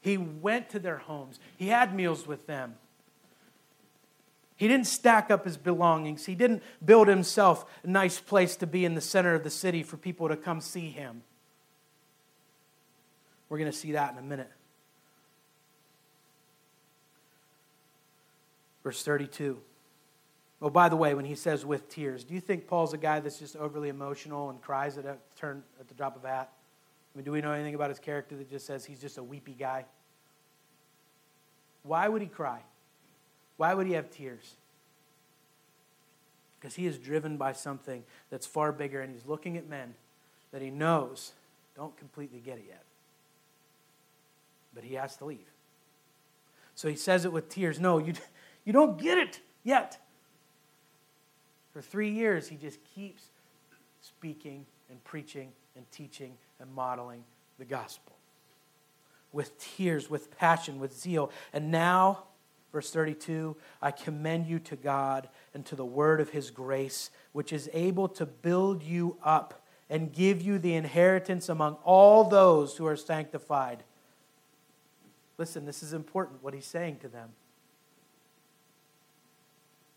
He 0.01 0.17
went 0.17 0.69
to 0.69 0.79
their 0.79 0.97
homes. 0.97 1.39
He 1.57 1.67
had 1.67 1.93
meals 1.93 2.25
with 2.25 2.47
them. 2.47 2.75
He 4.55 4.67
didn't 4.67 4.87
stack 4.87 5.31
up 5.31 5.45
his 5.45 5.55
belongings. 5.55 6.25
He 6.25 6.35
didn't 6.35 6.63
build 6.83 7.07
himself 7.07 7.65
a 7.83 7.87
nice 7.87 8.19
place 8.19 8.57
to 8.57 8.67
be 8.67 8.83
in 8.83 8.95
the 8.95 9.01
center 9.01 9.33
of 9.33 9.43
the 9.43 9.49
city 9.49 9.83
for 9.83 9.95
people 9.95 10.27
to 10.27 10.35
come 10.35 10.59
see 10.59 10.89
him. 10.89 11.21
We're 13.47 13.57
going 13.57 13.71
to 13.71 13.77
see 13.77 13.93
that 13.93 14.11
in 14.11 14.17
a 14.17 14.21
minute. 14.21 14.51
Verse 18.83 19.01
32. 19.03 19.59
Oh, 20.61 20.69
by 20.69 20.89
the 20.89 20.97
way, 20.97 21.13
when 21.13 21.25
he 21.25 21.35
says 21.35 21.65
with 21.65 21.87
tears, 21.89 22.23
do 22.23 22.33
you 22.33 22.41
think 22.41 22.67
Paul's 22.67 22.93
a 22.93 22.97
guy 22.97 23.21
that's 23.21 23.39
just 23.39 23.55
overly 23.55 23.87
emotional 23.87 24.49
and 24.49 24.61
cries 24.61 24.97
at 24.97 25.05
a 25.05 25.15
turn 25.37 25.63
at 25.79 25.87
the 25.87 25.93
drop 25.93 26.17
of 26.17 26.25
a 26.25 26.27
hat? 26.27 26.51
I 27.13 27.17
mean, 27.17 27.25
do 27.25 27.31
we 27.31 27.41
know 27.41 27.53
anything 27.53 27.75
about 27.75 27.89
his 27.89 27.99
character 27.99 28.35
that 28.35 28.49
just 28.49 28.65
says 28.65 28.83
he's 28.83 28.99
just 28.99 29.17
a 29.17 29.23
weepy 29.23 29.53
guy? 29.53 29.85
Why 31.83 32.07
would 32.07 32.21
he 32.21 32.27
cry? 32.27 32.59
Why 33.57 33.73
would 33.73 33.87
he 33.87 33.93
have 33.93 34.09
tears? 34.11 34.55
Because 36.59 36.75
he 36.75 36.85
is 36.87 36.97
driven 36.97 37.37
by 37.37 37.53
something 37.53 38.03
that's 38.29 38.45
far 38.45 38.71
bigger, 38.73 39.01
and 39.01 39.13
he's 39.13 39.25
looking 39.25 39.57
at 39.57 39.67
men 39.67 39.95
that 40.51 40.61
he 40.61 40.69
knows 40.69 41.31
don't 41.75 41.95
completely 41.95 42.39
get 42.39 42.57
it 42.57 42.65
yet. 42.67 42.83
But 44.75 44.83
he 44.83 44.95
has 44.95 45.15
to 45.17 45.25
leave. 45.25 45.47
So 46.75 46.89
he 46.89 46.95
says 46.95 47.23
it 47.23 47.31
with 47.31 47.47
tears. 47.47 47.79
No, 47.79 47.97
you, 47.97 48.13
you 48.65 48.73
don't 48.73 49.01
get 49.01 49.17
it 49.17 49.39
yet. 49.63 49.97
For 51.71 51.81
three 51.81 52.09
years, 52.09 52.47
he 52.47 52.55
just 52.55 52.79
keeps 52.95 53.23
speaking 54.01 54.65
and 54.89 55.03
preaching 55.03 55.51
and 55.75 55.89
teaching 55.91 56.33
and 56.59 56.73
modeling 56.73 57.23
the 57.57 57.65
gospel 57.65 58.15
with 59.31 59.57
tears, 59.59 60.09
with 60.09 60.35
passion, 60.37 60.79
with 60.79 60.97
zeal. 60.97 61.31
And 61.53 61.71
now, 61.71 62.23
verse 62.71 62.91
32 62.91 63.55
I 63.81 63.91
commend 63.91 64.47
you 64.47 64.59
to 64.59 64.75
God 64.75 65.29
and 65.53 65.65
to 65.67 65.75
the 65.75 65.85
word 65.85 66.21
of 66.21 66.29
his 66.29 66.49
grace, 66.51 67.11
which 67.31 67.53
is 67.53 67.69
able 67.73 68.07
to 68.09 68.25
build 68.25 68.83
you 68.83 69.17
up 69.23 69.65
and 69.89 70.11
give 70.13 70.41
you 70.41 70.59
the 70.59 70.75
inheritance 70.75 71.49
among 71.49 71.75
all 71.83 72.23
those 72.23 72.77
who 72.77 72.85
are 72.85 72.95
sanctified. 72.95 73.83
Listen, 75.37 75.65
this 75.65 75.81
is 75.81 75.93
important 75.93 76.43
what 76.43 76.53
he's 76.53 76.65
saying 76.65 76.97
to 76.97 77.07
them. 77.07 77.29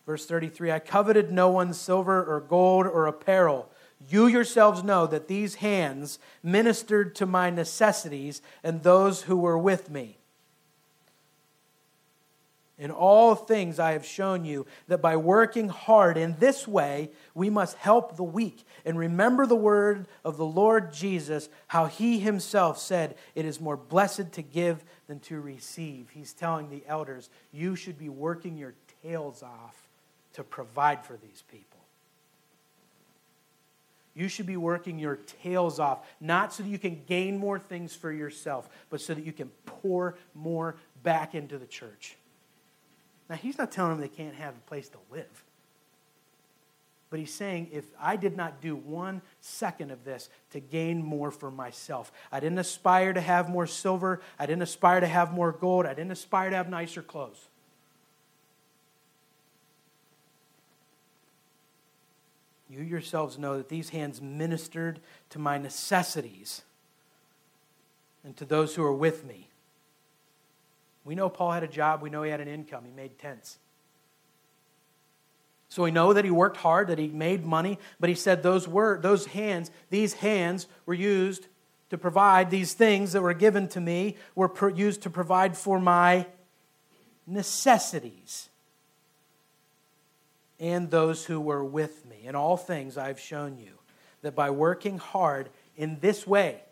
Verse 0.07 0.27
33 0.27 0.73
I 0.73 0.79
coveted 0.79 1.31
no 1.31 1.49
one's 1.49 1.81
silver 1.81 2.25
or 2.25 2.41
gold 2.41 2.87
or 2.87 3.07
apparel. 3.07 3.69
You 4.09 4.27
yourselves 4.27 4.83
know 4.83 5.07
that 5.07 5.29
these 5.29 5.57
hands 5.57 6.19
ministered 6.43 7.15
to 7.17 7.27
my 7.27 7.51
necessities 7.51 8.43
and 8.65 8.83
those 8.83 9.23
who 9.23 9.37
were 9.37 9.59
with 9.59 9.91
me. 9.91 10.19
In 12.79 12.91
all 12.91 13.37
things, 13.37 13.79
I 13.79 13.93
have 13.93 14.05
shown 14.05 14.45
you 14.45 14.67
that 14.89 15.01
by 15.01 15.15
working 15.15 15.69
hard 15.69 16.17
in 16.17 16.35
this 16.41 16.67
way, 16.67 17.13
we 17.33 17.49
must 17.49 17.77
help 17.77 18.17
the 18.17 18.25
weak. 18.25 18.65
And 18.85 18.99
remember 18.99 19.47
the 19.47 19.55
word 19.55 20.09
of 20.25 20.37
the 20.37 20.45
Lord 20.45 20.93
Jesus, 20.93 21.49
how 21.69 21.87
he 21.87 22.19
himself 22.19 22.79
said, 22.79 23.15
It 23.37 23.45
is 23.45 23.61
more 23.61 23.77
blessed 23.77 24.33
to 24.33 24.43
give 24.43 24.83
than 25.07 25.21
to 25.21 25.41
receive. 25.41 26.11
He's 26.11 26.33
telling 26.33 26.71
the 26.71 26.83
elders, 26.89 27.31
You 27.53 27.77
should 27.77 27.99
be 27.99 28.09
working 28.09 28.57
your 28.57 28.75
tails 29.05 29.45
off 29.45 29.92
to 30.35 30.45
provide 30.45 31.05
for 31.05 31.17
these 31.17 31.43
people. 31.51 31.81
You 34.15 34.29
should 34.29 34.47
be 34.47 34.57
working 34.57 34.99
your 34.99 35.17
tails 35.17 35.79
off, 35.81 36.07
not 36.21 36.53
so 36.53 36.63
that 36.63 36.69
you 36.69 36.79
can 36.79 37.03
gain 37.07 37.39
more 37.39 37.59
things 37.59 37.95
for 37.95 38.13
yourself, 38.13 38.69
but 38.91 39.01
so 39.01 39.15
that 39.15 39.25
you 39.25 39.33
can 39.33 39.49
pour 39.65 40.17
more 40.35 40.77
back 41.03 41.35
into 41.35 41.57
the 41.59 41.67
church. 41.67 42.17
Now, 43.31 43.37
he's 43.37 43.57
not 43.57 43.73
telling 43.73 43.93
them 43.93 44.01
they 44.01 44.09
can't 44.09 44.35
have 44.35 44.55
a 44.55 44.69
place 44.69 44.89
to 44.91 44.99
live. 45.11 45.45
But 47.09 47.21
he's 47.21 47.33
saying, 47.33 47.69
if 47.73 47.85
I 48.01 48.17
did 48.17 48.37
not 48.37 48.61
do 48.61 48.75
one 48.75 49.21
second 49.41 49.91
of 49.91 50.05
this 50.05 50.31
to 50.51 50.61
gain 50.61 51.03
more 51.03 51.31
for 51.31 51.51
myself, 51.51 52.11
I 52.31 52.41
didn't 52.41 52.59
aspire 52.59 53.13
to 53.13 53.21
have 53.21 53.51
more 53.51 53.67
silver, 53.67 54.21
I 54.39 54.47
didn't 54.47 54.63
aspire 54.63 55.01
to 55.01 55.07
have 55.07 55.33
more 55.33 55.53
gold, 55.53 55.87
I 55.87 55.95
didn't 55.95 56.13
aspire 56.13 56.51
to 56.51 56.57
have 56.57 56.71
nicer 56.71 57.03
clothes. 57.03 57.49
You 62.73 62.83
yourselves 62.83 63.39
know 63.39 63.59
that 63.59 63.69
these 63.69 63.91
hands 63.91 64.23
ministered 64.23 65.01
to 65.31 65.39
my 65.39 65.59
necessities 65.59 66.63
and 68.25 68.35
to 68.39 68.47
those 68.47 68.75
who 68.75 68.83
are 68.83 68.95
with 68.95 69.27
me. 69.27 69.49
We 71.05 71.15
know 71.15 71.29
Paul 71.29 71.51
had 71.51 71.63
a 71.63 71.69
job. 71.69 72.01
We 72.01 72.09
know 72.09 72.23
he 72.23 72.31
had 72.31 72.41
an 72.41 72.49
income. 72.49 72.85
He 72.87 72.93
made 72.93 73.19
tents. 73.19 73.59
So 75.69 75.83
we 75.83 75.91
know 75.91 76.15
that 76.15 76.25
he 76.25 76.31
worked 76.31 76.57
hard, 76.59 76.89
that 76.89 76.99
he 76.99 77.09
made 77.09 77.45
money, 77.45 77.79
but 78.01 78.09
he 78.09 78.15
said 78.15 78.43
those 78.43 78.67
were 78.67 78.99
those 78.99 79.27
hands, 79.27 79.71
these 79.91 80.15
hands 80.15 80.67
were 80.87 80.95
used 80.95 81.49
to 81.91 81.99
provide 81.99 82.51
these 82.51 82.73
things 82.73 83.13
that 83.13 83.21
were 83.21 83.35
given 83.35 83.69
to 83.69 83.81
me 83.81 84.17
were 84.35 84.51
used 84.71 85.03
to 85.03 85.11
provide 85.11 85.59
for 85.59 85.79
my 85.79 86.27
necessities 87.27 88.49
and 90.63 90.91
those 90.91 91.27
who 91.27 91.39
were 91.39 91.63
with 91.63 92.07
me. 92.07 92.21
In 92.25 92.35
all 92.35 92.57
things 92.57 92.97
I've 92.97 93.21
shown 93.21 93.59
you 93.59 93.73
that 94.23 94.35
by 94.35 94.49
working 94.49 94.97
hard 94.97 95.51
in 95.77 95.99
this 96.01 96.27
way, 96.27 96.63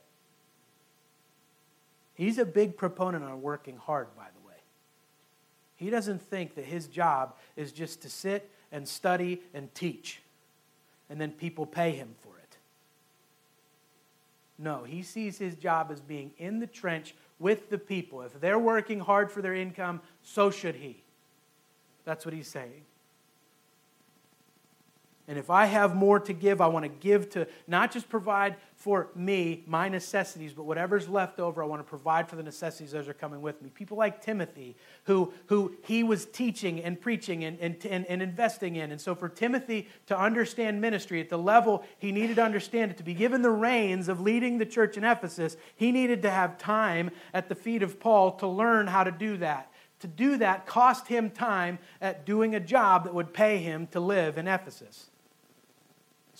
He's 2.20 2.36
a 2.36 2.44
big 2.44 2.76
proponent 2.76 3.24
on 3.24 3.40
working 3.40 3.78
hard, 3.78 4.08
by 4.14 4.26
the 4.38 4.46
way. 4.46 4.56
He 5.76 5.88
doesn't 5.88 6.20
think 6.20 6.54
that 6.56 6.66
his 6.66 6.86
job 6.86 7.34
is 7.56 7.72
just 7.72 8.02
to 8.02 8.10
sit 8.10 8.50
and 8.70 8.86
study 8.86 9.40
and 9.54 9.74
teach, 9.74 10.20
and 11.08 11.18
then 11.18 11.30
people 11.30 11.64
pay 11.64 11.92
him 11.92 12.10
for 12.20 12.36
it. 12.36 12.58
No, 14.58 14.84
he 14.84 15.02
sees 15.02 15.38
his 15.38 15.54
job 15.54 15.88
as 15.90 16.02
being 16.02 16.32
in 16.36 16.58
the 16.58 16.66
trench 16.66 17.14
with 17.38 17.70
the 17.70 17.78
people. 17.78 18.20
If 18.20 18.38
they're 18.38 18.58
working 18.58 19.00
hard 19.00 19.32
for 19.32 19.40
their 19.40 19.54
income, 19.54 20.02
so 20.22 20.50
should 20.50 20.74
he. 20.74 21.02
That's 22.04 22.26
what 22.26 22.34
he's 22.34 22.48
saying. 22.48 22.82
And 25.30 25.38
if 25.38 25.48
I 25.48 25.66
have 25.66 25.94
more 25.94 26.18
to 26.18 26.32
give, 26.32 26.60
I 26.60 26.66
want 26.66 26.82
to 26.82 26.88
give 26.88 27.30
to 27.30 27.46
not 27.68 27.92
just 27.92 28.08
provide 28.08 28.56
for 28.74 29.10
me, 29.14 29.62
my 29.64 29.88
necessities, 29.88 30.52
but 30.52 30.64
whatever's 30.64 31.08
left 31.08 31.38
over, 31.38 31.62
I 31.62 31.66
want 31.66 31.78
to 31.78 31.88
provide 31.88 32.28
for 32.28 32.34
the 32.34 32.42
necessities 32.42 32.90
those 32.90 33.06
are 33.06 33.14
coming 33.14 33.40
with 33.40 33.62
me. 33.62 33.70
People 33.70 33.96
like 33.96 34.20
Timothy, 34.20 34.74
who, 35.04 35.32
who 35.46 35.76
he 35.84 36.02
was 36.02 36.26
teaching 36.26 36.82
and 36.82 37.00
preaching 37.00 37.44
and, 37.44 37.60
and, 37.60 37.76
and, 37.86 38.06
and 38.06 38.22
investing 38.22 38.74
in. 38.74 38.90
And 38.90 39.00
so 39.00 39.14
for 39.14 39.28
Timothy 39.28 39.86
to 40.06 40.18
understand 40.18 40.80
ministry 40.80 41.20
at 41.20 41.28
the 41.28 41.38
level 41.38 41.84
he 41.98 42.10
needed 42.10 42.34
to 42.34 42.42
understand 42.42 42.90
it, 42.90 42.96
to 42.96 43.04
be 43.04 43.14
given 43.14 43.42
the 43.42 43.50
reins 43.50 44.08
of 44.08 44.20
leading 44.20 44.58
the 44.58 44.66
church 44.66 44.96
in 44.96 45.04
Ephesus, 45.04 45.56
he 45.76 45.92
needed 45.92 46.22
to 46.22 46.30
have 46.30 46.58
time 46.58 47.12
at 47.32 47.48
the 47.48 47.54
feet 47.54 47.84
of 47.84 48.00
Paul 48.00 48.32
to 48.38 48.48
learn 48.48 48.88
how 48.88 49.04
to 49.04 49.12
do 49.12 49.36
that. 49.36 49.70
To 50.00 50.08
do 50.08 50.38
that 50.38 50.66
cost 50.66 51.06
him 51.06 51.30
time 51.30 51.78
at 52.00 52.26
doing 52.26 52.56
a 52.56 52.60
job 52.60 53.04
that 53.04 53.14
would 53.14 53.32
pay 53.32 53.58
him 53.58 53.86
to 53.92 54.00
live 54.00 54.36
in 54.36 54.48
Ephesus. 54.48 55.09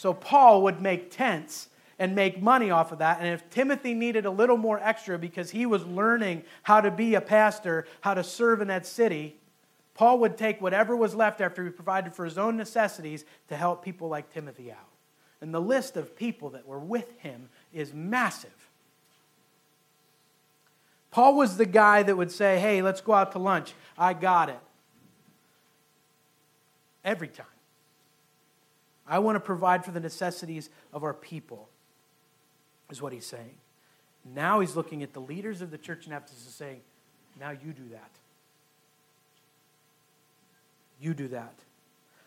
So 0.01 0.15
Paul 0.15 0.63
would 0.63 0.81
make 0.81 1.11
tents 1.11 1.69
and 1.99 2.15
make 2.15 2.41
money 2.41 2.71
off 2.71 2.91
of 2.91 3.01
that. 3.01 3.19
And 3.21 3.29
if 3.29 3.51
Timothy 3.51 3.93
needed 3.93 4.25
a 4.25 4.31
little 4.31 4.57
more 4.57 4.81
extra 4.83 5.19
because 5.19 5.51
he 5.51 5.67
was 5.67 5.85
learning 5.85 6.45
how 6.63 6.81
to 6.81 6.91
be 6.91 7.17
a 7.17 7.21
pastor, 7.21 7.87
how 8.01 8.15
to 8.15 8.25
serve 8.25 8.63
in 8.63 8.69
that 8.69 8.87
city, 8.87 9.37
Paul 9.93 10.21
would 10.21 10.39
take 10.39 10.63
whatever 10.63 10.97
was 10.97 11.15
left 11.15 11.43
after 11.43 11.63
he 11.63 11.69
provided 11.69 12.15
for 12.15 12.25
his 12.25 12.39
own 12.39 12.57
necessities 12.57 13.27
to 13.49 13.57
help 13.59 13.85
people 13.85 14.09
like 14.09 14.33
Timothy 14.33 14.73
out. 14.73 14.89
And 15.43 15.53
the 15.53 15.61
list 15.61 15.99
of 15.99 16.17
people 16.17 16.49
that 16.49 16.67
were 16.67 16.81
with 16.81 17.13
him 17.19 17.51
is 17.71 17.93
massive. 17.93 18.71
Paul 21.11 21.37
was 21.37 21.59
the 21.59 21.67
guy 21.67 22.05
that 22.05 22.17
would 22.17 22.33
say, 22.33 22.59
Hey, 22.59 22.81
let's 22.81 23.03
go 23.03 23.13
out 23.13 23.33
to 23.33 23.39
lunch. 23.39 23.75
I 23.99 24.15
got 24.15 24.49
it. 24.49 24.61
Every 27.05 27.29
time. 27.29 27.45
I 29.11 29.19
want 29.19 29.35
to 29.35 29.41
provide 29.41 29.85
for 29.85 29.91
the 29.91 29.99
necessities 29.99 30.71
of 30.93 31.03
our 31.03 31.13
people, 31.13 31.69
is 32.91 33.03
what 33.03 33.13
he's 33.13 33.27
saying. 33.27 33.57
Now 34.25 34.61
he's 34.61 34.77
looking 34.77 35.03
at 35.03 35.13
the 35.13 35.21
leaders 35.21 35.63
of 35.63 35.73
the 35.73 35.79
church 35.79 36.07
in 36.07 36.13
Ephesus 36.13 36.45
and 36.45 36.55
saying, 36.55 36.81
Now 37.41 37.51
you 37.51 37.73
do 37.73 37.83
that. 37.91 38.11
You 41.01 41.13
do 41.13 41.29
that. 41.29 41.55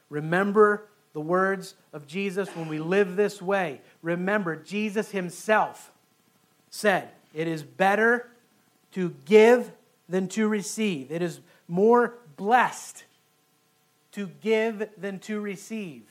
Remember 0.09 0.83
the 1.13 1.21
words 1.21 1.75
of 1.93 2.05
Jesus 2.05 2.49
when 2.49 2.67
we 2.67 2.79
live 2.79 3.15
this 3.15 3.41
way. 3.41 3.79
Remember, 4.01 4.57
Jesus 4.57 5.11
himself 5.11 5.91
said, 6.69 7.09
It 7.33 7.47
is 7.47 7.63
better 7.63 8.27
to 8.93 9.15
give 9.23 9.71
than 10.09 10.27
to 10.29 10.49
receive. 10.49 11.11
It 11.11 11.21
is 11.21 11.39
more 11.69 12.15
blessed 12.35 13.05
to 14.11 14.29
give 14.41 14.89
than 14.97 15.19
to 15.19 15.39
receive. 15.39 16.03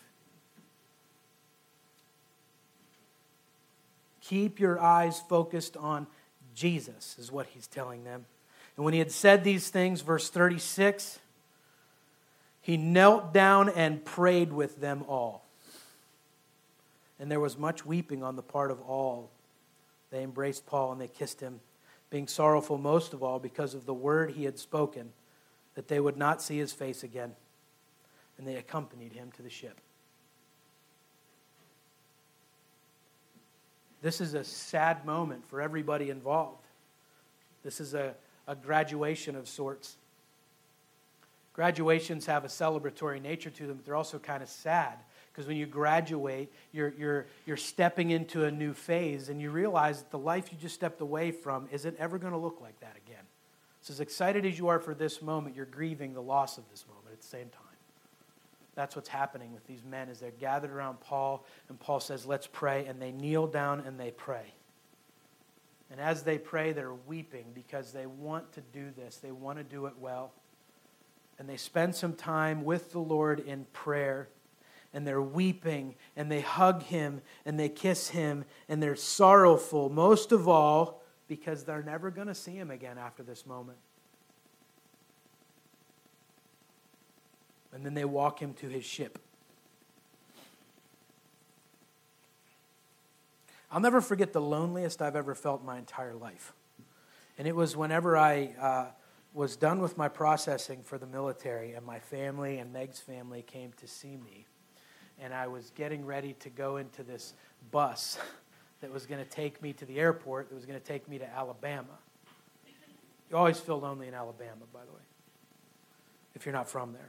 Keep 4.23 4.61
your 4.61 4.81
eyes 4.81 5.21
focused 5.21 5.77
on 5.77 6.07
Jesus, 6.55 7.17
is 7.19 7.31
what 7.31 7.47
he's 7.47 7.67
telling 7.67 8.05
them. 8.05 8.25
And 8.77 8.85
when 8.85 8.95
he 8.95 8.99
had 8.99 9.11
said 9.11 9.45
these 9.45 9.69
things, 9.69 10.01
verse 10.01 10.31
36, 10.31 11.19
he 12.61 12.77
knelt 12.77 13.35
down 13.35 13.69
and 13.69 14.05
prayed 14.05 14.53
with 14.53 14.81
them 14.81 15.05
all. 15.09 15.45
And 17.19 17.31
there 17.31 17.41
was 17.41 17.59
much 17.59 17.85
weeping 17.85 18.23
on 18.23 18.37
the 18.37 18.43
part 18.43 18.71
of 18.71 18.81
all. 18.83 19.31
They 20.11 20.23
embraced 20.23 20.67
Paul 20.67 20.93
and 20.93 21.01
they 21.01 21.09
kissed 21.09 21.41
him, 21.41 21.61
being 22.11 22.29
sorrowful 22.29 22.79
most 22.79 23.13
of 23.13 23.23
all 23.23 23.39
because 23.39 23.75
of 23.75 23.87
the 23.87 23.95
word 23.95 24.33
he 24.33 24.45
had 24.45 24.59
spoken, 24.59 25.13
that 25.75 25.89
they 25.89 26.01
would 26.01 26.17
not 26.17 26.41
see 26.41 26.59
his 26.59 26.73
face 26.73 27.03
again. 27.03 27.33
And 28.39 28.47
they 28.47 28.57
accompanied 28.57 29.13
him 29.13 29.31
to 29.37 29.43
the 29.43 29.51
ship. 29.51 29.81
This 34.03 34.21
is 34.21 34.35
a 34.35 34.45
sad 34.45 35.07
moment 35.07 35.47
for 35.47 35.61
everybody 35.61 36.11
involved. 36.11 36.67
This 37.63 37.81
is 37.81 37.95
a, 37.95 38.15
a 38.49 38.57
graduation 38.57 39.37
of 39.37 39.49
sorts. 39.49 39.97
Graduations 41.55 42.27
have 42.27 42.45
a 42.45 42.49
celebratory 42.49 43.23
nature 43.23 43.51
to 43.51 43.67
them, 43.67 43.77
but 43.77 43.87
they're 43.87 43.97
also 43.97 44.19
kind 44.19 44.43
of 44.43 44.49
sad 44.49 44.95
because 45.31 45.47
when 45.47 45.57
you 45.57 45.67
graduate, 45.67 46.53
you're, 46.73 46.93
you're, 46.99 47.27
you're 47.47 47.57
stepping 47.57 48.11
into 48.11 48.45
a 48.45 48.51
new 48.51 48.75
phase 48.75 49.29
and 49.29 49.41
you 49.41 49.51
realize 49.51 50.01
that 50.01 50.11
the 50.11 50.19
life 50.19 50.51
you 50.51 50.59
just 50.59 50.75
stepped 50.75 51.01
away 51.01 51.31
from 51.31 51.69
isn't 51.71 51.97
ever 51.99 52.19
going 52.19 52.33
to 52.33 52.39
look 52.39 52.61
like 52.61 52.79
that 52.81 52.97
again. 53.07 53.23
So, 53.83 53.93
as 53.93 54.01
excited 54.01 54.47
as 54.47 54.59
you 54.59 54.69
are 54.69 54.79
for 54.79 54.95
this 54.95 55.21
moment, 55.21 55.57
you're 55.57 55.67
grieving 55.67 56.15
the 56.15 56.23
loss 56.23 56.57
of 56.57 56.65
this 56.71 56.85
moment 56.87 57.09
at 57.13 57.21
the 57.21 57.27
same 57.27 57.49
time. 57.49 57.62
That's 58.75 58.97
what's 58.97 59.09
happening 59.09 59.53
with 59.53 59.67
these 59.67 59.85
men 59.85 60.09
as 60.09 60.21
they're 60.21 60.31
gathered 60.31 60.71
around 60.71 61.01
Paul, 61.01 61.45
and 61.69 61.79
Paul 61.79 62.01
says, 62.01 62.25
Let's 62.25 62.47
pray. 62.47 62.87
And 62.87 63.01
they 63.01 63.13
kneel 63.13 63.47
down 63.47 63.81
and 63.81 64.01
they 64.01 64.11
pray. 64.11 64.55
And 65.91 66.01
as 66.01 66.23
they 66.23 66.39
pray, 66.39 66.73
they're 66.73 66.95
weeping 66.95 67.47
because 67.55 67.93
they 67.93 68.07
want 68.07 68.53
to 68.55 68.63
do 68.73 68.91
this, 68.97 69.17
they 69.17 69.31
want 69.31 69.59
to 69.59 69.65
do 69.65 69.87
it 69.87 69.95
well. 69.99 70.33
And 71.39 71.49
they 71.49 71.59
spend 71.59 71.95
some 71.95 72.15
time 72.15 72.65
with 72.65 72.93
the 72.93 72.99
Lord 72.99 73.41
in 73.41 73.67
prayer. 73.73 74.29
and 74.95 75.07
they're 75.07 75.23
weeping 75.23 75.95
and 76.17 76.31
they 76.31 76.43
hug 76.43 76.83
him 76.83 77.23
and 77.47 77.59
they 77.59 77.71
kiss 77.71 78.11
him 78.11 78.45
and 78.69 78.83
they're 78.83 78.95
sorrowful, 78.95 79.89
most 79.89 80.33
of 80.33 80.47
all 80.49 81.03
because 81.29 81.65
they're 81.65 81.83
never 81.83 82.11
going 82.11 82.27
to 82.27 82.35
see 82.35 82.53
him 82.53 82.71
again 82.71 82.99
after 82.99 83.23
this 83.23 83.47
moment. 83.47 83.79
And 87.73 87.85
then 87.85 87.95
they 87.95 88.05
walk 88.05 88.41
him 88.41 88.55
to 88.55 88.69
his 88.69 88.85
ship. 88.85 89.19
I'll 93.71 93.81
never 93.81 94.03
forget 94.03 94.35
the 94.35 94.41
loneliest 94.41 95.01
I've 95.01 95.17
ever 95.17 95.35
felt 95.35 95.65
my 95.65 95.79
entire 95.79 96.15
life. 96.15 96.53
And 97.39 97.49
it 97.49 97.57
was 97.57 97.75
whenever 97.75 98.19
I 98.19 98.55
uh, 98.61 98.87
was 99.33 99.57
done 99.57 99.81
with 99.81 99.97
my 99.97 100.09
processing 100.09 100.83
for 100.83 100.99
the 100.99 101.07
military, 101.07 101.73
and 101.73 101.85
my 101.87 101.99
family 101.99 102.59
and 102.59 102.71
Meg's 102.71 103.01
family 103.01 103.43
came 103.43 103.73
to 103.79 103.87
see 103.87 104.19
me. 104.19 104.47
And 105.19 105.33
I 105.33 105.47
was 105.47 105.71
getting 105.75 106.05
ready 106.05 106.35
to 106.41 106.51
go 106.51 106.77
into 106.77 107.03
this 107.03 107.33
bus 107.71 108.19
that 108.83 108.93
was 108.93 109.07
going 109.07 109.25
to 109.25 109.31
take 109.31 109.63
me 109.63 109.73
to 109.73 109.87
the 109.87 109.99
airport, 109.99 110.51
that 110.51 110.55
was 110.55 110.67
going 110.67 110.79
to 110.79 110.87
take 110.87 111.09
me 111.09 111.19
to 111.19 111.35
Alabama. 111.35 111.99
You 113.31 113.39
always 113.39 113.59
feel 113.59 113.81
lonely 113.81 114.09
in 114.09 114.15
Alabama, 114.15 114.67
by 114.75 114.85
the 114.85 114.93
way, 114.93 115.01
if 116.35 116.45
you're 116.45 116.53
not 116.53 116.69
from 116.69 116.93
there. 116.93 117.09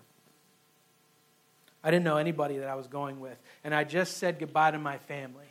I 1.84 1.92
didn't 1.92 2.06
know 2.06 2.18
anybody 2.18 2.58
that 2.60 2.70
I 2.70 2.76
was 2.76 2.88
going 2.88 3.20
with. 3.20 3.38
And 3.64 3.76
I 3.76 3.84
just 3.84 4.18
said 4.18 4.40
goodbye 4.40 4.72
to 4.72 4.80
my 4.80 4.98
family. 4.98 5.46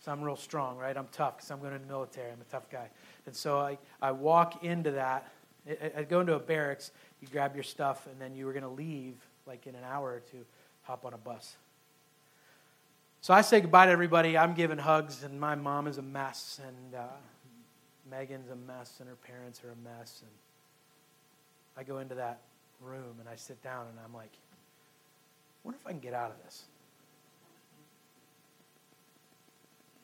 So 0.00 0.12
I'm 0.12 0.22
real 0.22 0.36
strong, 0.36 0.76
right? 0.78 0.96
I'm 0.96 1.08
tough 1.12 1.36
because 1.36 1.50
I'm 1.50 1.60
going 1.60 1.72
to 1.72 1.78
the 1.78 1.86
military. 1.86 2.30
I'm 2.30 2.40
a 2.40 2.50
tough 2.50 2.68
guy. 2.70 2.88
And 3.26 3.34
so 3.34 3.58
I, 3.58 3.78
I 4.00 4.12
walk 4.12 4.64
into 4.64 4.92
that. 4.92 5.30
I, 5.68 5.92
I 5.98 6.02
go 6.02 6.20
into 6.20 6.34
a 6.34 6.38
barracks, 6.38 6.90
you 7.20 7.28
grab 7.28 7.54
your 7.54 7.64
stuff, 7.64 8.06
and 8.06 8.20
then 8.20 8.34
you 8.34 8.46
were 8.46 8.52
going 8.52 8.62
to 8.64 8.68
leave 8.68 9.16
like 9.46 9.66
in 9.66 9.74
an 9.74 9.84
hour 9.84 10.08
or 10.08 10.20
two, 10.30 10.44
hop 10.82 11.04
on 11.04 11.14
a 11.14 11.18
bus. 11.18 11.56
So 13.20 13.34
I 13.34 13.40
say 13.40 13.60
goodbye 13.60 13.86
to 13.86 13.92
everybody. 13.92 14.38
I'm 14.38 14.54
giving 14.54 14.78
hugs, 14.78 15.24
and 15.24 15.40
my 15.40 15.54
mom 15.54 15.86
is 15.88 15.98
a 15.98 16.02
mess, 16.02 16.60
and 16.64 16.94
uh, 16.94 17.06
Megan's 18.10 18.50
a 18.50 18.56
mess, 18.56 18.96
and 19.00 19.08
her 19.08 19.16
parents 19.16 19.62
are 19.64 19.72
a 19.72 19.98
mess. 19.98 20.22
And 20.22 20.30
I 21.76 21.82
go 21.82 21.98
into 21.98 22.14
that 22.14 22.40
room 22.80 23.16
and 23.18 23.28
I 23.28 23.36
sit 23.36 23.62
down, 23.62 23.86
and 23.88 23.98
I'm 24.04 24.14
like, 24.14 24.32
wonder 25.68 25.78
if 25.82 25.86
I 25.86 25.90
can 25.90 26.00
get 26.00 26.14
out 26.14 26.30
of 26.30 26.42
this. 26.46 26.64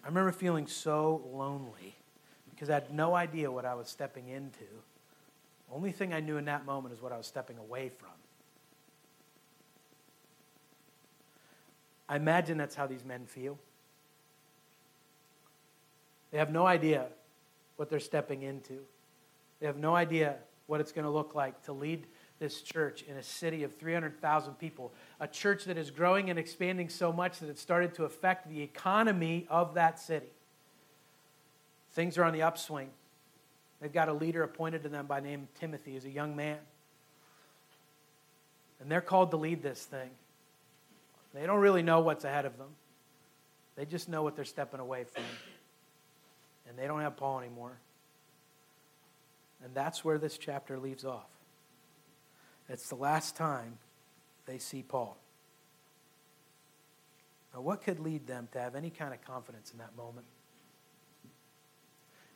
I 0.04 0.08
remember 0.08 0.30
feeling 0.30 0.66
so 0.66 1.22
lonely 1.32 1.96
because 2.50 2.68
I 2.68 2.74
had 2.74 2.92
no 2.92 3.14
idea 3.14 3.50
what 3.50 3.64
I 3.64 3.72
was 3.72 3.88
stepping 3.88 4.28
into. 4.28 4.66
Only 5.72 5.90
thing 5.90 6.12
I 6.12 6.20
knew 6.20 6.36
in 6.36 6.44
that 6.44 6.66
moment 6.66 6.94
is 6.94 7.00
what 7.00 7.12
I 7.12 7.16
was 7.16 7.26
stepping 7.26 7.56
away 7.56 7.88
from. 7.88 8.10
I 12.10 12.16
imagine 12.16 12.58
that's 12.58 12.74
how 12.74 12.86
these 12.86 13.02
men 13.02 13.24
feel. 13.24 13.58
They 16.30 16.36
have 16.36 16.50
no 16.50 16.66
idea 16.66 17.06
what 17.76 17.88
they're 17.88 18.00
stepping 18.00 18.42
into. 18.42 18.80
They 19.60 19.66
have 19.66 19.78
no 19.78 19.96
idea 19.96 20.36
what 20.66 20.82
it's 20.82 20.92
going 20.92 21.06
to 21.06 21.10
look 21.10 21.34
like 21.34 21.62
to 21.64 21.72
lead 21.72 22.06
this 22.38 22.62
church 22.62 23.02
in 23.02 23.16
a 23.16 23.22
city 23.22 23.62
of 23.62 23.74
300,000 23.76 24.54
people, 24.54 24.92
a 25.20 25.28
church 25.28 25.64
that 25.64 25.78
is 25.78 25.90
growing 25.90 26.30
and 26.30 26.38
expanding 26.38 26.88
so 26.88 27.12
much 27.12 27.38
that 27.38 27.48
it 27.48 27.58
started 27.58 27.94
to 27.94 28.04
affect 28.04 28.48
the 28.48 28.60
economy 28.62 29.46
of 29.48 29.74
that 29.74 29.98
city. 30.00 30.26
Things 31.92 32.18
are 32.18 32.24
on 32.24 32.32
the 32.32 32.42
upswing. 32.42 32.90
They've 33.80 33.92
got 33.92 34.08
a 34.08 34.12
leader 34.12 34.42
appointed 34.42 34.82
to 34.82 34.88
them 34.88 35.06
by 35.06 35.20
name 35.20 35.48
Timothy, 35.60 35.94
who's 35.94 36.04
a 36.04 36.10
young 36.10 36.34
man. 36.34 36.58
And 38.80 38.90
they're 38.90 39.00
called 39.00 39.30
to 39.30 39.36
lead 39.36 39.62
this 39.62 39.82
thing. 39.84 40.10
They 41.32 41.46
don't 41.46 41.60
really 41.60 41.82
know 41.82 42.00
what's 42.00 42.24
ahead 42.24 42.44
of 42.44 42.58
them. 42.58 42.68
They 43.76 43.84
just 43.84 44.08
know 44.08 44.22
what 44.22 44.36
they're 44.36 44.44
stepping 44.44 44.80
away 44.80 45.04
from. 45.04 45.24
And 46.68 46.78
they 46.78 46.86
don't 46.86 47.00
have 47.00 47.16
Paul 47.16 47.40
anymore. 47.40 47.76
And 49.64 49.74
that's 49.74 50.04
where 50.04 50.18
this 50.18 50.38
chapter 50.38 50.78
leaves 50.78 51.04
off. 51.04 51.33
It's 52.68 52.88
the 52.88 52.94
last 52.94 53.36
time 53.36 53.78
they 54.46 54.58
see 54.58 54.82
Paul. 54.82 55.16
Now, 57.54 57.60
what 57.60 57.82
could 57.82 58.00
lead 58.00 58.26
them 58.26 58.48
to 58.52 58.60
have 58.60 58.74
any 58.74 58.90
kind 58.90 59.14
of 59.14 59.24
confidence 59.24 59.70
in 59.72 59.78
that 59.78 59.96
moment? 59.96 60.26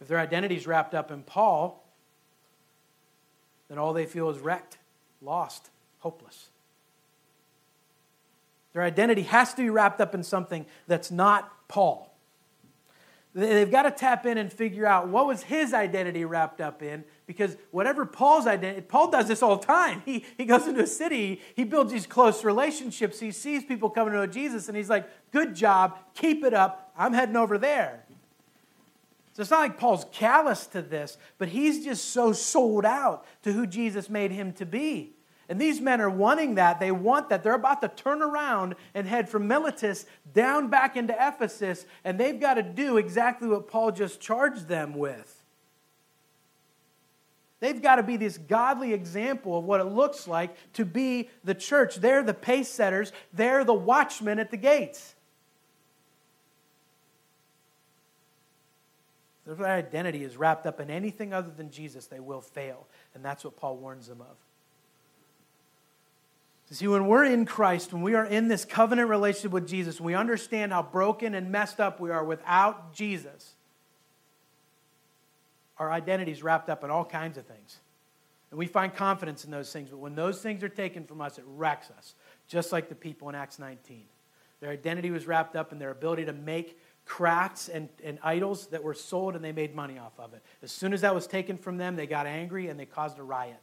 If 0.01 0.07
their 0.07 0.19
identity 0.19 0.57
is 0.57 0.67
wrapped 0.67 0.95
up 0.95 1.11
in 1.11 1.23
Paul, 1.23 1.85
then 3.69 3.79
all 3.79 3.93
they 3.93 4.07
feel 4.07 4.31
is 4.31 4.39
wrecked, 4.39 4.79
lost, 5.21 5.71
hopeless. 5.99 6.49
Their 8.73 8.83
identity 8.83 9.23
has 9.23 9.55
to 9.55 9.63
be 9.63 9.71
wrapped 9.71 10.01
up 10.01 10.15
in 10.15 10.23
something 10.23 10.67
that's 10.87 11.11
not 11.11 11.51
Paul. 11.69 12.08
They've 13.39 13.71
got 13.71 13.83
to 13.83 13.93
tap 13.93 14.27
in 14.27 14.37
and 14.37 14.53
figure 14.53 14.85
out 14.85 15.07
what 15.07 15.29
was 15.29 15.45
his 15.45 15.73
identity 15.73 16.25
wrapped 16.25 16.61
up 16.61 16.83
in, 16.83 17.05
because 17.25 17.57
whatever 17.71 18.05
Paul's 18.05 18.49
identity, 18.49 18.81
Paul 18.81 19.13
does 19.13 19.29
this 19.29 19.45
all 19.45 19.59
the 19.59 19.65
time. 19.65 20.03
He, 20.05 20.25
he 20.37 20.45
goes 20.45 20.67
into 20.67 20.83
a 20.83 20.87
city, 20.89 21.41
he 21.55 21.63
builds 21.63 21.93
these 21.93 22.05
close 22.05 22.43
relationships, 22.43 23.21
he 23.21 23.31
sees 23.31 23.65
people 23.65 23.91
coming 23.91 24.13
to 24.13 24.19
know 24.19 24.27
Jesus, 24.27 24.67
and 24.67 24.77
he's 24.77 24.91
like, 24.91 25.09
Good 25.31 25.55
job, 25.55 25.99
keep 26.15 26.43
it 26.43 26.53
up, 26.53 26.93
I'm 26.99 27.13
heading 27.13 27.37
over 27.37 27.59
there. 27.59 28.03
So 29.35 29.43
it's 29.43 29.53
not 29.53 29.61
like 29.61 29.79
Paul's 29.79 30.07
callous 30.11 30.67
to 30.69 30.83
this, 30.83 31.17
but 31.39 31.47
he's 31.47 31.85
just 31.85 32.07
so 32.07 32.33
sold 32.33 32.85
out 32.85 33.25
to 33.45 33.53
who 33.53 33.69
Jesus 33.69 34.11
made 34.11 34.33
him 34.33 34.53
to 34.55 34.67
be. 34.67 35.13
And 35.49 35.59
these 35.59 35.81
men 35.81 36.01
are 36.01 36.11
wanting 36.11 36.57
that. 36.57 36.79
They 36.79 36.93
want 36.93 37.31
that. 37.31 37.43
They're 37.43 37.55
about 37.55 37.81
to 37.81 37.89
turn 37.89 38.21
around 38.21 38.75
and 38.95 39.07
head 39.07 39.29
from 39.29 39.49
Miletus 39.49 40.05
down 40.35 40.69
back 40.69 40.97
into 40.97 41.15
Ephesus, 41.15 41.87
and 42.05 42.21
they've 42.21 42.39
got 42.39 42.55
to 42.55 42.63
do 42.63 42.99
exactly 42.99 43.49
what 43.49 43.67
Paul 43.67 43.93
just 43.93 44.21
charged 44.21 44.69
them 44.69 44.95
with. 44.95 45.35
They've 47.61 47.81
got 47.81 47.97
to 47.97 48.03
be 48.03 48.17
this 48.17 48.39
godly 48.39 48.93
example 48.93 49.59
of 49.59 49.65
what 49.65 49.81
it 49.81 49.87
looks 49.87 50.29
like 50.29 50.55
to 50.75 50.85
be 50.85 51.29
the 51.43 51.55
church. 51.55 51.97
They're 51.97 52.23
the 52.23 52.35
pace 52.35 52.69
setters, 52.69 53.13
they're 53.33 53.65
the 53.65 53.75
watchmen 53.75 54.39
at 54.39 54.51
the 54.51 54.57
gates. 54.57 55.15
If 59.51 59.57
their 59.57 59.67
identity 59.67 60.25
is 60.25 60.37
wrapped 60.37 60.67
up 60.67 60.79
in 60.79 60.91
anything 60.91 61.33
other 61.33 61.51
than 61.51 61.71
Jesus, 61.71 62.07
they 62.07 62.21
will 62.21 62.43
fail. 62.43 62.87
And 63.15 63.25
that's 63.25 63.45
what 63.45 63.57
Paul 63.57 63.79
warns 63.79 64.07
them 64.07 64.21
of. 64.21 64.37
See, 66.71 66.87
when 66.87 67.07
we're 67.07 67.25
in 67.25 67.47
Christ, 67.47 67.95
when 67.95 68.03
we 68.03 68.15
are 68.15 68.27
in 68.27 68.49
this 68.49 68.67
covenant 68.67 69.09
relationship 69.09 69.53
with 69.53 69.67
Jesus, 69.67 70.01
we 70.01 70.15
understand 70.15 70.73
how 70.73 70.83
broken 70.83 71.35
and 71.35 71.51
messed 71.51 71.81
up 71.81 71.99
we 71.99 72.11
are 72.11 72.23
without 72.23 72.93
Jesus, 72.93 73.55
our 75.79 75.91
identity 75.91 76.31
is 76.31 76.43
wrapped 76.43 76.69
up 76.69 76.85
in 76.85 76.91
all 76.91 77.07
kinds 77.07 77.39
of 77.39 77.47
things. 77.47 77.79
And 78.51 78.59
we 78.59 78.67
find 78.67 78.95
confidence 78.95 79.45
in 79.45 79.51
those 79.51 79.73
things. 79.73 79.91
But 79.91 79.99
when 79.99 80.15
those 80.15 80.43
things 80.43 80.63
are 80.63 80.69
taken 80.69 81.05
from 81.05 81.21
us, 81.21 81.39
it 81.39 81.45
wrecks 81.47 81.91
us, 81.97 82.15
just 82.49 82.71
like 82.71 82.89
the 82.89 82.95
people 82.95 83.29
in 83.31 83.35
Acts 83.35 83.59
19. 83.59 84.05
Their 84.61 84.71
identity 84.71 85.11
was 85.11 85.27
wrapped 85.27 85.57
up 85.57 85.73
in 85.73 85.79
their 85.79 85.91
ability 85.91 86.27
to 86.27 86.33
make 86.33 86.79
crafts 87.07 87.69
and, 87.69 87.89
and 88.05 88.19
idols 88.23 88.67
that 88.69 88.83
were 88.83 88.95
sold 88.95 89.35
and 89.35 89.43
they 89.43 89.53
made 89.53 89.75
money 89.75 89.99
off 89.99 90.13
of 90.19 90.35
it. 90.35 90.43
As 90.63 90.71
soon 90.71 90.93
as 90.93 91.01
that 91.01 91.15
was 91.15 91.27
taken 91.27 91.57
from 91.57 91.79
them, 91.79 91.97
they 91.97 92.07
got 92.07 92.27
angry 92.27 92.69
and 92.69 92.79
they 92.79 92.85
caused 92.85 93.19
a 93.19 93.23
riot. 93.23 93.61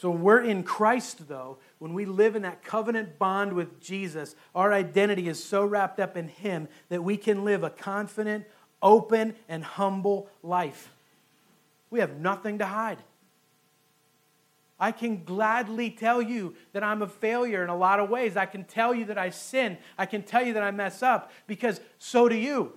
So 0.00 0.08
when 0.08 0.22
we're 0.22 0.40
in 0.40 0.62
Christ, 0.62 1.28
though, 1.28 1.58
when 1.78 1.92
we 1.92 2.06
live 2.06 2.34
in 2.34 2.40
that 2.40 2.64
covenant 2.64 3.18
bond 3.18 3.52
with 3.52 3.82
Jesus, 3.82 4.34
our 4.54 4.72
identity 4.72 5.28
is 5.28 5.44
so 5.44 5.62
wrapped 5.62 6.00
up 6.00 6.16
in 6.16 6.28
Him 6.28 6.68
that 6.88 7.04
we 7.04 7.18
can 7.18 7.44
live 7.44 7.64
a 7.64 7.68
confident, 7.68 8.46
open, 8.80 9.34
and 9.46 9.62
humble 9.62 10.30
life. 10.42 10.90
We 11.90 12.00
have 12.00 12.16
nothing 12.16 12.60
to 12.60 12.64
hide. 12.64 12.96
I 14.78 14.90
can 14.90 15.22
gladly 15.22 15.90
tell 15.90 16.22
you 16.22 16.54
that 16.72 16.82
I'm 16.82 17.02
a 17.02 17.06
failure 17.06 17.62
in 17.62 17.68
a 17.68 17.76
lot 17.76 18.00
of 18.00 18.08
ways. 18.08 18.38
I 18.38 18.46
can 18.46 18.64
tell 18.64 18.94
you 18.94 19.04
that 19.04 19.18
I 19.18 19.28
sin. 19.28 19.76
I 19.98 20.06
can 20.06 20.22
tell 20.22 20.42
you 20.42 20.54
that 20.54 20.62
I 20.62 20.70
mess 20.70 21.02
up 21.02 21.30
because 21.46 21.78
so 21.98 22.26
do 22.26 22.36
you. 22.36 22.72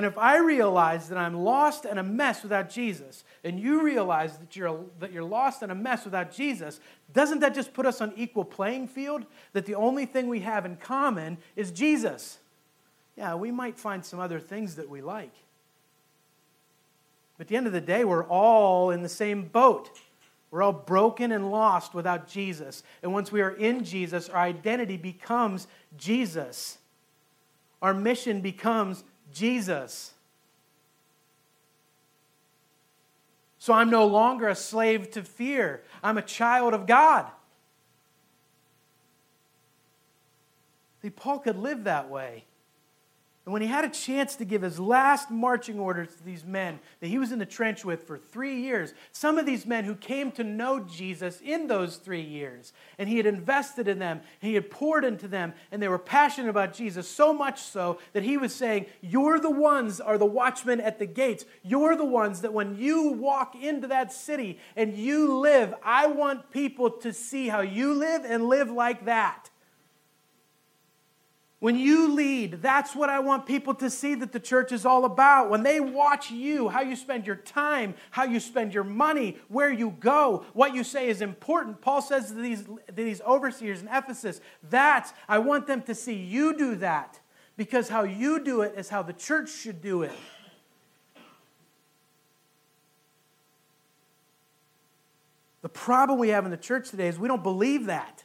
And 0.00 0.06
if 0.06 0.16
I 0.16 0.38
realize 0.38 1.10
that 1.10 1.18
I'm 1.18 1.34
lost 1.34 1.84
and 1.84 1.98
a 1.98 2.02
mess 2.02 2.42
without 2.42 2.70
Jesus, 2.70 3.22
and 3.44 3.60
you 3.60 3.82
realize 3.82 4.38
that 4.38 4.56
you're, 4.56 4.80
that 4.98 5.12
you're 5.12 5.22
lost 5.22 5.60
and 5.60 5.70
a 5.70 5.74
mess 5.74 6.06
without 6.06 6.32
Jesus, 6.32 6.80
doesn't 7.12 7.40
that 7.40 7.54
just 7.54 7.74
put 7.74 7.84
us 7.84 8.00
on 8.00 8.14
equal 8.16 8.46
playing 8.46 8.88
field? 8.88 9.26
That 9.52 9.66
the 9.66 9.74
only 9.74 10.06
thing 10.06 10.28
we 10.28 10.40
have 10.40 10.64
in 10.64 10.76
common 10.76 11.36
is 11.54 11.70
Jesus. 11.70 12.38
Yeah, 13.14 13.34
we 13.34 13.50
might 13.50 13.78
find 13.78 14.02
some 14.02 14.20
other 14.20 14.40
things 14.40 14.76
that 14.76 14.88
we 14.88 15.02
like. 15.02 15.34
But 17.36 17.44
at 17.44 17.48
the 17.48 17.58
end 17.58 17.66
of 17.66 17.74
the 17.74 17.82
day, 17.82 18.02
we're 18.06 18.24
all 18.24 18.92
in 18.92 19.02
the 19.02 19.08
same 19.10 19.48
boat. 19.48 19.90
We're 20.50 20.62
all 20.62 20.72
broken 20.72 21.30
and 21.30 21.50
lost 21.50 21.92
without 21.92 22.26
Jesus. 22.26 22.84
And 23.02 23.12
once 23.12 23.30
we 23.30 23.42
are 23.42 23.50
in 23.50 23.84
Jesus, 23.84 24.30
our 24.30 24.40
identity 24.40 24.96
becomes 24.96 25.66
Jesus. 25.98 26.78
Our 27.82 27.92
mission 27.92 28.40
becomes 28.40 29.04
Jesus. 29.32 30.12
So 33.58 33.72
I'm 33.72 33.90
no 33.90 34.06
longer 34.06 34.48
a 34.48 34.54
slave 34.54 35.10
to 35.12 35.22
fear, 35.22 35.82
I'm 36.02 36.18
a 36.18 36.22
child 36.22 36.74
of 36.74 36.86
God. 36.86 37.26
See, 41.02 41.10
Paul 41.10 41.38
could 41.38 41.56
live 41.56 41.84
that 41.84 42.10
way. 42.10 42.44
And 43.46 43.54
when 43.54 43.62
he 43.62 43.68
had 43.68 43.86
a 43.86 43.90
chance 43.90 44.36
to 44.36 44.44
give 44.44 44.60
his 44.60 44.78
last 44.78 45.30
marching 45.30 45.80
orders 45.80 46.14
to 46.14 46.22
these 46.22 46.44
men 46.44 46.78
that 47.00 47.06
he 47.06 47.18
was 47.18 47.32
in 47.32 47.38
the 47.38 47.46
trench 47.46 47.86
with 47.86 48.06
for 48.06 48.18
three 48.18 48.60
years, 48.60 48.92
some 49.12 49.38
of 49.38 49.46
these 49.46 49.64
men 49.64 49.84
who 49.84 49.94
came 49.94 50.30
to 50.32 50.44
know 50.44 50.80
Jesus 50.80 51.40
in 51.40 51.66
those 51.66 51.96
three 51.96 52.20
years, 52.20 52.74
and 52.98 53.08
he 53.08 53.16
had 53.16 53.24
invested 53.24 53.88
in 53.88 53.98
them, 53.98 54.20
he 54.40 54.54
had 54.54 54.70
poured 54.70 55.06
into 55.06 55.26
them, 55.26 55.54
and 55.72 55.82
they 55.82 55.88
were 55.88 55.98
passionate 55.98 56.50
about 56.50 56.74
Jesus, 56.74 57.08
so 57.08 57.32
much 57.32 57.62
so 57.62 57.98
that 58.12 58.22
he 58.22 58.36
was 58.36 58.54
saying, 58.54 58.84
You're 59.00 59.40
the 59.40 59.50
ones 59.50 60.00
are 60.00 60.18
the 60.18 60.26
watchmen 60.26 60.80
at 60.80 60.98
the 60.98 61.06
gates. 61.06 61.46
You're 61.62 61.96
the 61.96 62.04
ones 62.04 62.42
that 62.42 62.52
when 62.52 62.76
you 62.76 63.12
walk 63.12 63.54
into 63.54 63.88
that 63.88 64.12
city 64.12 64.58
and 64.76 64.94
you 64.94 65.38
live, 65.38 65.74
I 65.82 66.08
want 66.08 66.50
people 66.50 66.90
to 66.90 67.12
see 67.12 67.48
how 67.48 67.62
you 67.62 67.94
live 67.94 68.24
and 68.24 68.48
live 68.48 68.70
like 68.70 69.06
that. 69.06 69.49
When 71.60 71.76
you 71.76 72.14
lead, 72.14 72.62
that's 72.62 72.96
what 72.96 73.10
I 73.10 73.20
want 73.20 73.44
people 73.44 73.74
to 73.74 73.90
see 73.90 74.14
that 74.14 74.32
the 74.32 74.40
church 74.40 74.72
is 74.72 74.86
all 74.86 75.04
about. 75.04 75.50
When 75.50 75.62
they 75.62 75.78
watch 75.78 76.30
you, 76.30 76.70
how 76.70 76.80
you 76.80 76.96
spend 76.96 77.26
your 77.26 77.36
time, 77.36 77.94
how 78.10 78.24
you 78.24 78.40
spend 78.40 78.72
your 78.72 78.82
money, 78.82 79.36
where 79.48 79.70
you 79.70 79.90
go, 80.00 80.46
what 80.54 80.74
you 80.74 80.82
say 80.82 81.10
is 81.10 81.20
important. 81.20 81.82
Paul 81.82 82.00
says 82.00 82.28
to 82.28 82.34
these, 82.34 82.64
to 82.64 82.92
these 82.94 83.20
overseers 83.20 83.82
in 83.82 83.88
Ephesus, 83.88 84.40
that's, 84.70 85.12
I 85.28 85.38
want 85.38 85.66
them 85.66 85.82
to 85.82 85.94
see 85.94 86.14
you 86.14 86.56
do 86.56 86.76
that 86.76 87.20
because 87.58 87.90
how 87.90 88.04
you 88.04 88.42
do 88.42 88.62
it 88.62 88.72
is 88.78 88.88
how 88.88 89.02
the 89.02 89.12
church 89.12 89.50
should 89.50 89.82
do 89.82 90.02
it. 90.02 90.12
The 95.60 95.68
problem 95.68 96.18
we 96.18 96.30
have 96.30 96.46
in 96.46 96.50
the 96.50 96.56
church 96.56 96.88
today 96.88 97.08
is 97.08 97.18
we 97.18 97.28
don't 97.28 97.42
believe 97.42 97.84
that. 97.84 98.24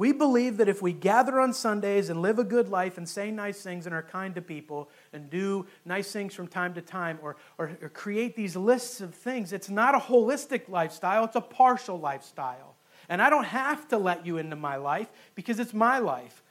We 0.00 0.12
believe 0.12 0.56
that 0.56 0.68
if 0.70 0.80
we 0.80 0.94
gather 0.94 1.38
on 1.38 1.52
Sundays 1.52 2.08
and 2.08 2.22
live 2.22 2.38
a 2.38 2.44
good 2.44 2.70
life 2.70 2.96
and 2.96 3.06
say 3.06 3.30
nice 3.30 3.60
things 3.60 3.84
and 3.84 3.94
are 3.94 4.02
kind 4.02 4.34
to 4.34 4.40
people 4.40 4.88
and 5.12 5.28
do 5.28 5.66
nice 5.84 6.10
things 6.10 6.32
from 6.32 6.46
time 6.46 6.72
to 6.72 6.80
time 6.80 7.18
or, 7.20 7.36
or, 7.58 7.76
or, 7.82 7.90
create 7.90 8.34
these 8.34 8.56
lists 8.56 9.02
of 9.02 9.14
things, 9.14 9.52
it's 9.52 9.68
not 9.68 9.94
a 9.94 9.98
holistic 9.98 10.70
lifestyle, 10.70 11.26
it's 11.26 11.36
a 11.36 11.42
partial 11.42 12.00
lifestyle. 12.00 12.76
And 13.10 13.20
I 13.20 13.28
don't 13.28 13.44
have 13.44 13.88
to 13.88 13.98
let 13.98 14.24
you 14.24 14.38
into 14.38 14.56
my 14.56 14.76
life 14.76 15.10
because 15.34 15.60
it's 15.60 15.74
my 15.74 15.98
life. 15.98 16.42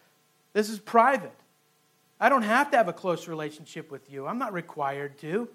This 0.54 0.70
is 0.70 0.78
private. 0.78 1.34
I 2.20 2.30
don't 2.30 2.44
have 2.44 2.70
to 2.70 2.78
have 2.78 2.88
a 2.88 2.94
close 2.94 3.28
relationship 3.28 3.90
with 3.90 4.12
you, 4.12 4.28
I'm 4.28 4.38
not 4.38 4.54
required 4.54 5.18
to. 5.22 5.50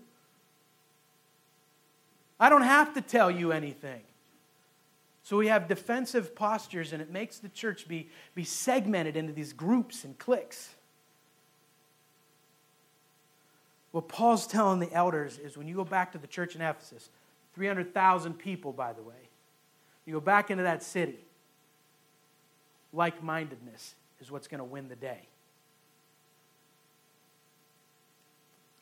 I 2.40 2.48
don't 2.48 2.62
have 2.62 2.94
to 2.94 3.00
tell 3.00 3.30
you 3.30 3.52
anything. 3.52 4.02
So 5.24 5.38
we 5.38 5.48
have 5.48 5.68
defensive 5.68 6.36
postures, 6.36 6.92
and 6.92 7.00
it 7.00 7.10
makes 7.10 7.38
the 7.38 7.48
church 7.48 7.88
be, 7.88 8.10
be 8.34 8.44
segmented 8.44 9.16
into 9.16 9.32
these 9.32 9.54
groups 9.54 10.04
and 10.04 10.16
cliques. 10.18 10.74
What 13.90 14.06
Paul's 14.06 14.46
telling 14.46 14.80
the 14.80 14.92
elders 14.92 15.38
is 15.38 15.56
when 15.56 15.66
you 15.66 15.74
go 15.74 15.84
back 15.84 16.12
to 16.12 16.18
the 16.18 16.26
church 16.26 16.54
in 16.54 16.60
Ephesus, 16.60 17.08
300,000 17.54 18.34
people, 18.34 18.72
by 18.72 18.92
the 18.92 19.02
way, 19.02 19.14
you 20.04 20.12
go 20.12 20.20
back 20.20 20.50
into 20.50 20.64
that 20.64 20.82
city, 20.82 21.18
like 22.92 23.22
mindedness 23.22 23.94
is 24.20 24.30
what's 24.30 24.46
going 24.46 24.58
to 24.58 24.64
win 24.64 24.88
the 24.88 24.96
day. 24.96 25.20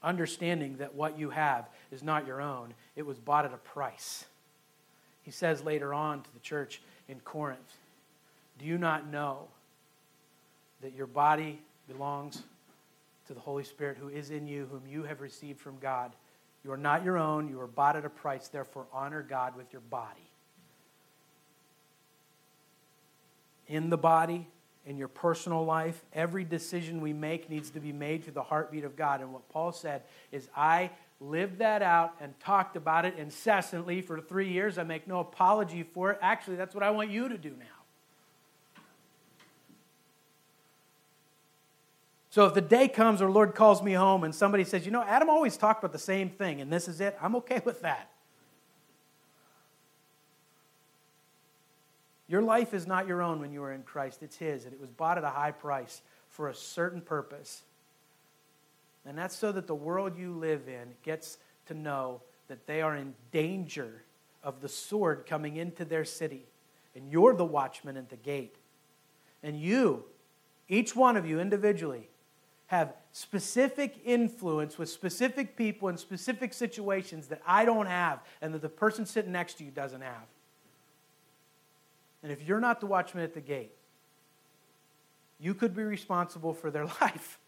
Understanding 0.02 0.78
that 0.78 0.94
what 0.94 1.16
you 1.16 1.30
have 1.30 1.68
is 1.92 2.02
not 2.02 2.26
your 2.26 2.40
own, 2.40 2.74
it 2.96 3.06
was 3.06 3.18
bought 3.20 3.44
at 3.44 3.54
a 3.54 3.58
price. 3.58 4.24
He 5.22 5.30
says 5.30 5.62
later 5.62 5.94
on 5.94 6.22
to 6.22 6.34
the 6.34 6.40
church 6.40 6.82
in 7.08 7.20
Corinth, 7.20 7.78
Do 8.58 8.64
you 8.64 8.78
not 8.78 9.06
know 9.08 9.48
that 10.82 10.94
your 10.94 11.06
body 11.06 11.60
belongs 11.88 12.42
to 13.26 13.34
the 13.34 13.40
Holy 13.40 13.64
Spirit 13.64 13.96
who 13.98 14.08
is 14.08 14.30
in 14.30 14.46
you, 14.46 14.68
whom 14.70 14.82
you 14.86 15.04
have 15.04 15.20
received 15.20 15.60
from 15.60 15.78
God? 15.80 16.12
You 16.64 16.72
are 16.72 16.76
not 16.76 17.04
your 17.04 17.18
own, 17.18 17.48
you 17.48 17.60
are 17.60 17.66
bought 17.66 17.96
at 17.96 18.04
a 18.04 18.10
price, 18.10 18.48
therefore 18.48 18.86
honor 18.92 19.22
God 19.22 19.56
with 19.56 19.72
your 19.72 19.82
body. 19.82 20.30
In 23.68 23.90
the 23.90 23.96
body, 23.96 24.46
in 24.86 24.96
your 24.96 25.08
personal 25.08 25.64
life, 25.64 26.04
every 26.12 26.44
decision 26.44 27.00
we 27.00 27.12
make 27.12 27.48
needs 27.48 27.70
to 27.70 27.80
be 27.80 27.92
made 27.92 28.24
through 28.24 28.34
the 28.34 28.42
heartbeat 28.42 28.84
of 28.84 28.96
God. 28.96 29.20
And 29.20 29.32
what 29.32 29.48
Paul 29.48 29.72
said 29.72 30.02
is, 30.30 30.48
I 30.56 30.90
lived 31.22 31.58
that 31.58 31.82
out 31.82 32.14
and 32.20 32.38
talked 32.40 32.76
about 32.76 33.04
it 33.04 33.16
incessantly 33.16 34.02
for 34.02 34.20
three 34.20 34.50
years. 34.50 34.78
I 34.78 34.82
make 34.82 35.06
no 35.06 35.20
apology 35.20 35.82
for 35.82 36.10
it. 36.10 36.18
Actually, 36.20 36.56
that's 36.56 36.74
what 36.74 36.82
I 36.82 36.90
want 36.90 37.10
you 37.10 37.28
to 37.28 37.38
do 37.38 37.50
now. 37.50 37.82
So 42.30 42.46
if 42.46 42.54
the 42.54 42.62
day 42.62 42.88
comes 42.88 43.20
or 43.20 43.30
Lord 43.30 43.54
calls 43.54 43.82
me 43.82 43.92
home 43.92 44.24
and 44.24 44.34
somebody 44.34 44.64
says, 44.64 44.86
you 44.86 44.90
know, 44.90 45.02
Adam 45.02 45.28
always 45.28 45.58
talked 45.58 45.84
about 45.84 45.92
the 45.92 45.98
same 45.98 46.30
thing 46.30 46.62
and 46.62 46.72
this 46.72 46.88
is 46.88 47.00
it, 47.00 47.16
I'm 47.20 47.36
okay 47.36 47.60
with 47.62 47.82
that. 47.82 48.08
Your 52.28 52.40
life 52.40 52.72
is 52.72 52.86
not 52.86 53.06
your 53.06 53.20
own 53.20 53.40
when 53.40 53.52
you 53.52 53.62
are 53.62 53.72
in 53.72 53.82
Christ, 53.82 54.22
it's 54.22 54.36
His, 54.36 54.64
and 54.64 54.72
it 54.72 54.80
was 54.80 54.88
bought 54.88 55.18
at 55.18 55.24
a 55.24 55.28
high 55.28 55.50
price 55.50 56.00
for 56.30 56.48
a 56.48 56.54
certain 56.54 57.02
purpose. 57.02 57.62
And 59.06 59.18
that's 59.18 59.36
so 59.36 59.52
that 59.52 59.66
the 59.66 59.74
world 59.74 60.16
you 60.16 60.32
live 60.32 60.68
in 60.68 60.94
gets 61.02 61.38
to 61.66 61.74
know 61.74 62.20
that 62.48 62.66
they 62.66 62.82
are 62.82 62.96
in 62.96 63.14
danger 63.30 64.02
of 64.42 64.60
the 64.60 64.68
sword 64.68 65.24
coming 65.26 65.56
into 65.56 65.84
their 65.84 66.04
city. 66.04 66.44
And 66.94 67.10
you're 67.10 67.34
the 67.34 67.44
watchman 67.44 67.96
at 67.96 68.10
the 68.10 68.16
gate. 68.16 68.56
And 69.42 69.58
you, 69.58 70.04
each 70.68 70.94
one 70.94 71.16
of 71.16 71.26
you 71.26 71.40
individually, 71.40 72.08
have 72.66 72.94
specific 73.12 73.96
influence 74.04 74.78
with 74.78 74.88
specific 74.88 75.56
people 75.56 75.88
in 75.88 75.96
specific 75.96 76.54
situations 76.54 77.26
that 77.28 77.42
I 77.46 77.64
don't 77.64 77.86
have 77.86 78.20
and 78.40 78.54
that 78.54 78.62
the 78.62 78.68
person 78.68 79.04
sitting 79.04 79.32
next 79.32 79.54
to 79.58 79.64
you 79.64 79.70
doesn't 79.70 80.00
have. 80.00 80.26
And 82.22 82.30
if 82.30 82.42
you're 82.46 82.60
not 82.60 82.80
the 82.80 82.86
watchman 82.86 83.24
at 83.24 83.34
the 83.34 83.40
gate, 83.40 83.72
you 85.38 85.54
could 85.54 85.74
be 85.74 85.82
responsible 85.82 86.54
for 86.54 86.70
their 86.70 86.86
life. 87.00 87.38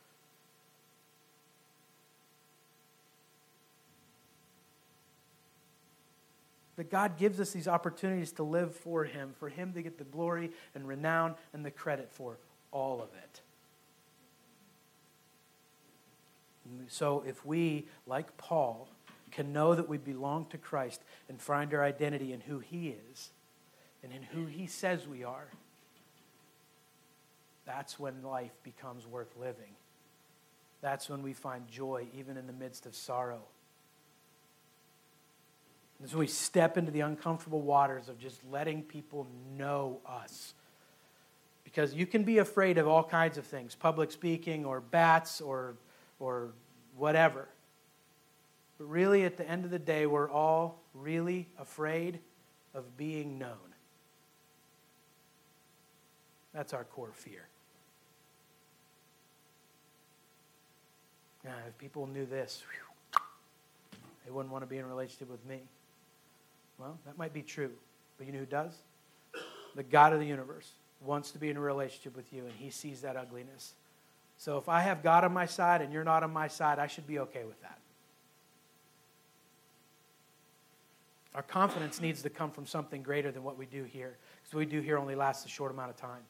That 6.77 6.91
God 6.91 7.19
gives 7.19 7.39
us 7.39 7.53
these 7.53 7.69
opportunities 7.69 8.33
to 8.33 8.43
live 8.43 8.75
for 8.75 9.05
Him, 9.05 9.35
for 9.39 9.49
Him 9.49 9.73
to 9.75 9.83
get 9.83 9.99
the 9.99 10.05
glory 10.05 10.51
and 10.75 10.89
renown 10.89 11.37
and 11.53 11.65
the 11.65 11.71
credit 11.71 12.11
for 12.11 12.39
all 12.73 13.01
of 13.01 13.09
it. 13.23 13.41
So 16.89 17.23
if 17.27 17.45
we, 17.45 17.87
like 18.07 18.37
Paul, 18.37 18.89
can 19.31 19.53
know 19.53 19.75
that 19.75 19.89
we 19.89 19.99
belong 19.99 20.47
to 20.47 20.59
Christ 20.59 21.03
and 21.29 21.41
find 21.41 21.73
our 21.75 21.83
identity 21.83 22.33
in 22.33 22.41
who 22.41 22.59
He 22.59 22.95
is 23.11 23.31
and 24.03 24.13
in 24.13 24.23
who 24.23 24.47
He 24.47 24.67
says 24.67 25.07
we 25.07 25.25
are, 25.25 25.49
that's 27.67 27.99
when 27.99 28.23
life 28.23 28.53
becomes 28.63 29.07
worth 29.07 29.35
living. 29.39 29.77
That's 30.81 31.09
when 31.09 31.23
we 31.23 31.33
find 31.33 31.67
joy, 31.69 32.09
even 32.15 32.37
in 32.37 32.47
the 32.47 32.53
midst 32.53 32.85
of 32.85 32.95
sorrow. 32.95 33.43
As 36.03 36.15
we 36.15 36.27
step 36.27 36.77
into 36.77 36.91
the 36.91 37.01
uncomfortable 37.01 37.63
waters 37.63 38.09
of 38.09 38.19
just 38.19 38.41
letting 38.51 38.83
people 38.83 39.27
know 39.57 40.01
us. 40.07 40.55
Because 41.63 41.95
you 41.95 42.07
can 42.07 42.25
be 42.25 42.39
afraid 42.39 42.79
of 42.79 42.87
all 42.87 43.05
kinds 43.05 43.39
of 43.39 43.47
things 43.47 43.75
public 43.75 44.13
speaking, 44.13 44.65
or 44.65 44.81
bats, 44.81 45.41
or, 45.41 45.77
or 46.19 46.51
whatever. 46.97 47.49
But 48.79 48.85
really, 48.87 49.25
at 49.25 49.37
the 49.37 49.49
end 49.49 49.65
of 49.65 49.71
the 49.71 49.79
day, 49.79 50.07
we're 50.07 50.31
all 50.31 50.81
really 50.95 51.49
afraid 51.59 52.19
of 52.75 52.97
being 52.97 53.39
known. 53.39 53.75
That's 56.53 56.73
our 56.73 56.85
core 56.85 57.13
fear. 57.13 57.47
Now, 61.45 61.55
if 61.69 61.77
people 61.79 62.07
knew 62.07 62.25
this, 62.25 62.63
whew, 62.71 63.23
they 64.25 64.31
wouldn't 64.31 64.53
want 64.53 64.63
to 64.63 64.67
be 64.67 64.79
in 64.79 64.85
a 64.85 64.89
relationship 64.89 65.31
with 65.31 65.45
me. 65.45 65.61
Well, 66.79 66.99
that 67.07 67.17
might 67.17 67.33
be 67.33 67.43
true. 67.43 67.71
But 68.19 68.27
you 68.27 68.33
know 68.33 68.41
who 68.41 68.47
does? 68.47 68.73
The 69.75 69.83
God 69.83 70.13
of 70.13 70.21
the 70.21 70.27
universe 70.27 70.71
wants 71.01 71.33
to 71.33 71.39
be 71.39 71.51
in 71.51 71.57
a 71.57 71.61
relationship 71.61 72.17
with 72.17 72.33
you, 72.33 72.45
and 72.45 72.53
he 72.59 72.71
sees 72.71 73.03
that 73.03 73.17
ugliness. 73.17 73.75
So 74.37 74.59
if 74.59 74.69
I 74.69 74.81
have 74.81 75.03
God 75.03 75.25
on 75.25 75.33
my 75.33 75.47
side 75.47 75.81
and 75.81 75.93
you're 75.93 76.05
not 76.05 76.23
on 76.23 76.33
my 76.33 76.49
side, 76.49 76.79
I 76.79 76.87
should 76.87 77.07
be 77.07 77.19
okay 77.21 77.45
with 77.45 77.61
that. 77.63 77.79
Our 81.35 81.43
confidence 81.43 82.01
needs 82.01 82.23
to 82.23 82.31
come 82.31 82.51
from 82.53 82.67
something 82.67 83.03
greater 83.03 83.33
than 83.33 83.43
what 83.43 83.59
we 83.59 83.67
do 83.67 83.83
here, 83.83 84.17
because 84.43 84.55
what 84.55 84.61
we 84.61 84.67
do 84.67 84.81
here 84.81 84.99
only 84.99 85.17
lasts 85.17 85.45
a 85.45 85.49
short 85.49 85.73
amount 85.73 85.91
of 85.91 85.97
time. 85.97 86.23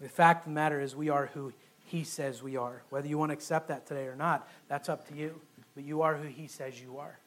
The 0.00 0.08
fact 0.08 0.46
of 0.46 0.52
the 0.52 0.54
matter 0.54 0.80
is, 0.80 0.94
we 0.94 1.08
are 1.08 1.26
who 1.34 1.52
He 1.86 2.04
says 2.04 2.42
we 2.42 2.56
are. 2.56 2.82
Whether 2.90 3.08
you 3.08 3.18
want 3.18 3.30
to 3.30 3.34
accept 3.34 3.68
that 3.68 3.86
today 3.86 4.06
or 4.06 4.16
not, 4.16 4.48
that's 4.68 4.88
up 4.88 5.08
to 5.08 5.14
you 5.16 5.40
but 5.74 5.84
you 5.84 6.02
are 6.02 6.16
who 6.16 6.28
He 6.28 6.46
says 6.46 6.80
you 6.80 6.98
are. 6.98 7.18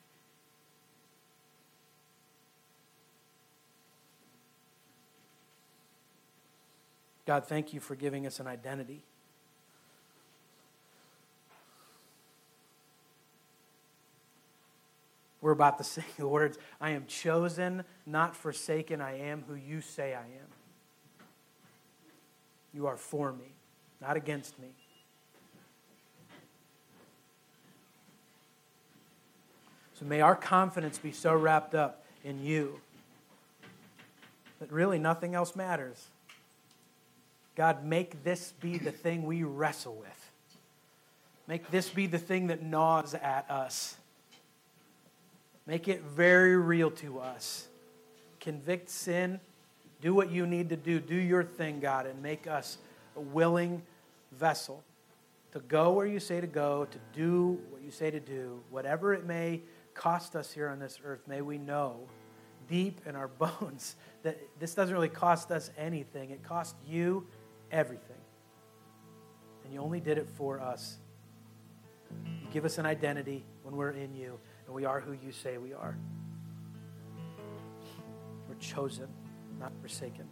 God, 7.25 7.45
thank 7.45 7.73
you 7.73 7.81
for 7.81 7.95
giving 7.95 8.25
us 8.25 8.39
an 8.39 8.47
identity. 8.47 9.03
We're 15.41 15.51
about 15.51 15.77
to 15.77 15.83
say 15.85 16.03
the 16.17 16.27
words 16.27 16.57
I 16.79 16.91
am 16.91 17.05
chosen, 17.05 17.83
not 18.05 18.35
forsaken. 18.35 19.01
I 19.01 19.19
am 19.19 19.43
who 19.47 19.55
you 19.55 19.81
say 19.81 20.13
I 20.13 20.21
am. 20.21 20.47
You 22.73 22.87
are 22.87 22.97
for 22.97 23.33
me, 23.33 23.55
not 24.01 24.15
against 24.17 24.57
me. 24.59 24.69
So 29.99 30.05
may 30.05 30.21
our 30.21 30.35
confidence 30.35 30.99
be 30.99 31.11
so 31.11 31.33
wrapped 31.33 31.73
up 31.73 32.03
in 32.23 32.43
you 32.43 32.79
that 34.59 34.71
really 34.71 34.99
nothing 34.99 35.33
else 35.33 35.55
matters. 35.55 36.05
God, 37.55 37.83
make 37.83 38.23
this 38.23 38.53
be 38.61 38.77
the 38.77 38.91
thing 38.91 39.25
we 39.25 39.41
wrestle 39.41 39.95
with. 39.95 40.31
Make 41.47 41.71
this 41.71 41.89
be 41.89 42.05
the 42.05 42.19
thing 42.19 42.47
that 42.47 42.61
gnaws 42.61 43.15
at 43.15 43.49
us. 43.49 43.95
Make 45.65 45.87
it 45.87 46.03
very 46.03 46.55
real 46.55 46.91
to 46.91 47.19
us. 47.19 47.67
Convict 48.39 48.91
sin. 48.91 49.39
Do 50.01 50.13
what 50.13 50.29
you 50.29 50.45
need 50.45 50.69
to 50.69 50.75
do. 50.75 50.99
Do 50.99 51.15
your 51.15 51.43
thing, 51.43 51.79
God, 51.79 52.05
and 52.05 52.21
make 52.21 52.45
us 52.45 52.77
a 53.15 53.21
willing 53.21 53.81
vessel 54.33 54.83
to 55.53 55.59
go 55.61 55.93
where 55.93 56.05
you 56.05 56.19
say 56.19 56.39
to 56.39 56.45
go, 56.45 56.85
to 56.85 56.97
do 57.15 57.59
what 57.71 57.81
you 57.81 57.89
say 57.89 58.11
to 58.11 58.19
do, 58.19 58.59
whatever 58.69 59.15
it 59.15 59.25
may 59.25 59.61
cost 59.97 60.35
us 60.35 60.51
here 60.51 60.69
on 60.69 60.79
this 60.79 60.99
earth. 61.03 61.21
May 61.27 61.41
we 61.41 61.57
know 61.57 62.07
deep 62.69 63.01
in 63.05 63.15
our 63.15 63.27
bones 63.59 63.95
that 64.23 64.39
this 64.59 64.73
doesn't 64.73 64.93
really 64.93 65.09
cost 65.09 65.51
us 65.51 65.71
anything. 65.77 66.29
It 66.29 66.43
cost 66.43 66.75
you 66.87 67.27
everything. 67.71 68.15
And 69.65 69.73
you 69.73 69.81
only 69.81 69.99
did 69.99 70.17
it 70.17 70.29
for 70.29 70.61
us. 70.61 70.97
You 72.25 72.47
give 72.53 72.63
us 72.63 72.77
an 72.77 72.85
identity 72.85 73.43
when 73.63 73.75
we're 73.75 73.91
in 73.91 74.15
you 74.15 74.39
and 74.65 74.73
we 74.73 74.85
are 74.85 75.01
who 75.01 75.11
you 75.11 75.31
say 75.31 75.57
we 75.57 75.73
are. 75.73 75.97
We're 78.47 78.55
chosen, 78.55 79.07
not 79.59 79.73
forsaken. 79.81 80.27